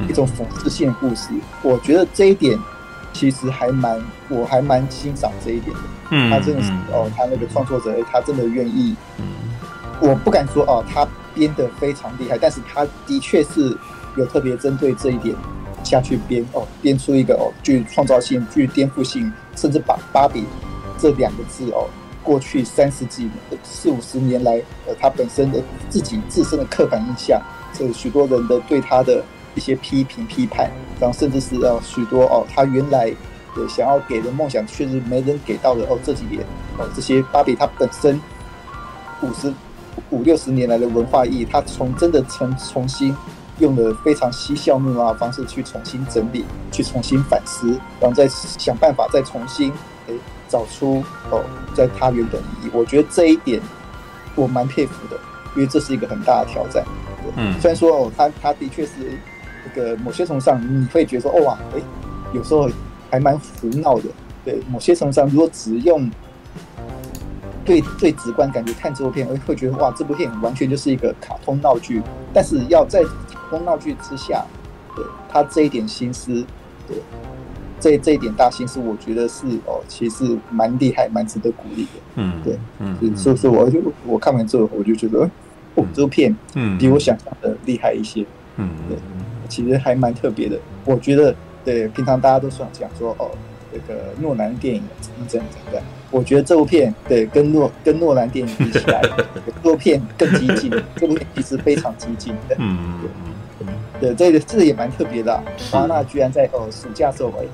[0.09, 1.29] 一种讽刺性的故事。
[1.63, 2.59] 我觉得这一点
[3.13, 5.83] 其实还蛮，我还蛮欣赏这一点的。
[6.11, 8.95] 嗯，他真的是哦，他那个创作者，他真的愿意。
[9.19, 9.25] 嗯，
[10.01, 13.77] 我不敢说哦，他编的非常厉害，但是他的确是
[14.17, 15.35] 有特别针对这一点
[15.83, 20.45] 下去编哦，编出一个哦具创造性、具颠覆性，甚至把芭比
[20.99, 21.89] 这两个字哦。
[22.23, 23.28] 过去三十几
[23.62, 27.40] 四五十年来，呃，他本身的自己自身的刻板印象，
[27.73, 29.23] 这许多人的对他的
[29.55, 30.70] 一些批评批判，
[31.01, 33.11] 然后甚至是呃许多哦，他原来
[33.55, 36.43] 的想要给的梦想，确实没人给到的哦，这几年
[36.78, 38.20] 哦，这些芭比他本身
[39.20, 39.53] 五十
[40.11, 43.15] 五六十年来的文化意义，他从真的重重新
[43.59, 49.70] 用了非常嬉笑怒骂的方式去重新整理，去重新反思，然后再想办法再重新
[50.07, 50.15] 诶。
[50.53, 51.43] 找出哦，
[51.74, 53.59] 在他原本意义，我觉得这一点
[54.35, 55.19] 我蛮佩服的，
[55.57, 56.85] 因为这是一个很大的挑战。
[57.37, 58.93] 嗯，虽然说哦，他他的确是
[59.65, 61.81] 那个某些程度上你会觉得说，哦哇，哎，
[62.35, 62.69] 有时候
[63.11, 64.05] 还蛮胡闹的。
[64.45, 66.11] 对，某些程度上，如果只用
[67.65, 72.03] 最最直观感觉看这部片，会觉得哇，这部片完全就是一个卡通闹剧。
[72.35, 74.45] 但是要在卡通闹剧之下，
[74.95, 76.45] 对他这一点心思，
[76.87, 76.99] 对。
[77.83, 81.91] 这这一点大心思，我觉得是哦，其实蛮厉害，蛮值得鼓励的。
[82.15, 85.29] 嗯，对，嗯，所以说我就我看完之后，我就觉得，
[85.75, 88.25] 哦，这部片，嗯，比我想象的厉害一些。
[88.57, 88.97] 嗯，对，
[89.49, 90.57] 其实还蛮特别的。
[90.85, 91.35] 我觉得，
[91.65, 93.33] 对，平常大家都想讲说，哦，
[93.73, 95.81] 这个诺兰电影怎么怎么怎么，
[96.13, 99.03] 我觉得这部片，对，跟诺跟诺兰电影比起来，
[99.45, 102.55] 这部片更激进，这部片其实非常激进的。
[102.61, 102.79] 嗯
[103.59, 103.67] 嗯
[104.01, 105.43] 对，对，这个这个也蛮特别的。
[105.71, 107.45] 华纳居然在哦暑假时候哎。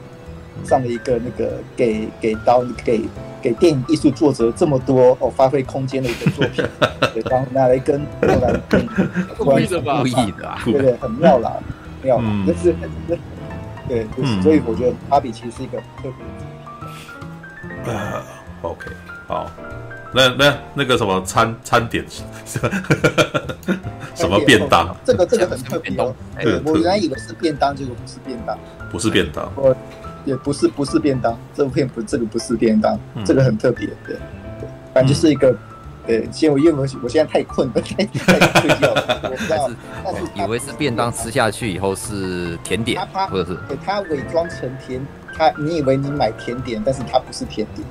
[0.64, 3.02] 上了一个那个给给导给
[3.40, 6.64] 给电影艺术作者这么多哦发挥空间的一个作品，
[7.14, 8.88] 对，然后拿来跟诺兰电影
[9.38, 10.00] 故意的吧？
[10.00, 11.52] 故意的，对对，很妙啦，
[12.02, 12.74] 妙啦，但是
[13.88, 16.12] 对，就是所以我觉得芭比其实是一个特别。
[17.86, 18.22] 呃
[18.60, 18.90] ，OK，
[19.26, 19.50] 好，
[20.12, 22.04] 那那那个什么餐餐点，
[24.14, 24.94] 什么便当？
[25.04, 26.14] 这个这个很特别哦，
[26.64, 28.58] 我原来以为是便当，结果不是便当，
[28.90, 29.50] 不是便当。
[30.28, 34.14] 也不是不是便当，这部片不这个不是便当，嗯、这个很特别，对
[34.60, 35.58] 对，反正就是一个，嗯、
[36.06, 39.70] 对，因为因为我现在太困了， 太太睡觉了，我不知道，
[40.04, 43.00] 但是以为是便当吃下去以后是甜点，
[43.30, 45.00] 或者是对它伪装成甜，
[45.34, 47.86] 它你以为你买甜点，但是它不是甜点。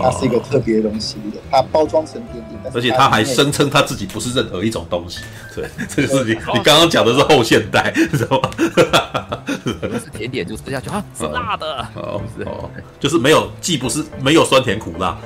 [0.00, 1.16] 它是一个特别的东西，
[1.50, 5.20] 它包装成甜点，而且他还声称他自己不是任何一种东西。
[5.54, 8.50] 对，这个是你你刚刚讲的是后现代，知道吗？
[9.98, 12.70] 是甜点就吃下去啊， 是辣的哦哦，
[13.00, 15.16] 就是没有，既不是没有酸甜苦辣，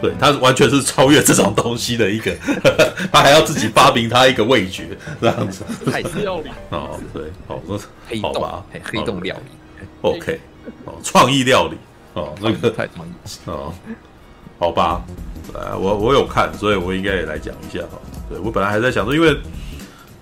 [0.00, 2.34] 对，它完全是超越这种东西的一个，
[3.12, 4.88] 他还要自己发明他一个味觉
[5.20, 5.64] 这样子。
[5.90, 7.60] 泰式料理哦，对，好，
[8.06, 10.40] 黑洞，黑洞料理，OK，
[10.84, 11.76] 哦，创意料理。
[12.14, 12.88] 哦，这个太
[13.46, 13.72] 哦，
[14.58, 15.02] 好吧，
[15.52, 17.98] 呃，我我有看，所以我应该也来讲一下哈。
[18.28, 19.36] 对，我本来还在想说，因为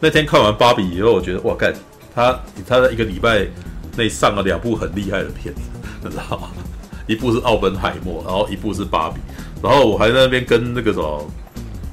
[0.00, 1.72] 那天看完芭比以后，我觉得哇，干
[2.14, 3.46] 他他在一个礼拜
[3.96, 5.60] 内上了两部很厉害的片子，
[6.02, 6.48] 你知道吗？
[7.06, 9.20] 一部是奥本海默，然后一部是芭比，
[9.62, 11.30] 然后我还在那边跟那个什么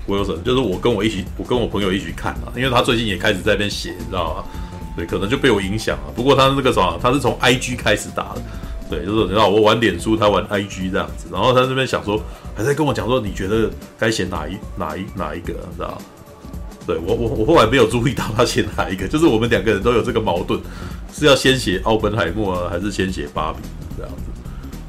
[0.06, 4.44] 我有什么，就是我跟我一起，我跟我朋友一起看啊，因为他最近也开始在那边写，你知道吗？
[4.96, 6.14] 对，可能就被我影响了。
[6.16, 8.42] 不过他那个什么，他是从 IG 开始打的。
[8.90, 12.20] 对，就是你知道我玩脸书，他玩 IG 这样子，然后他这边想说，
[12.56, 16.02] 还在跟我讲说，你觉得该写哪一哪一哪一个，知道？
[16.88, 20.60] 对我我我后来没有注意到他写哪一个，就是我们两个人都有这个矛盾，
[21.14, 23.60] 是要先写奥本海默啊，还是先写芭比
[23.96, 24.24] 这样子？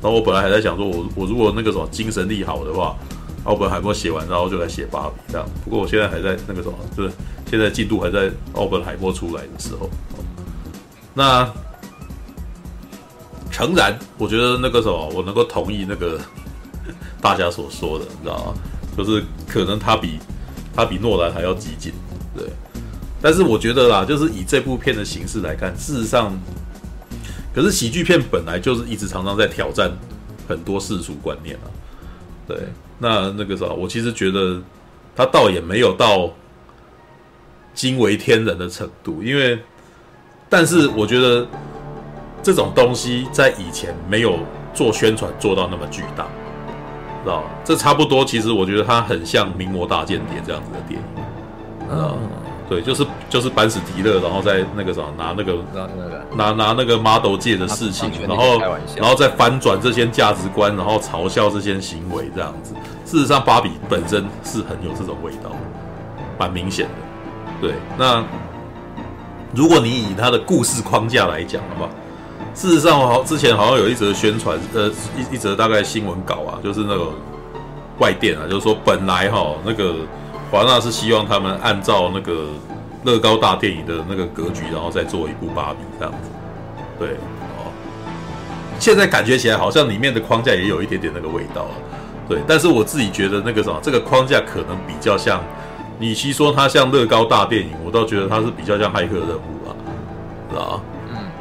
[0.01, 2.97] 然后我本来还在想说，我我如果那个什么精神力好的话，
[3.44, 5.47] 奥本海默写完，然后就来写芭比这样。
[5.62, 7.12] 不过我现在还在那个什么，就是
[7.51, 9.90] 现在进度还在奥本海默出来的时候，
[11.12, 11.47] 那。
[13.51, 16.18] 诚然，我觉得那个什么，我能够同意那个
[17.20, 18.55] 大家所说的，你知道吗？
[18.97, 20.18] 就是可能他比
[20.74, 21.93] 他比诺兰还要激进，
[22.36, 22.47] 对。
[23.22, 26.32] 但是我觉得啦，就是以这部片的形式来看，事实上，
[27.55, 29.90] 可是喜剧片本来就是一直常常在挑战
[30.48, 31.68] 很多世俗观念啊。
[32.48, 32.56] 对，
[32.98, 34.60] 那那个什么，我其实觉得
[35.14, 36.31] 他倒也没有到
[37.74, 39.59] 惊为天人的程度，因为，
[40.48, 41.47] 但是我觉得。
[42.42, 44.38] 这种东西在以前没有
[44.72, 46.24] 做宣传做到那么巨大，
[47.22, 52.16] 知道这差不多，其实我觉得它很像《名模大间谍》这样子的电影，知道
[52.68, 55.56] 对，就是就是班史提勒，然后在那个什么拿那个
[56.34, 58.58] 拿拿那个 model 界的事情，然后
[58.96, 62.74] 然后再翻转这些价值观，然后嘲笑这些行为这样子。
[63.04, 65.50] 事实上，芭比本身是很有这种味道，
[66.38, 66.92] 蛮明显的。
[67.60, 68.24] 对，那。
[69.52, 71.90] 如果你以他的故事框架来讲的话，
[72.55, 77.09] 事实上好之前好像有一则宣传，呃，一一则大概新闻稿啊，就是那个
[77.98, 79.94] 外电啊，就是说本来哈那个
[80.51, 82.48] 华纳是希望他们按照那个
[83.05, 86.31] 乐高大电影的那个格局，然后再做一部芭比这样子，
[86.98, 87.09] 对
[87.56, 87.72] 哦。
[88.78, 91.74] 现在感觉起来好像里面的框架也有一点点那个味道啊，
[92.28, 92.40] 对。
[92.47, 95.40] 但是我自己觉得那个什么，这个框架可能比较像。
[96.01, 99.77] 与其说它像乐高大电影，我倒觉得它是比较像骇客任务啊，
[100.48, 100.82] 知道吧？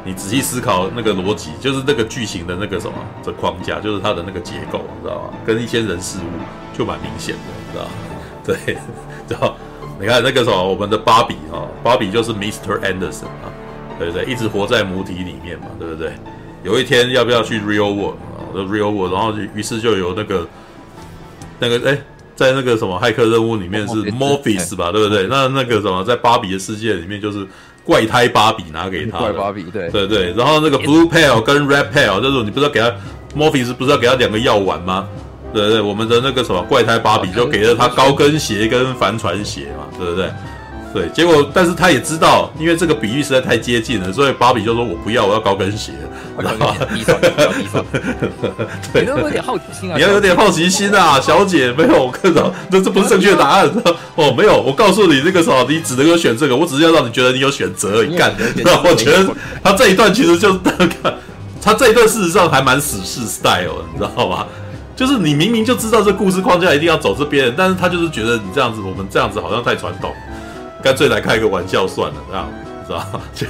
[0.09, 5.37] 你仔细思考那个逻辑，就是那个剧情的那个什么这框架，就是它的那个结构，你知道吗？
[5.45, 7.91] 跟一些人事物就蛮明显的，你知道吧？
[8.43, 8.73] 对，
[9.27, 9.55] 知道？
[10.01, 12.79] 你看那个什么，我们的芭比啊，芭比就是 Mr.
[12.79, 13.53] Anderson 啊，
[13.99, 14.25] 对不对？
[14.25, 16.13] 一直活在母体里面嘛，对不对？
[16.63, 20.47] 有一天要不要去 Real World 啊？Real World，然后于是就有那个
[21.59, 22.01] 那个哎。
[22.35, 25.27] 在那个什么骇客任务里面是 Morpheus 吧，对不对？
[25.27, 27.45] 那那个什么，在芭比的世界里面就是
[27.83, 30.33] 怪胎芭比拿给他的，怪芭比，对对对。
[30.33, 32.91] 然后那个 Blue Pill 跟 Red Pill，就是你不是要给他
[33.35, 35.07] Morpheus 不是要给他两个药丸吗？
[35.53, 40.29] 对对对，我们的那个什么怪胎芭比就给了他高跟鞋跟帆船鞋嘛，对不对？
[40.91, 45.91] 对，结果但是他也知道，因为这个比喻实在太接近了，所以芭比就说：“我不要，我要高跟鞋。”
[46.41, 46.73] 然后，
[48.93, 49.95] 对，你要有点好奇心啊！
[49.97, 53.69] 你要有点好奇心啊，小姐，没有，我看到这这不是正确的答案。
[54.15, 58.15] 哦，没有，我告诉你，这个时候你只能够选这个，我只是要让你觉得你有选择而已。
[58.15, 58.33] 干，
[58.63, 59.27] 然后我觉得
[59.63, 61.17] 他这一段其实就是那个，
[61.61, 64.45] 他这一段事实上还蛮死侍 style，你知道吗？
[64.95, 70.13] 就是你明明就知道这故事框架一定要走这边，但是他就是觉得你这样子，我们这样子好像太传统。
[70.81, 72.49] 干脆来开个玩笑算了，这样
[72.87, 73.05] 知道？
[73.35, 73.45] 就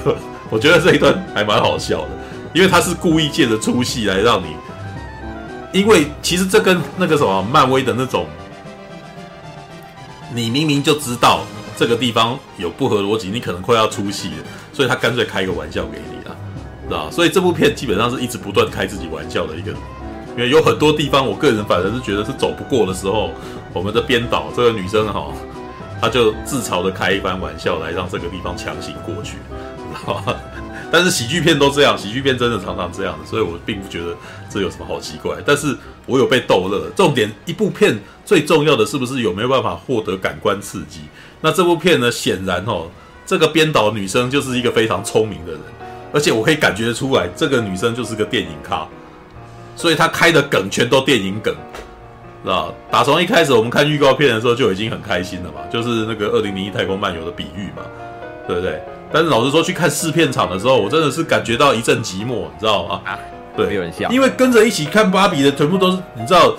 [0.49, 2.09] 我觉得这一段还蛮好笑的，
[2.53, 4.55] 因为他是故意借着出戏来让你，
[5.71, 8.25] 因为其实这跟那个什么漫威的那种，
[10.33, 11.41] 你明明就知道
[11.77, 14.43] 这个地方有不合逻辑，你可能快要出戏了，
[14.73, 16.35] 所以他干脆开一个玩笑给你了，
[16.87, 17.11] 知道？
[17.11, 19.71] 所以这部片基本上是一直不断开自己玩笑的一个，
[20.35, 23.31] 因为有很多地方，我个人反而是觉得是走不过的时候，
[23.73, 25.27] 我们的编导这个女生哈。
[26.01, 30.33] 他就自嘲的开一番玩笑来让这个地方强行过去，知道吗？
[30.91, 34.15] 但是喜剧片都这样，喜剧片真的常常这样的，所以我并不觉得
[34.49, 35.37] 这有什么好奇怪。
[35.45, 35.75] 但是
[36.05, 36.89] 我有被逗乐。
[36.95, 41.01] 重点，一部片最重要的是不是有没有办法获得感官刺激？
[41.41, 42.87] 那这部片呢，显然哦，
[43.25, 45.61] 这个编导女生就是一个非常聪明的人，
[46.11, 48.87] 而且我可以感觉出来，这个女生就是个电影咖，
[49.75, 51.55] 所以她开的梗全都电影梗。
[52.41, 52.73] 是吧？
[52.89, 57.83] 打从一开始我们看预告片的时候就已经很开心了嘛，就是那个二零零一太空漫游的比喻嘛，
[58.47, 58.81] 对不对？
[59.11, 63.01] 但是老实说，去看试片场的时候，我真的是感觉到一阵寂寞，你知道吗？
[63.05, 63.17] 啊，
[63.55, 66.53] 对，没有人笑，因为跟着一起看芭比的全部都是你知道，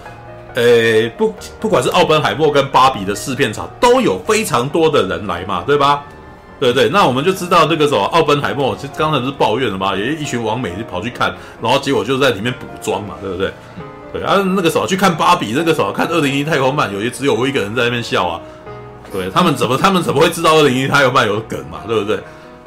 [0.54, 6.02] 呃，不，不管是奥本海默跟芭比的试片场，都有非常多的人来嘛，对吧？
[6.58, 9.96] 对对，那我们就知道那个什么奥本海默，就刚才不是抱怨了吗？
[9.96, 13.52] 有一群网美就跑去看，然后结果就在里面补妆嘛，对不对？
[14.12, 18.40] 对啊，那个时候去看芭比，那个时候看二零一太空漫有，也只有我一个人在那边笑啊。
[19.12, 21.78] 对他们怎么，他们怎么会知道二零一太空漫有梗嘛？
[21.86, 22.18] 对不对？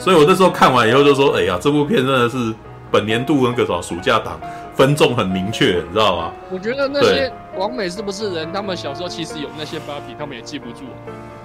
[0.03, 2.53] 所以我那时候看完以后就说，哎呀，这部片真的是
[2.91, 4.37] 本年度那个什么暑假档
[4.75, 6.33] 分众很明确，你知道吗？
[6.51, 8.51] 我觉得那些王美是不是人？
[8.51, 10.81] 他们小时候其实有那些芭比，他们也记不住。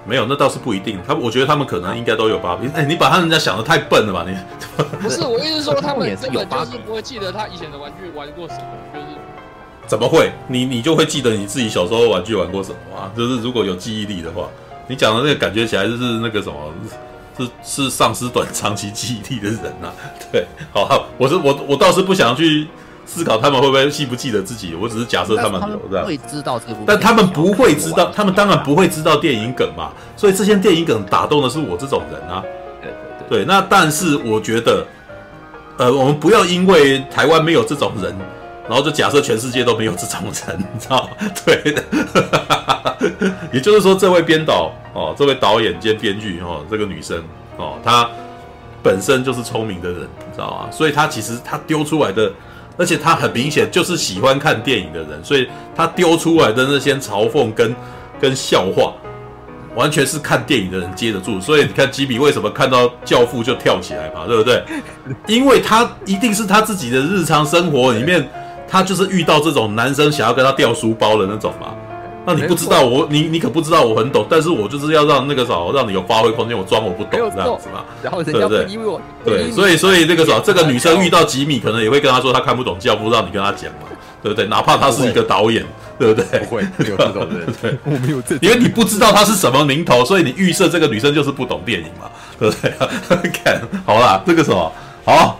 [0.05, 0.99] 没有，那倒是不一定。
[1.07, 2.67] 他我觉得他们可能应该都有芭比。
[2.75, 4.25] 哎，你把他人家想的太笨了吧？
[4.27, 4.35] 你
[5.01, 8.61] 不是我意思说，他们根本就是不会记得他以前的玩具玩过什么，
[8.93, 9.05] 就是。
[9.87, 10.29] 怎么会？
[10.49, 13.09] 你你就会记得你自己小时候玩具玩过什么啊？
[13.15, 14.49] 就是如果有记忆力的话，
[14.87, 16.55] 你讲的那个感觉起来就是那个什么，
[17.39, 19.93] 是是丧失短长期记忆力的人呐、啊。
[20.31, 22.67] 对，好，我是我我倒是不想去
[23.05, 26.05] 思考他们会不会记不记得自己，我只是假设他们有这样。
[26.05, 29.91] 会知道这部，但他们不会知道，他们当然不会知道电影梗嘛。
[30.17, 32.43] 所以这些电影梗打动的是我这种人啊。
[32.81, 33.39] 对对对。
[33.39, 34.85] 对，那但是我觉得，
[35.77, 38.15] 呃，我们不要因为台湾没有这种人。
[38.69, 41.27] 然后就假设全世界都没有这种人， 你知道吗？
[41.43, 41.83] 对的，
[43.51, 47.17] 也就是说，这位编导哦，这位导演兼编剧哦，这个女生
[47.57, 48.07] 哦，她
[48.83, 50.71] 本身就是聪明的人，你知道吗？
[50.71, 52.31] 所以她其实她丢出来的，
[52.77, 57.75] 而且她很明显就是喜欢看电影的人，所以她丢出来的那些嘲讽跟
[58.21, 58.93] 跟笑话，
[59.73, 61.41] 完全是看电影的人接得住。
[61.41, 64.63] 所以你看吉比为什么看到教父就跳起来嘛，对不对？
[65.25, 68.29] 因为他一定是他自己的日常生活里面。
[68.69, 71.73] 他就是遇到这种男生想要跟他掉书包的那种嘛，
[72.25, 78.67] 那你不知道我，你你可不知道我很懂，但是我就是要让那个啥，让你有发挥空间，我装我不懂这样子嘛，然后对不对？
[79.25, 83.87] 对，所以所以那个啥，这个女生遇到吉米，可能也会跟他说他看不懂教父，让你跟他讲嘛，
[84.21, 84.45] 对不对？
[84.45, 85.65] 哪怕他是一个导演，
[85.97, 86.39] 对不对？
[86.41, 93.31] 不会，没有这种人， 对，我没有这，因为你不知道他是什么名头，所以你预设这个女生就是不懂电影嘛，对不对？
[93.43, 94.71] 看，好啦，这个什么
[95.05, 95.39] 好？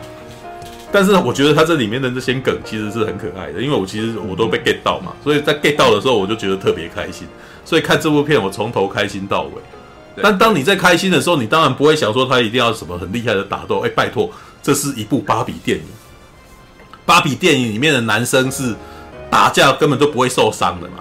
[0.91, 7.27] 但是我觉得他这里面的这些梗其实是很可爱的，因为我其实我都被 get 到嘛，所以在 get 到的时候我就觉得特别开心。
[7.63, 9.61] 所以看这部片我从头开心到尾。
[10.21, 13.79] 但当你在开心的时候，你当然不会想说他一定要什么很厉害的打斗。
[13.79, 14.29] 哎，拜托，
[14.61, 15.85] 这是一部芭比电影，
[17.05, 18.75] 芭比电影里面的男生是
[19.29, 20.95] 打架根本都不会受伤的嘛，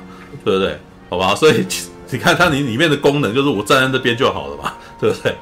[0.45, 0.79] 对不对？
[1.09, 1.67] 好吧，所以
[2.11, 5.35] 你看它里里面的功能就是我站在这边就好了嘛，对不对？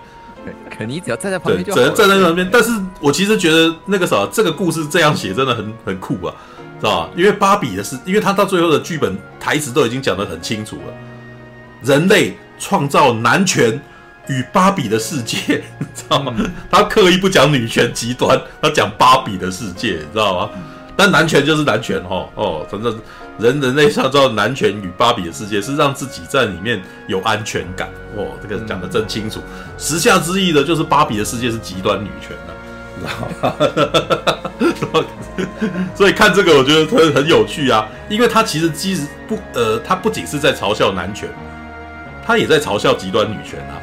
[0.76, 2.48] 肯尼只要站在旁边就好，只能站在旁边。
[2.52, 2.70] 但是
[3.00, 6.34] 我其实觉得那个啥，这个故事这样写真的很很酷啊，
[6.80, 7.10] 知道吧？
[7.16, 10.92] 因为芭比的是，因为他到最后的剧本台词都已经讲得很清楚了，
[11.82, 13.80] 人类创造男权
[14.28, 16.34] 与芭比的世界， 你知道吗？
[16.70, 20.50] 他刻意不讲女权极端，他讲芭比的世界，你知道吗？
[20.96, 22.94] 但男权就是男权，哦哦，真的。
[23.38, 27.88] 人人类创造男权与芭比的世界，是让自己在里面有安全感。
[28.16, 29.40] 哇，这个讲得真清楚。
[29.76, 32.54] 时下之意的就是芭比的世界是极端女权的，
[34.58, 35.06] 你知道吗？
[35.94, 41.28] 所以看这个我觉得很很有趣啊，因为他其实其实不呃，他不仅是在嘲笑男权，
[42.24, 43.76] 他也在嘲笑极端女权啊，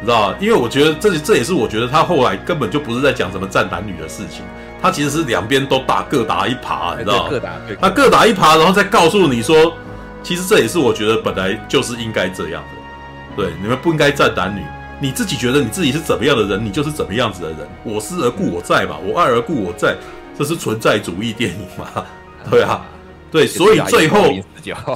[0.00, 0.34] 你知道？
[0.40, 4.42] 因为我觉得这这也是我觉得他后来根本就不是在讲什么战男女的事情。
[4.80, 7.30] 他其实是两边都打，各打一耙，你知道吗？
[7.30, 9.74] 各打，他各打一耙，然后再告诉你说，
[10.22, 13.42] 其实这也是我觉得本来就是应该这样的。
[13.42, 14.62] 对，你们不应该站男女，
[15.00, 17.58] 你自己觉得你自己是怎么样的人，你就是怎么样子的人。
[17.84, 19.96] 我思而故我在嘛，我爱而故我在，
[20.38, 22.04] 这是存在主义电影嘛？
[22.50, 22.84] 对啊，
[23.30, 24.24] 对，所以最后，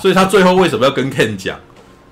[0.00, 1.58] 所以他最后为什么要跟 Ken 讲？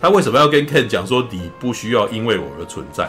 [0.01, 3.09] 他为什么要跟 Ken 讲说你不需要因为我而存在？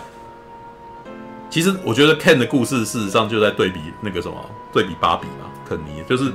[1.50, 4.36] 其实我觉得 Ken 的故事事实上就在对比那个什么，
[4.72, 6.32] 对比芭比嘛，肯尼就是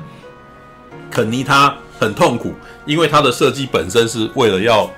[1.11, 2.53] 肯尼他很痛苦，
[2.85, 4.91] 因为他的设计本身是为了要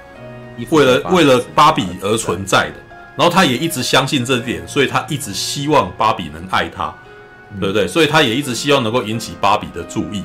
[0.70, 2.76] 为了为了芭比而存在的，
[3.14, 6.94] 然后他也一直相信这点，所以他一直希望芭比能爱他，
[7.60, 7.86] 对不对？
[7.86, 10.24] 所以他也一直希望能够引起芭比的注意。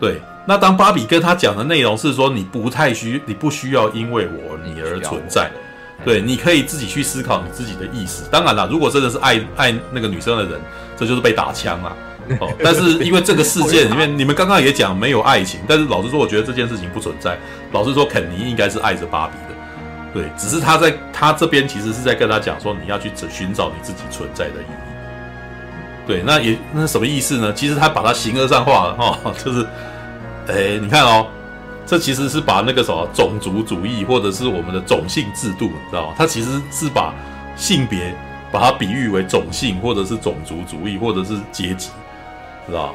[0.00, 5.50] 对，那当芭比跟他讲的内容是说，你不太需你不需要因为我你而存在。
[6.04, 8.28] 对，你可以自己去思考你自己的意思。
[8.30, 10.60] 当然了，如果真的是爱爱那个女生的人，
[10.96, 11.96] 这就是被打枪了。
[12.40, 17.36] 哦，但是因为这个事件里面，你们刚刚也讲没有爱情，但是老实说，我觉得这件事情不存在。
[17.72, 19.54] 老实说，肯尼应该是爱着芭比的，
[20.14, 26.06] 对，只是他在他这边其实是在跟他讲说，你要去寻找你自己存在的意义。
[26.06, 27.52] 对，那也那什么意思呢？
[27.52, 29.66] 其实他把它形而上化了哈，就是，
[30.46, 31.26] 哎，你看哦。
[31.90, 36.14] 这其实是把那个什么种族主义，或者是我们的种姓制度，你知道吗？
[36.16, 37.12] 它其实是把
[37.56, 38.16] 性别
[38.52, 41.90] 把它比喻为种姓，或者是种族主义，或者是阶级，
[42.68, 42.94] 知道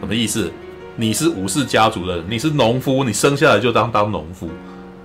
[0.00, 0.52] 什么意思？
[0.96, 4.50] 你是武士家族的人，你是农夫，你生下来就当当农夫。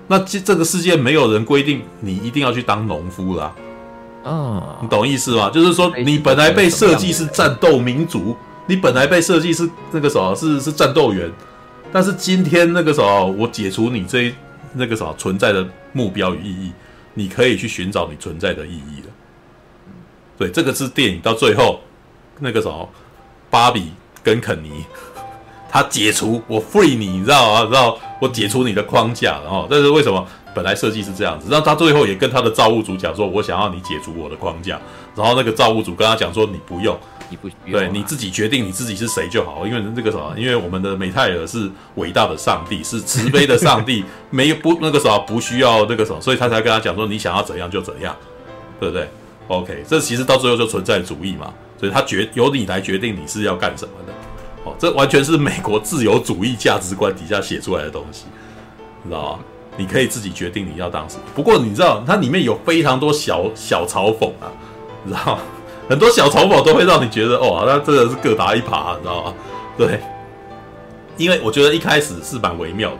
[0.07, 3.53] 那这这个世界没有人规定你一定要去当农夫啦。
[4.23, 5.47] 啊，你懂意思吗？
[5.53, 8.35] 就是说，你本来被设计是战斗民族，
[8.65, 11.31] 你本来被设计是那个什么，是是战斗员。
[11.91, 14.33] 但是今天那个时候，我解除你这
[14.73, 16.71] 那个什么存在的目标与意义，
[17.13, 19.07] 你可以去寻找你存在的意义了。
[20.37, 21.81] 对，这个是电影到最后
[22.39, 22.89] 那个什么，
[23.49, 23.91] 芭比
[24.23, 24.85] 跟肯尼，
[25.69, 27.65] 他解除我 free 你，你知道吗？
[27.65, 31.47] 知道我解除你的框架，然后但是为什么本来设计是这样子？
[31.49, 34.79] 然后他最后也跟他的造物主讲说，我想要你解除我的框架，
[35.15, 36.97] 然后那个造物主跟他讲说，你不用。
[37.29, 48.13] 你不对，你自己决定你自己是谁就好，因为那个什么，因为我们的美泰尔是伟大的上帝，是慈悲的上帝，没有不那个什么不需要那个什么，所以他才跟他讲说，你想要怎样就怎样，
[48.81, 49.07] 对不对
[49.47, 54.11] ？OK，这其实到最后就存在主义嘛，所以他决由你来决定你是要干什么的，
[54.65, 58.25] 哦，这完全是美国自由主义价值观底下写出来的东西，
[59.03, 59.39] 你知道吗？
[59.77, 64.51] 你可以自己决定你要当什么，不过你知道它里面有非常多小小嘲讽啊，
[65.03, 65.39] 你知道？
[65.89, 69.33] 很多小嘲讽都会让你觉得哦，那真的是各打一耙，你知道吗？
[69.77, 69.99] 对，
[71.17, 72.99] 因为我觉得一开始是蛮微妙的。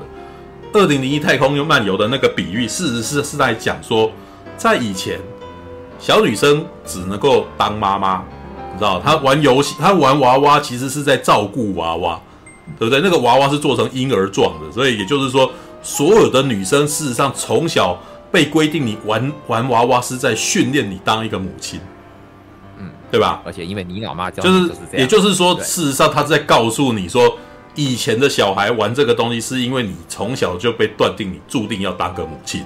[0.73, 4.11] 二零零一太空漫游的那个比喻，事实是是在讲说，
[4.57, 5.19] 在以前，
[5.99, 8.23] 小女生只能够当妈妈，
[8.71, 12.19] 你知道，她玩游戏，她玩娃娃，其实是在照顾娃娃，
[12.79, 13.01] 对不对？
[13.01, 15.49] 那个娃娃是做成婴儿状的，所以也就是说，
[15.81, 18.01] 所有的女生事实上从小
[18.31, 21.79] 被规定，你玩玩娃娃是在训练你当一个母亲。
[22.77, 23.41] 嗯对吧？
[23.45, 27.37] 而且因为你老妈教就是，就是，也就是说，事实上他在告诉你说，
[27.75, 32.63] 以前的小孩玩这个东西，是因为你从小就被断定你注定要当个母亲，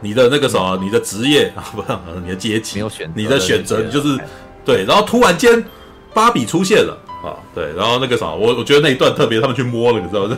[0.00, 1.88] 你的那个什么，嗯、你的职业啊， 不是
[2.20, 4.18] 你的阶级，没有选择，你的选择，你就是
[4.64, 4.84] 对。
[4.84, 5.64] 然后突然间，
[6.12, 10.36] 芭比出现了啊，对，然后那个什么，我我觉得那一段特别，他们去摸了，你知道吗？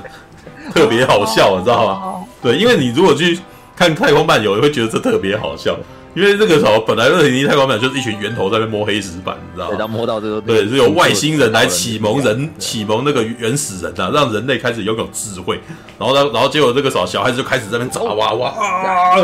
[0.75, 2.27] 特别好笑，你知道吗？
[2.43, 3.39] 对，因为你如果去
[3.77, 5.77] 看《太空漫游》，你会觉得这特别好笑。
[6.13, 9.77] 因为这个时候本来二零零一太空漫就是一群源头在那摸黑石板，你知道吗？
[9.77, 15.61] 对，摸到这个对，是有外星人来启蒙人，启蒙那个原始人啊，让人类开始拥有智慧。
[16.01, 19.15] 然后呢，然后结果这个时候小孩子就开始在那边找哇哇啊！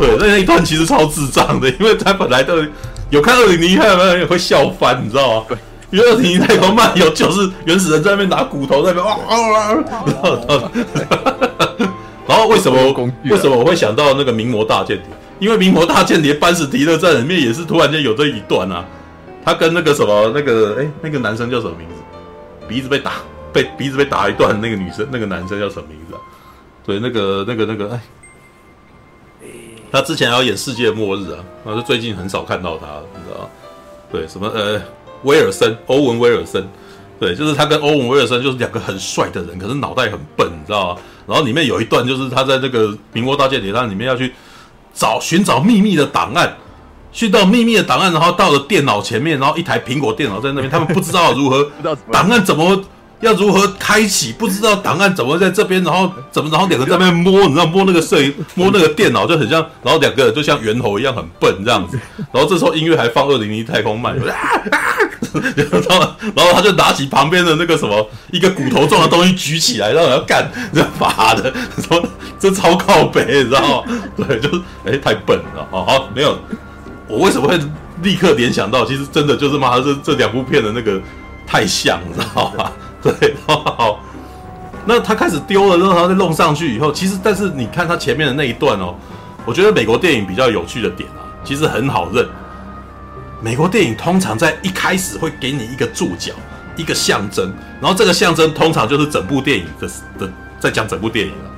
[0.00, 2.56] 对，那那一段其实超智障的，因为他本来都
[3.10, 5.46] 有看二零零一太空漫会笑翻，你知道吗？
[5.48, 5.56] 对，
[5.92, 9.74] 因为二零零一太空漫游就是原始人在那边拿骨头在那边哇啊！
[10.06, 10.70] 然后，
[12.26, 12.78] 然后为什么
[13.24, 15.06] 为什么我会想到那个名模大间谍？
[15.38, 18.84] 因为名模大间谍班史提勒在里面也是突然间有这一段啊，
[19.44, 21.94] 他跟那个什么那个哎那个男生叫什么名字？
[22.66, 23.12] 鼻子被打
[23.52, 26.20] 被鼻子被打一段那个女生那个男生叫什么名字啊？
[26.86, 28.00] 对，那个那个那个哎，
[29.92, 33.50] 他之前还要演世界末日啊，然后最近很少看到他，你知道吗？
[34.10, 34.80] 对，什么呃
[35.24, 36.66] 威尔森欧文威尔森，
[37.18, 41.00] 对，就是他跟欧文威尔森就是两个很帅的人，可是脑袋很笨，你知道吗？
[41.26, 44.32] 然后里面有一段就是他在这个民国大间谍，他里面要去。
[44.94, 46.54] 找寻找秘密的档案，
[47.10, 51.66] 去到秘密的档案，然后到了电脑前面，然后一台苹果电脑在那边，他们不知道如何
[52.10, 52.84] 档案怎么
[53.20, 61.98] 要如何开启，不知道档案怎么在这边，然后怎么然后两个在那边摸，你知道摸那个摄影摸那个电脑就很像，然后两个人就像猿猴一样很笨这样子，
[62.30, 64.14] 然后这时候音乐还放二零零一太空漫，
[65.70, 71.52] 然后然后他就拿起旁边的那个什么一个骨头状的东西举起来，然后要干 这发的，
[71.86, 72.02] 说。
[72.38, 74.00] 这超靠北，你知道吗？
[74.18, 75.64] 对，就是哎，太笨了。
[75.70, 76.36] 好好，没有，
[77.06, 77.56] 我为什么会
[78.02, 78.84] 立刻联想到？
[78.84, 81.00] 其实真的就是妈，这这两部片的那个
[81.46, 82.72] 太像，你知道吗？
[83.00, 84.00] 对，好。
[84.84, 88.92] 那他开始丢了，然后他再弄上去以后，其实但是你看他前面的那一段哦，
[89.46, 92.26] 我觉得美国电影比较有趣的点啊，其实很好认。
[93.42, 96.32] 美国电影通常在一开始会给你一个注脚，
[96.76, 101.50] 一个象征，然后这个象征通常就是整部电影的的在讲整部电影了。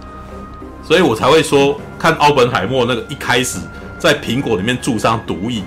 [0.83, 3.59] 所以我才会说，看奥本海默那个一开始
[3.99, 5.63] 在苹果里面注上毒液，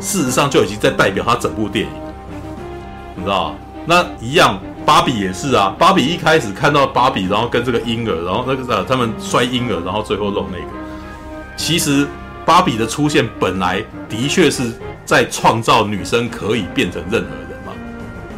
[0.00, 1.92] 事实上就已经在代表他整部电影，
[3.16, 3.56] 你知道？
[3.86, 5.74] 那一样，芭比也是啊。
[5.78, 10.64] 芭比一开始看到芭比，然后跟这个婴儿，然后那个呃，他们摔婴儿，然后最后弄那个。
[11.56, 12.06] 其实
[12.44, 14.72] 芭比的出现本来的确是
[15.04, 17.72] 在创造女生可以变成任何人嘛，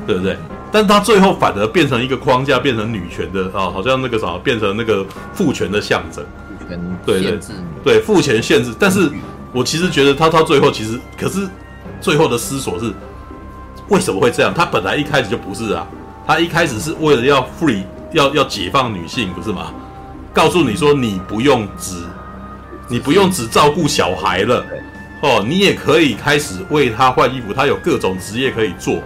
[0.06, 0.36] 对不对？
[0.72, 6.24] 但他最后反而变成一个框架，变成女权的啊，好像那个啥，变成那个父权的象征。
[7.04, 7.38] 对对
[7.84, 8.74] 对，父权限制。
[8.78, 9.08] 但是
[9.52, 11.48] 我其实觉得他到最后其实，可是
[12.00, 12.92] 最后的思索是
[13.88, 14.52] 为什么会这样？
[14.52, 15.86] 他本来一开始就不是啊，
[16.26, 19.72] 他一开始是为了要 free，要要解放女性，不是吗？
[20.34, 22.02] 告诉你说你不用只，
[22.88, 24.66] 你不用只照顾小孩了，
[25.22, 29.02] 哦，你也可以开始为他换衣服，他有各种职业可以做。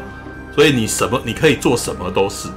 [0.52, 2.48] 所以你什么你可以做什么都是，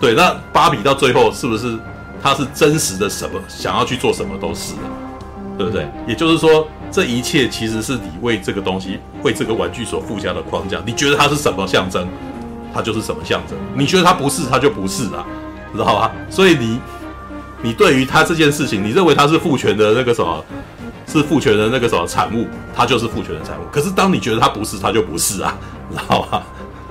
[0.00, 0.14] 对。
[0.14, 1.78] 那芭比到最后是不是
[2.22, 4.72] 他是真实的什么想要去做什么都是，
[5.58, 5.86] 对不对？
[6.08, 10.82] 也就是说，这一切其实是你为这个东西为这个玩具所附加的框架。
[10.86, 12.08] 你觉得它是什么象征，
[12.74, 15.24] 它就是什么象征；你觉得它不是，它就不是啊，
[15.72, 16.10] 知道吧？
[16.30, 16.80] 所以你
[17.62, 20.42] 你对于他这件事情，你认为他是父权的那个什么，
[21.16, 23.64] 是父权的那个什么产物，它就是父权的产物。
[23.72, 25.56] 可是当你觉得它不是，它就不是啊。
[25.88, 26.42] 你知道吗？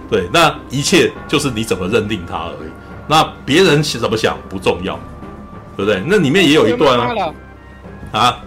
[0.09, 2.69] 对，那一切就是你怎么认定它而已。
[3.07, 4.99] 那别人怎么想不重要，
[5.75, 6.01] 对不对？
[6.07, 7.33] 那里面也有一段啊，
[8.11, 8.39] 啊，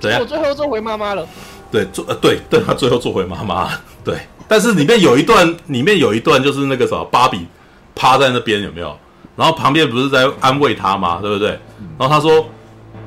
[0.00, 0.20] 怎样？
[0.20, 1.26] 我最后做回妈妈了。
[1.70, 3.70] 对，做呃，对，对他最后做回妈妈。
[4.04, 4.18] 对，
[4.48, 7.46] 但是里面有一段，里面有一段就是那个什么，芭比
[7.94, 8.96] 趴在那边有没有？
[9.36, 11.18] 然后旁边不是在安慰他吗？
[11.20, 11.50] 对不对？
[11.98, 12.46] 然后他说：“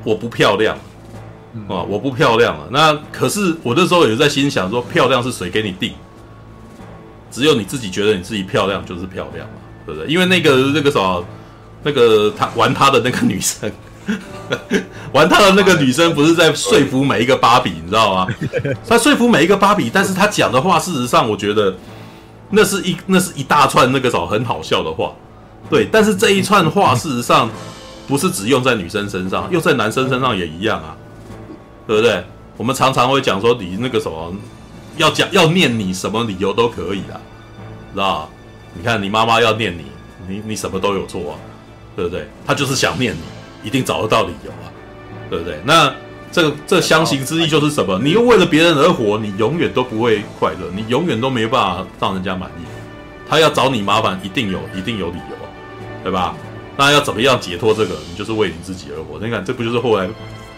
[0.04, 0.76] 我不漂亮
[1.68, 5.92] 啊，我不漂亮了。”那可是我那时候也在心想说：“漂亮是谁给你定？”
[7.30, 9.54] 只有你自己觉得你自己漂亮就是漂亮嘛，
[9.84, 10.10] 对不对？
[10.10, 11.22] 因为那个那个什么，
[11.82, 13.70] 那个他玩他的那个女生，
[15.12, 18.26] 玩他的那个女生不是在说服每一个芭比，你知道吗？
[18.88, 21.76] 他说服每一个芭比，但是他讲的话，事实上我觉得
[22.50, 25.12] 那是一那是一大串那个什么很好笑的话，
[25.68, 25.86] 对。
[25.92, 27.50] 但是这一串话事实上
[28.06, 30.96] 不是只用在女生身上，用在男生身上也一样啊，
[31.88, 32.22] 对不对？
[32.56, 34.32] 我们常常会讲说你那个什么。
[34.96, 37.20] 要讲要念你什么理由都可以啦，
[37.94, 38.28] 知道？
[38.74, 39.84] 你看你妈妈要念你，
[40.26, 41.38] 你你什么都有做啊，
[41.94, 42.26] 对不对？
[42.44, 43.20] 他就是想念你，
[43.62, 44.66] 一定找得到理由啊，
[45.30, 45.60] 对不对？
[45.64, 45.94] 那
[46.32, 47.96] 这个这相形之意就是什么？
[48.02, 52.64] 你又为了别人而活，你永远都不会快乐，你永远都没办法让人家满意。
[53.28, 55.36] 他要找你麻烦，一定有一定有理由，
[56.02, 56.34] 对吧？
[56.76, 57.94] 那要怎么样解脱这个？
[58.10, 59.24] 你就是为你自己而活。
[59.24, 60.08] 你看，这不就是后来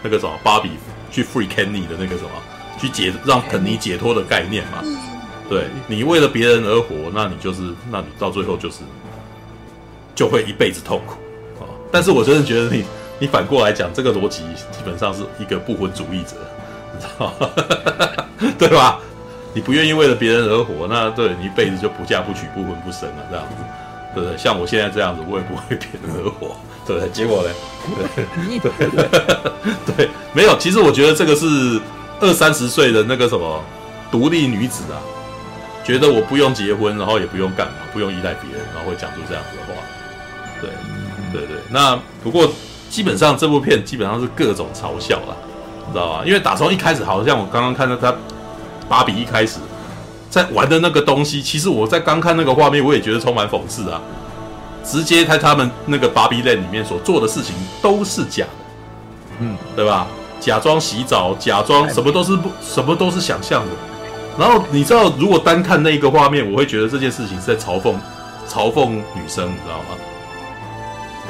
[0.02, 0.70] 那个什么芭比
[1.10, 2.30] 去 free Kenny 的那个什么？
[2.78, 4.82] 去解让肯尼解脱的概念嘛？
[5.50, 8.78] 对，你为了别人而活，那你就是，那你到最后就是
[10.14, 11.14] 就会一辈子痛苦
[11.62, 11.68] 啊！
[11.92, 12.84] 但是我真的觉得你，
[13.18, 16.36] 你反过来讲，这个逻辑基本上是一个不婚主义者，
[16.94, 17.34] 你知道
[18.58, 18.98] 对吧？
[19.52, 23.56] 你不愿意为了别人而活，那对你一辈子就不嫁不娶不婚不生了，这样子，
[24.14, 24.38] 对不对？
[24.38, 26.56] 像我现在这样子，我也不为别人而活，
[26.98, 27.10] 对不对？
[27.10, 27.50] 结果呢？
[28.18, 30.56] 对对，对，没有。
[30.58, 31.80] 其实我觉得这个是
[32.20, 33.62] 二三十岁的那个什么
[34.10, 34.98] 独立女子啊，
[35.84, 39.80] 觉得我不用结婚，然后也不用干嘛，不用依赖别人，然后会讲出这样子的话。
[40.60, 40.70] 对，
[41.32, 41.56] 对对。
[41.70, 42.50] 那不过
[42.88, 45.36] 基本上这部片基本上是各种嘲笑啦，
[45.86, 46.22] 你知道吧？
[46.26, 48.14] 因为打从一开始，好像我刚刚看到他。
[48.88, 49.60] 芭比一开始
[50.28, 54.02] 在玩的那个东西，其实我在刚看那个画面，我也觉得充满讽刺啊！
[54.84, 58.50] 直接在他们那个芭比 land 里面所做的事情都是假的，
[59.40, 60.06] 嗯，对吧？
[60.40, 63.72] 假装洗澡，假装什么都是不，什么都是想象的。
[64.38, 67.94] 然后你知道，如果单看那一个画面，我会觉得这件事情是在嘲讽
[68.48, 69.98] 嘲讽女生，你知道吗？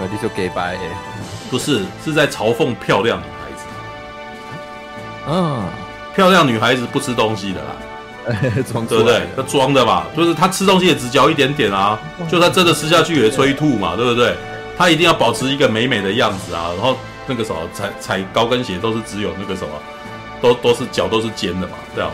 [0.00, 0.78] 呃，你就给白，
[1.50, 3.64] 不是，是在嘲讽漂亮女孩子。
[5.28, 5.64] 嗯。
[6.12, 7.68] 漂亮女孩子不吃东西的啦，
[8.70, 9.22] 装对不对？
[9.36, 11.98] 他装的嘛，就是他吃东西也只嚼一点点啊，
[12.28, 14.34] 就算真的吃下去也催吐嘛，对不对？
[14.76, 19.68] 他一定要保持一个美美的样子啊，然后那个什么踩踩高跟鞋都是只有那个什么，
[20.40, 22.10] 都都是脚都是尖的嘛，这样，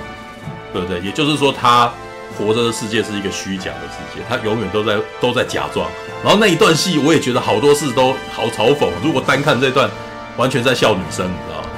[0.73, 1.01] 对不对？
[1.01, 1.91] 也就是说，他
[2.37, 5.89] 活着的世界是一个虚假的世界，他永远都在都在假装。
[6.25, 8.89] 然后那一段戏，我也觉得好多事都好嘲讽。
[9.03, 9.89] 如果单看这段，
[10.37, 11.69] 完全在笑女生，你知道吗？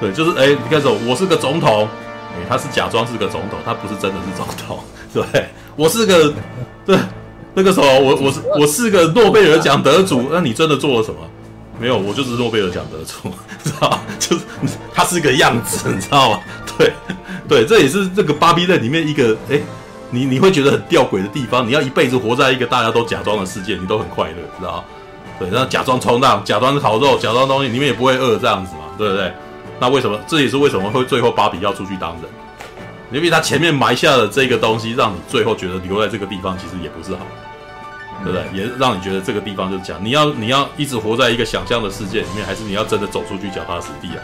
[0.00, 1.88] 对，就是哎，你看，什么我是个总统，
[2.48, 4.80] 他是假装是个总统，他不是真的是总统，
[5.12, 6.32] 对，我是个，
[6.84, 6.98] 对，
[7.54, 11.20] 那个时候我我是我是个诺贝尔奖得主，那你真的做了什么？
[11.78, 13.30] 没有，我就是诺贝尔奖得主，
[13.64, 13.98] 知道？
[14.18, 14.42] 就是
[14.94, 16.40] 他是个样子，你知道吗？
[16.78, 16.92] 对，
[17.48, 19.58] 对，这也是这个芭比类里面一个哎，
[20.10, 24.84] 你你会觉得很吊诡的地方，你要一辈子活在一个大家都假装的世界，你都很快乐，知道？
[25.40, 29.32] 对，然后假装冲浪，假装烤肉，假装东西，你们也不会饿，这样子嘛，对不对？
[29.82, 30.16] 那为什么？
[30.28, 32.22] 这也是为什么会最后芭比要出去当人？
[33.10, 37.26] 因为他前面埋下了这个东西，让你最后觉得留在这个地方其实也不是好，
[38.22, 38.46] 对不对？
[38.54, 39.98] 也让你觉得这个地方就是讲。
[40.00, 44.22] 你要你要一直活在一个想象的世界里面，还是你要真的走出去脚踏实地啊？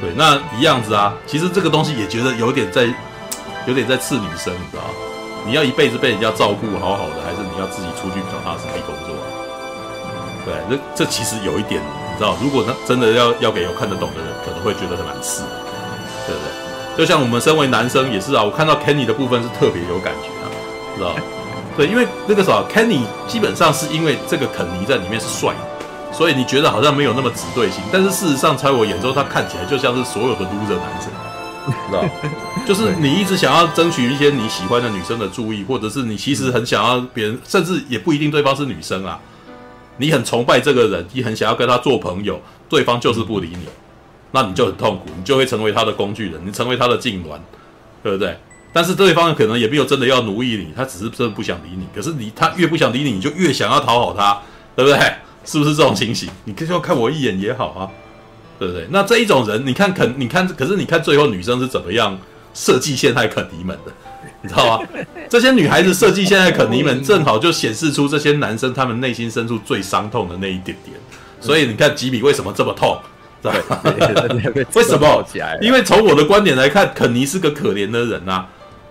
[0.00, 1.12] 对，那一样子啊。
[1.26, 2.88] 其实这个东西也觉得有点在，
[3.66, 4.88] 有点在刺女生，你知道吗？
[5.44, 9.14] 你要一辈子被人家照顾好好的，还是你要自己出去脚踏实地工作？
[10.46, 10.54] 对，
[10.94, 11.82] 这这其实有一点。
[12.20, 15.42] 知道，如果他真的要要给有看得懂的人，可能会觉得很难刺，
[16.26, 16.98] 对不对？
[16.98, 20.44] 就像我们身为男生也是啊，我看到 Kenny 的部分是特别有感觉啊，
[20.94, 21.16] 知道？
[21.78, 25.54] 对，因为那个时候 Kenny 基本上是因为这个肯尼在里面是帅，
[26.12, 31.10] 所以你觉得好像没有那么直对心，但是事实上在我眼中，他看起来就像是所有的 loser 男生，
[31.88, 32.04] 知道？
[32.68, 39.18] 就是你一直想要争取一些你喜欢的女生的注意，或者是你其实很想要别人，甚至也不一定对方是女生啊。
[40.00, 42.40] 你很崇拜这个人，你很想要跟他做朋友，
[42.70, 43.66] 对方就是不理你，
[44.32, 47.38] 那你就很痛苦，你就会成为他的工具人，你成为他的痉挛，
[48.02, 48.34] 对不对？
[48.72, 51.86] 但是对方可能也没有真的要奴役你，他只是真的不想理你。
[51.94, 54.40] 可是你他越不想理你，你就越想要讨好他，
[54.74, 54.98] 对不对？
[55.44, 56.30] 是不是这种情形？
[56.44, 57.90] 你可以说看我一眼也好啊，
[58.58, 58.86] 对不对？
[58.90, 62.18] 那这一种人，你看肯，你看，可是你看最后女生是怎么样
[62.54, 63.92] 设计陷害肯尼们的？
[64.42, 64.88] 你知道吗？
[65.28, 70.96] 这些女孩子设计现在肯尼们正好就显示出这些男生他们内心深处最伤痛的那一点点，
[71.40, 72.98] 所以你看吉米为什么这么痛？
[73.42, 73.50] 对，
[74.74, 75.24] 为什么？
[75.62, 78.46] 因为从我的观点来看，肯尼是个可怜的人啊。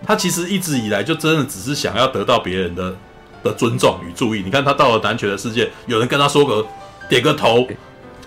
[0.06, 2.96] 他其实一直以来就真的只是想要得到别人的
[3.44, 4.42] 的尊重与注意。
[4.44, 6.66] 你看他到了男权的世界，有人跟他说个
[7.10, 7.68] 点个头，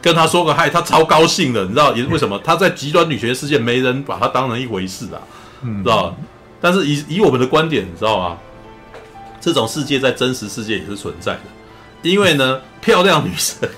[0.00, 1.62] 跟他说个嗨，他超高兴的。
[1.64, 2.38] 你知道也为什么？
[2.44, 5.18] 他在极端女权世界没人把他当成一回事啊，
[5.82, 6.14] 知道？
[6.62, 8.38] 但是以以我们的观点，你知道吗？
[9.40, 11.40] 这种世界在真实世界也是存在的，
[12.02, 13.68] 因为呢，漂亮女生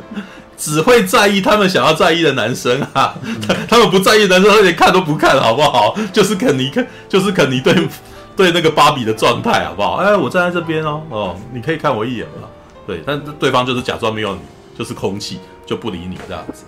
[0.56, 3.14] 只会在意他们想要在意的男生啊，
[3.46, 5.94] 他他们不在意男生，他连看都不看好不好？
[6.10, 7.86] 就是肯尼看，就是肯尼对
[8.34, 9.96] 对那个芭比的状态好不好？
[9.96, 12.48] 哎，我站在这边哦，哦，你可以看我一眼嘛。
[12.86, 14.40] 对，但对方就是假装没有你，
[14.78, 16.64] 就是空气，就不理你这样子。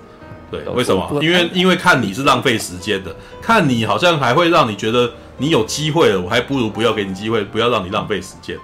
[0.50, 1.08] 对，为什么？
[1.22, 5.10] 因为因为看你是浪费时间的，看你好像还会让你觉得。
[5.42, 8.56] 你有机会了，我还不如不要给你机会，不要让你浪费时间。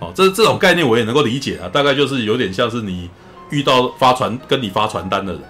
[0.00, 3.10] 哦，这这种概念我也能够理解啊，大概就是有点像是你
[3.50, 5.42] 遇到发传跟你发传单的人，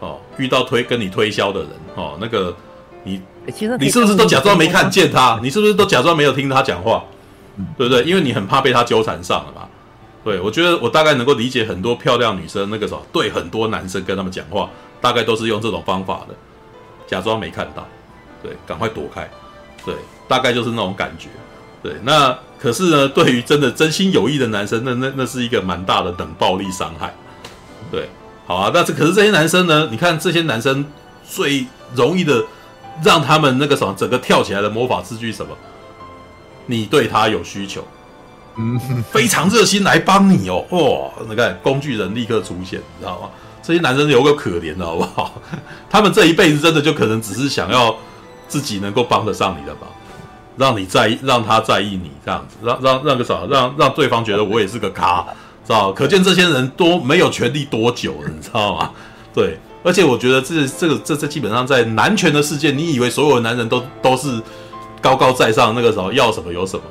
[0.00, 2.52] 哦，遇到推跟你推销的人，哦，那个
[3.04, 3.22] 你，
[3.78, 5.38] 你是不是都假装没看见他？
[5.40, 7.04] 你是不是都假装没有听他讲话？
[7.78, 8.02] 对不对？
[8.02, 9.68] 因为你很怕被他纠缠上了嘛。
[10.24, 14.68] 对，我觉得我大概能够理解很多漂亮女生那个时候对很多男生跟他们讲话，
[15.00, 16.34] 大概都是用这种方法的，
[17.06, 17.86] 假装没看到，
[18.42, 19.30] 对，赶快躲开。
[19.84, 19.94] 对，
[20.28, 21.28] 大概就是那种感觉。
[21.82, 27.12] 对，那可是呢，对于真的真心有意的男生，那那那是一个蛮大的冷暴力伤害。
[27.90, 28.08] 对，
[28.46, 29.88] 好啊，那这可是这些男生呢？
[29.90, 30.84] 你看这些男生
[31.28, 32.44] 最容易的
[33.02, 35.56] 让他们那个什么整个跳起来的魔法字句什么？
[36.66, 37.84] 你对他有需求，
[38.56, 38.78] 嗯，
[39.10, 43.28] 非常热心来帮你哦，哦，你看工具人立刻出现，你知道吗？
[43.60, 45.42] 这些男生有个可怜的好不好？
[45.90, 47.96] 他们这一辈子真的就可能只是想要
[48.48, 49.88] 自己能够帮得上你的忙，
[50.56, 55.24] 让你在意，让他在意你这样子，让让让个啥，让让对方觉得我也是个咖，
[55.66, 55.92] 知道？
[55.92, 58.90] 可见这些人多没有权力多久了，你知道吗？
[59.34, 64.40] 对，而且我觉得这这个这这基本上在男权的世界，你以为所有的男人都都是？
[65.02, 66.84] 高高在上，那个时候要什么有什么！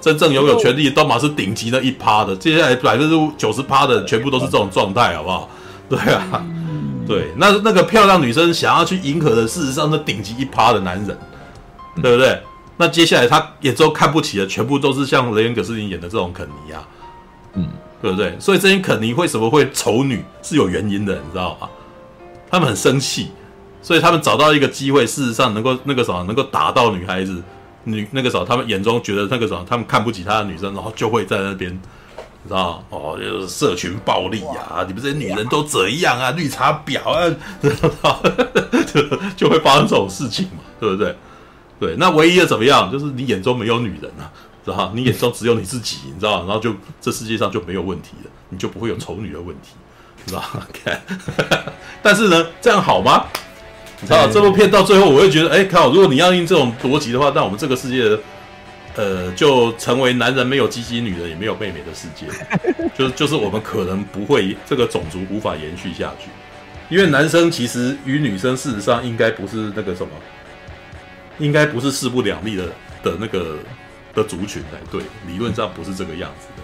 [0.00, 2.34] 真正拥有权力，都嘛是顶级的一趴的。
[2.34, 5.48] 接下来百分之九十趴的，全部都是这种状态，好不好？
[5.88, 6.44] 对啊，
[7.06, 11.18] 对，那那个漂亮女生想要去迎合的，事实上是顶级一趴的男人，
[12.00, 12.40] 对不对？
[12.76, 16.88] 那接下来他眼中看不起的，全部都是像雷恩·葛斯林演的这种肯尼啊，
[17.54, 17.68] 嗯，
[18.00, 18.36] 对不对？
[18.38, 21.68] 所以这些肯尼为什么会丑女是有原因的，你知道吗？
[22.50, 23.30] 他们很生气。
[23.84, 27.42] 所以他们找到一个机会，事实上能够那个什么，能够打到女孩子，
[27.82, 31.76] 女那个什么，他们眼中觉得那个什么，他们看不起他的女生，然后就会在那边，
[32.44, 37.34] 你知道哦，就是社群暴力啊，你们这些女人都怎样啊，绿茶婊啊，
[38.92, 39.02] 就
[39.36, 41.16] 就会发生这种事情嘛，对不对？
[41.78, 44.30] 对，那唯一的怎么样，就是你眼中没有女人啊，
[44.64, 49.70] 知道你眼中只有你自己，你知道，然后就这世界上就没有问题了，你就不会有丑女的问题，
[50.26, 50.42] 知道
[50.72, 51.00] 看，
[52.02, 53.26] 但是呢，这样好吗？
[54.04, 55.88] 知道，这部片到最后，我会觉得，哎，靠！
[55.90, 58.18] 如果你要用这种逻辑的话，那我们这个世界，
[58.96, 62.26] 呃，就成为男人没有鸡鸡，女人也没有妹妹的世界，
[62.96, 66.28] 就就是我们可能不会这个种族无法延续下去，
[66.88, 70.10] 因为男生其实与女生事实上应该不是那个什么，
[71.38, 72.66] 应该不是势不两立的
[73.02, 73.56] 的那个
[74.14, 76.62] 的族群才对，理论上不是这个样子的，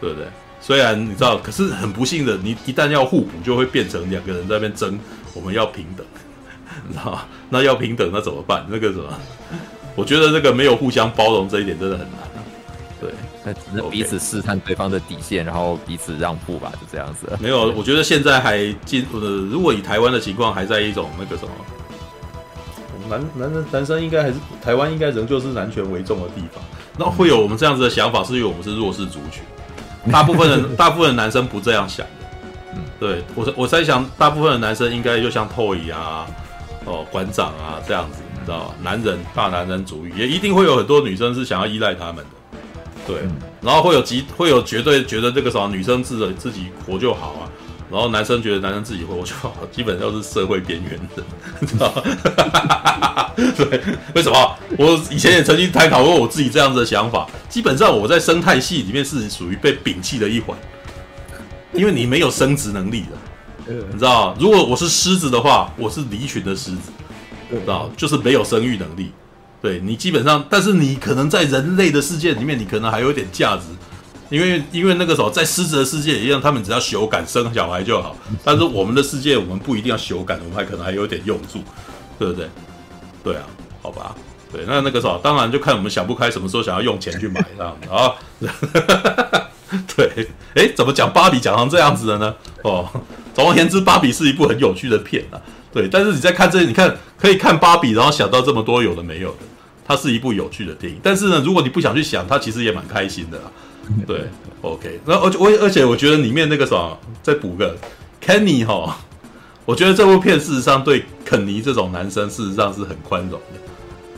[0.00, 0.26] 对不对？
[0.60, 4.98] 虽然你知道，可是很不幸的，你一旦要互补，就会变成两个人在那边争，
[5.34, 6.06] 我们要平等。
[6.88, 7.26] 你知道吗？
[7.50, 8.66] 那要平等，那怎么办？
[8.70, 9.20] 那个什么，
[9.94, 12.18] 我觉得这个没有互相包容这一点真的很难。
[12.20, 12.42] 啊
[13.00, 13.10] 对，
[13.44, 17.28] 那只能彼此试探对方的底线，然后彼此让步吧，就这样子。
[17.38, 21.50] 没有，我觉得现在还进呃，如果以台湾的情况，还在一种那个什么，
[23.10, 26.64] 男男人男生应该还是台湾应该仍旧是男权为重的地方。
[26.96, 29.42] 那会有我们这样子的想法，是因为我们是弱势族群。
[30.10, 32.26] 大部分人， 大部分的男生不这样想的。
[32.74, 36.26] 嗯，对我我在想，大部分的男生应该就像 Toy 啊。
[36.86, 38.74] 哦，馆长啊，这样子你知道吧？
[38.82, 42.30] 男人大男人主义，也一定会有很多女生是想要依赖他们的，
[43.06, 43.16] 对，
[43.60, 47.42] 然后会有极会有绝对觉得这个什么女生自己自己活就好啊，
[47.90, 51.22] 然后男生觉得男生自己活就好，基本上是社会边缘的，
[51.60, 53.32] 你知道吧？
[53.56, 53.80] 对，
[54.14, 54.56] 为什么？
[54.78, 60.56] 我以前也曾经探讨过我自己这样子的想法，基本上我在生态系里面是属于被摒弃的一环，
[61.72, 63.08] 因为你没有生殖能力的。
[63.90, 66.92] 你知道，如果我是狮子的话，我是离群的狮子，
[67.60, 69.12] 知道，就是没有生育能力。
[69.62, 73.62] 对你基本上，但是你可能在人类的世界里面，你可能还有一点价值，
[74.28, 78.14] 因为因为那个时候在狮子的世界一样，他们只要修改生小孩就好。
[78.44, 81.60] 但是我们的世界，我们不一定要修改，我们还可能还有点用处，
[82.18, 82.48] 对不对？
[83.22, 83.44] 对啊，
[83.80, 84.14] 好吧，
[84.52, 88.12] 对，那那个时候当然就看我们想不开，什么时候想要用钱去买这样子啊。
[89.96, 92.34] 对，哎，怎么讲芭比讲成这样子的呢？
[92.62, 92.86] 哦。
[93.34, 95.40] 总而言之，芭比是一部很有趣的片啊。
[95.74, 99.38] 对，但是你在看这，你看可以看芭比，然后想到这么多有的没有的，
[99.84, 101.00] 它是一部有趣的电影。
[101.02, 103.52] 但是呢，如果你不想去想，它其实也蛮开心的啦。
[104.06, 104.30] 对
[104.62, 107.76] ，OK，那而且我而且我觉得里面那个什么，再补个
[108.24, 108.96] Kenny 哈，
[109.66, 113.58] 我觉得这部片事实上对肯尼这种男生事实上是很宽容的，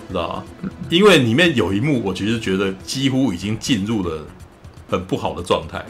[0.08, 0.70] 知道吗？
[0.90, 4.24] 因为里面有一幕，我其实觉得几乎已经进入了
[4.88, 5.84] 很不好的状态。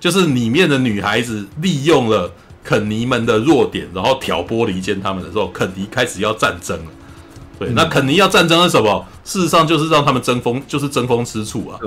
[0.00, 2.30] 就是里面的女孩子利用了
[2.62, 6.90] 肯尼们的弱点，然后挑拨离间他们的时候，肯尼开始要战争了。
[7.58, 9.06] 对，那肯尼要战争是什么？
[9.24, 11.78] 事实上就是让他们争风，就是争风吃醋啊。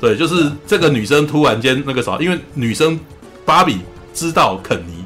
[0.00, 2.98] 对，就是这个女生突然间那个啥，因为女生
[3.44, 3.78] 芭比
[4.12, 5.04] 知道肯尼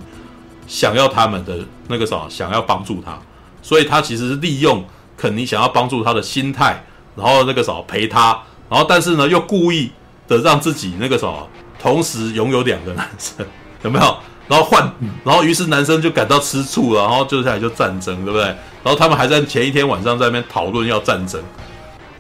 [0.67, 3.19] 想要他们的那个啥，想要帮助他，
[3.63, 4.85] 所以她其实是利用
[5.17, 6.85] 肯尼想要帮助他的心态，
[7.17, 9.91] 然后那个啥陪他，然后但是呢又故意
[10.27, 11.29] 的让自己那个啥。
[11.77, 13.45] 同时拥有两个男生，
[13.85, 14.17] 有没有？
[14.47, 14.93] 然后换，
[15.25, 18.45] 然后于是男生就感到吃醋了，然后就下来就战争，对不对？
[18.83, 21.43] 然后他们还在前一天晚上在那边讨论要战争，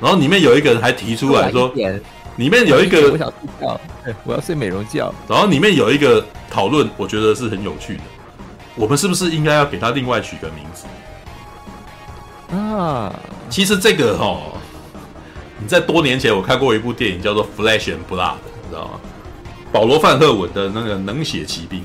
[0.00, 1.70] 然后里面有一个人还提出来说，
[2.36, 3.80] 里面有一个我想睡觉，
[4.24, 5.14] 我要睡美容觉。
[5.28, 8.02] 然后里面有一个讨论，我觉得是很有趣的。
[8.74, 10.86] 我们是不是应该要给他另外取个名字
[12.56, 13.14] 啊？
[13.48, 14.58] 其实这个哈、哦，
[15.58, 18.32] 你在多年前我看过一部电影叫做《Flash and Blood》，
[18.64, 19.00] 你知道吗？
[19.70, 21.80] 保罗·范赫文的那个《冷血骑兵》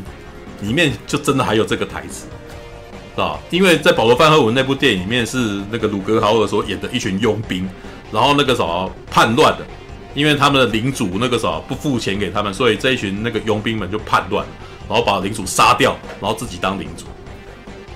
[0.61, 2.27] 里面就真的还有这个台词，
[3.15, 5.38] 是吧因为在保罗·范赫文那部电影里面是
[5.72, 7.68] 那个鲁格豪尔所演的一群佣兵，
[8.11, 9.65] 然后那个什么叛乱的，
[10.14, 14.45] 因为他们的领主那个什么不付钱给他们，所以这一群那个佣兵们就叛乱，
[14.88, 17.06] 然后把领主杀掉，然后自己当领主。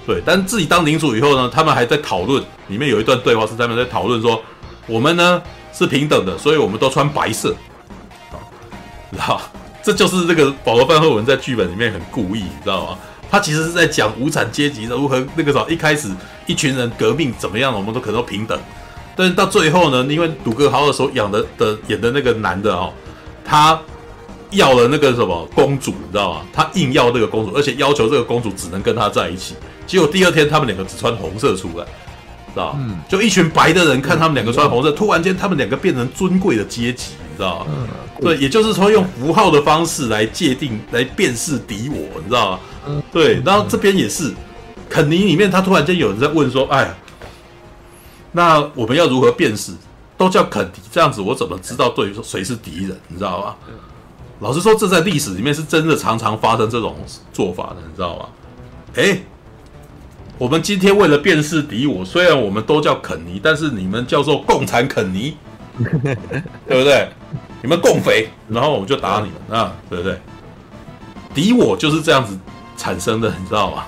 [0.06, 4.41] 对，但自己当领主以后呢，他们还在讨论，里面有一段对话是他们在讨论说，
[4.85, 5.41] 我们呢
[5.72, 7.56] 是平等的，所以我们都穿白色。
[9.11, 9.40] 知道，
[9.84, 12.97] 这就是这个保罗·范赫文在剧本里面很故意，你知道吗？
[13.30, 16.07] 他其实是在讲无产阶级如何那个时候一开始
[16.45, 18.57] 一群人革命怎么样，我们都可能都平等，
[19.15, 22.93] 但是到最后呢，因为鲁格豪尔所养的的演的那个男的哦，
[23.43, 23.80] 他
[24.51, 26.41] 要了那个什么公主，你知道吗？
[26.53, 29.55] 他硬要那个公主，而且要求这个公主只能跟他在一起。
[29.88, 31.85] 结果第二天他们两个只穿红色出来，
[32.53, 32.97] 知道嗯？
[33.09, 37.13] 就一群白的人看他们两个穿红色，突然间他们两个变成尊贵的阶级。
[37.31, 37.88] 你知道嗯？
[38.21, 43.03] 对，也就是说用符号的方式来界定、来辨识敌我，你知道吗？
[43.11, 44.34] 对，然后这边也是，
[44.88, 46.93] 肯尼里面他突然间有人在问说：“哎，
[48.31, 49.73] 那我们要如何辨识？
[50.15, 52.95] 都叫肯尼这样子，我怎么知道对于说谁是敌人？
[53.07, 53.55] 你知道吗？”
[54.39, 56.97] 老实说，这在历史里面是真的常常发生这种
[57.31, 58.25] 做法的，你知道吗？
[58.95, 59.19] 哎，
[60.43, 65.37] 我们今天为了辨识敌我，虽然我们都叫肯尼，但是你们叫做共产肯尼。
[66.67, 67.07] 对不对？
[67.61, 70.19] 你们共匪，然后我们就打你们啊，对不对？
[71.33, 72.37] 敌我就是这样子
[72.75, 73.85] 产生的，你知道吗？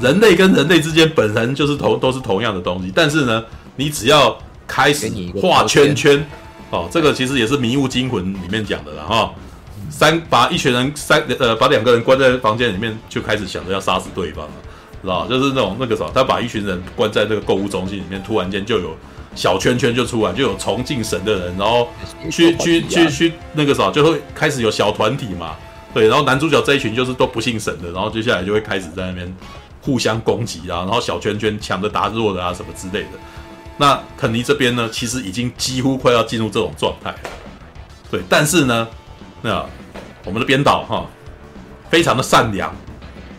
[0.00, 3.44] 人类跟人类之间本身就是同都是同样的东西，但是呢，
[3.76, 4.34] 你只要
[4.66, 5.12] 开始
[5.42, 6.26] 画圈圈，
[6.70, 9.30] 哦，这个其实也是《迷雾惊魂》里面讲的了哈。
[9.90, 14.52] 三把一群人三呃把两个人关在房间里面，就开始想着要杀死对方了，
[15.02, 18.96] 知道就是那种那个什么，他把一群人关在这个购物中心里面，突然间就有。
[19.34, 21.88] 小圈圈就出来，就有崇敬神的人，然后
[22.30, 25.56] 去去去去那个啥，就会开始有小团体嘛。
[25.94, 29.36] 对，然后男主角这一群就是都不信神的，然后接下来就会开始在那边
[29.80, 33.18] 互相攻击啊，然后小圈圈抢着打弱的啊什么之类的。
[33.78, 37.18] 那肯尼这边呢，其实已经几乎快要进入这种状态了。
[38.10, 38.86] 对，但是呢，
[39.40, 39.64] 那
[40.26, 41.06] 我们的编导哈，
[41.88, 42.70] 非常的善良，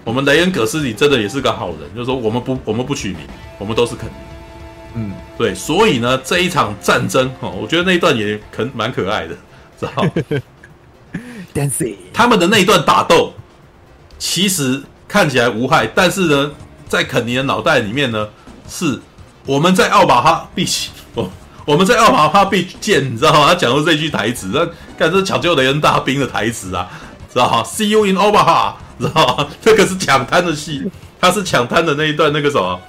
[0.04, 3.20] 我们雷恩·葛斯里真的也是个好人，就是说我们不我们不取名，
[3.58, 4.14] 我们都是肯尼。
[4.96, 9.36] 嗯，对，所以呢，这一场战争哦，我觉得那一段也可蛮可爱的，
[9.80, 10.06] 知道
[11.54, 13.34] ？Dancing，他们的那一段打斗，
[14.20, 16.52] 其实看起来无害，但是呢，
[16.88, 18.30] 在肯尼的脑袋里面呢，
[18.70, 19.00] 是
[19.46, 21.32] 我们在奥马哈必须，我
[21.66, 23.48] 我们在奥马哈必见，你知道吗？
[23.48, 24.66] 他讲的这句台词，那
[24.98, 26.88] 看这抢救雷恩大兵的台词啊，
[27.32, 28.74] 知道吗？See you in Omaha，
[29.08, 29.48] 知道吗？
[29.62, 30.84] 这个是抢滩的戏，
[31.20, 32.80] 他是抢滩的那一段那个什么。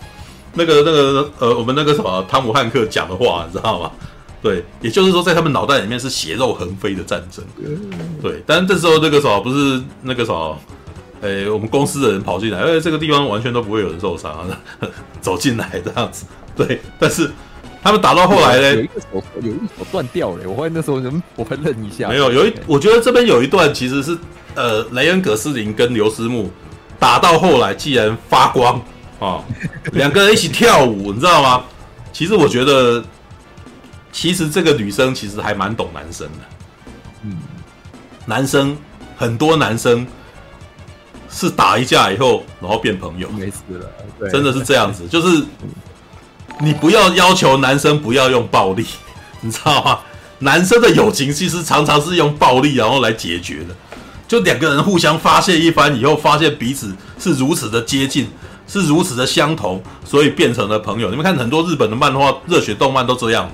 [0.57, 3.91] 那个那个呃，我们那个什么汤姆汉克讲的话，你知道吗？
[4.41, 7.45] 对，也就是说，在他们脑袋里面是血肉横飞的战争。
[8.23, 10.57] 对，但是这时候那个什么不是那个什么，
[11.23, 14.47] 诶，我们公司的人跑进来，哎，这个地方完全都不会有人受伤，
[15.21, 16.25] 走进来这样子。
[16.55, 17.29] 对，但是
[17.85, 22.09] 他们打到后来呢，有一个手有一手断掉了，我发现那时候人我会愣一下。
[22.09, 24.17] 没有，有一我觉得这边有一段其实是
[24.55, 26.51] 呃，雷恩·葛斯林跟刘思慕
[26.99, 28.81] 打到后来，既然发光。
[29.21, 29.45] 啊，
[29.93, 31.65] 两个人一起跳舞，你知道吗？
[32.13, 33.03] 其实我觉得，
[34.13, 36.45] 其实这个女生其实还蛮懂男生的。
[37.23, 37.37] 嗯，
[38.27, 38.77] 男生
[39.17, 40.07] 很多男生
[41.31, 43.91] 是打一架以后，然后变朋友，没事了。
[44.19, 45.45] 对，真的是这样子，就是
[46.61, 48.87] 你不要要求男生不要用暴力，
[49.41, 49.99] 你知道吗？
[50.41, 53.75] 男生的友情其实常常是用暴力然后来解决的。
[54.27, 58.29] 就两个人互相发泄一番以后，发现彼此是如此的接近。
[58.67, 61.11] 是如此的相同，所以变成了朋友。
[61.11, 63.47] 你们看很多日本的漫画、热血动漫都这样，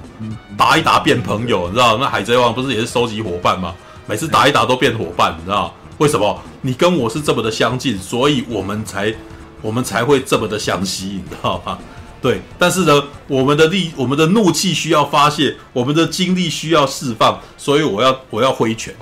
[0.57, 1.99] 打一打变朋友，你知道？
[1.99, 3.75] 那海贼王不是也是收集伙伴吗？
[4.07, 5.75] 每次打一打都变伙伴，你知道？
[5.99, 6.41] 为什么？
[6.61, 9.13] 你跟我是这么的相近，所以我们才
[9.61, 11.77] 我们才会这么的相吸，你知道吗？
[12.23, 12.41] 对。
[12.59, 18.95] 但是呢，我们的力、我们的怒气需要发泄，我们的精力需要释放，所以我要我要挥拳。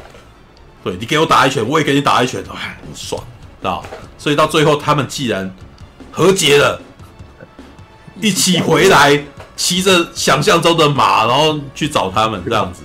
[0.84, 3.22] 对，你给我打一拳，我也给你打一拳，哎，很爽，
[3.60, 3.84] 知道？
[4.16, 5.52] 所以到最后，他们既然
[6.10, 6.80] 和解了，
[8.20, 9.24] 一起回来，
[9.56, 12.82] 骑着想象中的马，然后去找他们这样子。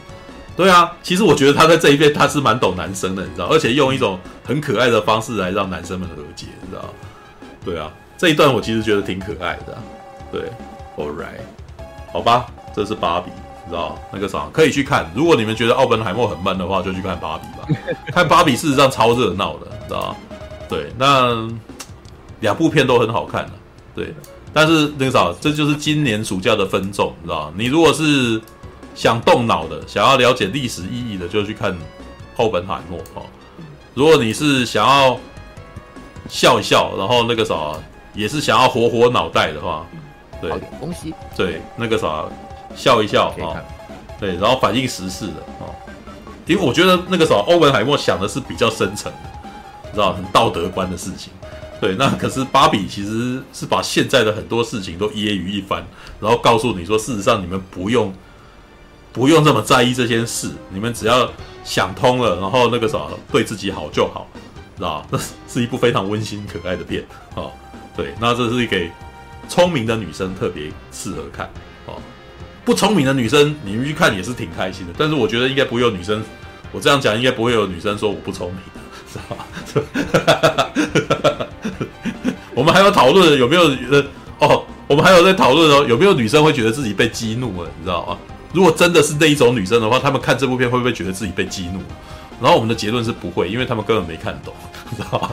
[0.55, 6.93] 对啊，其实我觉得他在这一边他是蛮懂男生的，你知道，而且用一种很可爱的方式来让男生们和解，你知道。
[7.63, 9.77] 对啊，这一段我其实觉得挺可爱的。
[10.33, 10.51] 对
[10.97, 11.39] ，All right，
[12.11, 13.31] 好吧，这是芭比，
[13.63, 15.09] 你知道那个啥可以去看。
[15.15, 17.81] 如果你们觉得奥本海默很闷的话，就去看芭比吧。
[18.11, 20.13] 看芭比事实上超热闹的，你知道。
[20.67, 21.47] 对，那。
[22.39, 23.51] 两部片都很好看的，
[23.95, 24.13] 对，
[24.51, 27.53] 但是那个啥，这就是今年暑假的分众，你知道吗？
[27.55, 28.41] 你如果是
[28.93, 31.71] 想动脑的，想要了解历史意义的，就去看
[32.35, 33.23] 《奥本海默》哦。
[33.93, 35.17] 如果你是想要
[36.27, 37.55] 笑一笑，然后那个啥，
[38.13, 39.85] 也是想要活活脑袋的话，
[40.49, 42.25] 对，东西，对，那个啥，
[42.75, 43.63] 笑一笑啊，
[44.19, 45.73] 对，然后反映时事的哦，
[46.45, 49.49] 因为我觉得那个啥，欧文海默想的是比较深层的，
[49.93, 51.31] 知道很道德观的事情，
[51.79, 55.85] 对，那可是芭比其实是把现在的很多事情都揶揄一番，
[56.19, 58.13] 然后告诉你说，事实上你们不用
[59.13, 61.29] 不用这么在意这件事，你们只要
[61.63, 62.99] 想通了，然后那个啥，
[63.31, 64.27] 对自己好就好，
[64.75, 65.17] 知道那
[65.47, 67.05] 是一部非常温馨可爱的片
[67.35, 67.47] 啊。
[67.95, 68.89] 对，那这是给
[69.47, 71.49] 聪明的女生特别适合看
[71.85, 71.95] 哦。
[72.65, 74.93] 不聪明的女生，你们去看也是挺开心的。
[74.97, 76.23] 但是我觉得应该不会有女生，
[76.71, 78.79] 我这样讲应该不会有女生说我不聪明的，
[79.11, 79.45] 是吧？
[82.55, 84.03] 我们还有讨论有没有呃
[84.39, 88.17] 哦，我们还有在讨论哦，有没有女生会觉得自己被激怒了，你知道吗？
[88.53, 91.81] 如果真的是那一种女生的话，她们看这部片会不会觉得自己被激怒？
[92.43, 94.53] 然后我们的结论是不会，因为他们根本没看懂，
[94.89, 95.31] 你知道吗？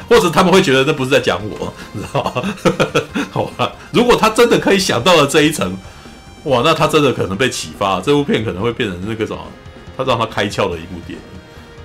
[0.08, 2.42] 或者他们会觉得这不是在讲我，你知道吗？
[3.30, 5.76] 好吧，如果他真的可以想到了这一层，
[6.44, 9.44] 哇，那他真的可能被启发，这部片可能会变成那个什么，
[9.94, 11.18] 他让他开窍的一部电影，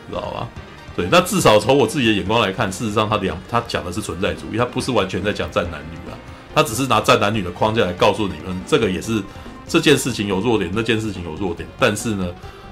[0.10, 0.48] 知道吧？
[0.96, 6.16] 对，那至少从我自己的眼光来看，事实上他两他讲的是存在主义，他不是完全在讲战男女啊，
[6.56, 9.22] 他只是拿战男女的框架来告诉你们，这个也是
[9.68, 12.26] 这件事情有弱点，那件事情有弱点，但是呢，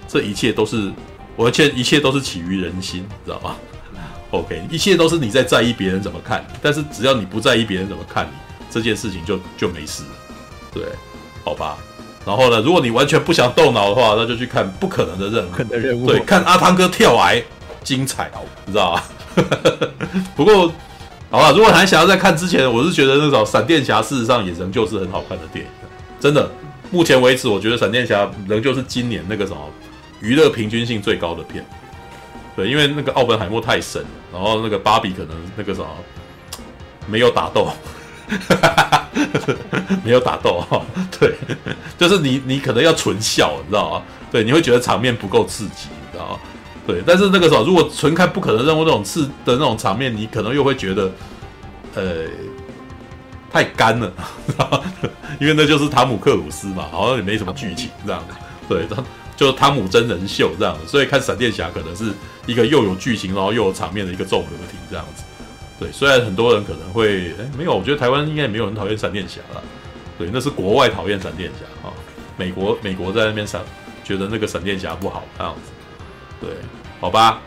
[0.07, 0.89] 这一切都是。
[1.35, 3.55] 我一切一切都是起于人心，知道吗
[4.31, 8.31] ？OK，一切都是你在在意别人怎么看你，但是只要你不在意别人怎么看你，
[8.69, 10.09] 这件事情就就没事了，
[10.73, 10.83] 对，
[11.43, 11.77] 好吧。
[12.25, 17.43] 然后呢，如果你完全不想动脑的话，那就去看《不可能的任务》，可能任务，对，看阿汤哥跳崖，
[17.83, 18.31] 精彩，
[18.65, 19.03] 你知道吗？
[20.35, 20.71] 不过，
[21.29, 25.71] 好吧，如果还想要再看之前，我是觉得那种闪电侠事实上也仍旧是很好看的电影，
[26.19, 26.49] 真的。
[26.89, 29.57] 目前为止，我觉得闪电侠仍旧是今年那个什么。
[30.23, 31.63] 娱乐平均性最高的片，
[32.55, 34.01] 对，因为那个奥本海默太神，
[34.31, 35.87] 然后那个芭比可能那个什么
[37.07, 37.69] 没有打斗，
[40.01, 40.81] 没有打斗哈，
[41.19, 41.35] 对，
[41.97, 44.03] 就是你你可能要纯笑，你知道吗？
[44.31, 46.39] 对，你会觉得场面不够刺激，你知道吗？
[46.87, 51.11] 对，但是那个时候如果纯看不可能任务那种刺的那种场面，你可能又会觉得
[51.95, 52.03] 呃
[53.51, 54.11] 太干了，
[55.39, 58.23] 因为那就是汤姆克鲁斯嘛，好像也没什么剧情这样。
[58.27, 58.35] 的，
[58.69, 58.87] 对，
[59.35, 62.13] 就是汤姆真人秀这样的，所以看闪电侠可能是
[62.45, 65.23] 一个又有剧情，然后又有场面的一个综合体这样子。
[65.79, 69.61] 对，虽然很多人可能会，哎，没有，我觉得台湾应该也没有人讨厌闪电侠了。
[70.17, 71.91] 对，那是国外讨厌闪电侠啊，
[72.37, 73.59] 美国美国在那边闪，
[74.03, 75.71] 觉得那个闪电侠不好这样子。
[76.39, 76.49] 对，
[77.01, 77.41] 好吧，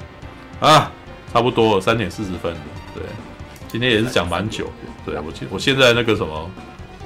[0.58, 0.90] 啊，
[1.32, 2.60] 差不多，三点四十分了。
[2.94, 3.02] 对，
[3.68, 4.72] 今天也是讲蛮久的。
[5.06, 6.50] 对我现我现在那个什么，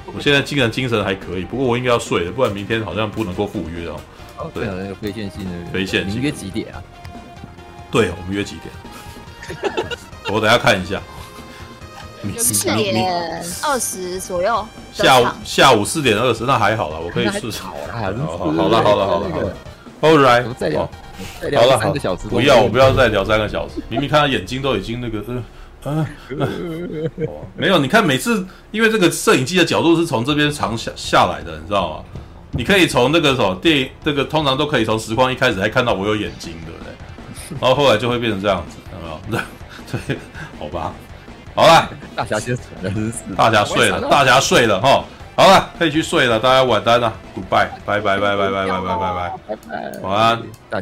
[0.07, 4.01] 我现在竟然精神还可以，不过我应该要睡了，不然明天好像不能够赴约哦。
[4.53, 6.81] 对啊，那个非线性的非线性，你约几点啊？
[7.91, 9.65] 对，我们约几点？
[10.31, 11.01] 我等下看一下。
[12.37, 14.63] 四点二十左右。
[14.93, 17.61] 下午下午四点二十，那还好了，我可以试试。
[17.63, 19.53] 好了，好了，好了，好了
[20.01, 20.87] ，All right，再聊，
[21.41, 22.27] 再聊三个小时。
[22.27, 23.81] 不要，我不要再聊三个小时。
[23.89, 25.23] 明明看他眼睛都已经那个，
[25.83, 26.05] 嗯，
[27.57, 27.79] 没有。
[27.79, 32.05] 你看每次，因为这个摄影机的角度是从这边长下下来的，你知道吗？
[32.51, 36.91] 你可以从那个什么电影，这个通常都可以从实况一开始还看到我有眼睛，对不对？
[37.59, 38.99] 然后后来就会变成这样子，有
[39.29, 39.43] 没有？
[40.07, 40.17] 对，
[40.59, 40.93] 好吧，
[41.55, 42.91] 好了， 大侠先死了，
[43.35, 45.03] 大侠睡了，大侠睡了哈，
[45.35, 46.99] 好了，可以去睡了，大家晚安。
[46.99, 49.33] 了，Goodbye，拜拜拜拜拜拜拜拜拜
[49.67, 50.81] 拜，晚安，大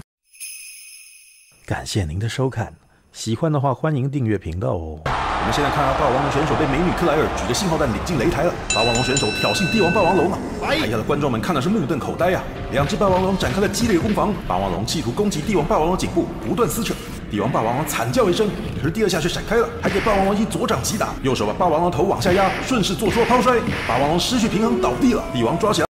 [1.65, 2.73] 感谢您的收看，
[3.11, 5.01] 喜欢的话欢迎订阅频道哦。
[5.39, 8.53] 我们现在看到霸王龙选手被美女克莱尔举着信号弹领进擂台了。
[8.75, 10.37] 霸王龙选手挑衅帝王霸王龙啊！
[10.61, 12.43] 台下的观众们看的是目瞪口呆啊！
[12.71, 16.93] 两只霸王龙展开了激烈攻防，霸王龙企图攻击帝王霸王龙颈部，不断撕扯。
[17.31, 23.55] 帝王霸王龙惨叫一声，可是第二下却闪开了，还给霸王龙一左掌击打，右手把霸王龙头往下压，顺势做出了抛摔。
[23.87, 25.87] 霸王龙失去平衡倒地了，帝王抓起来。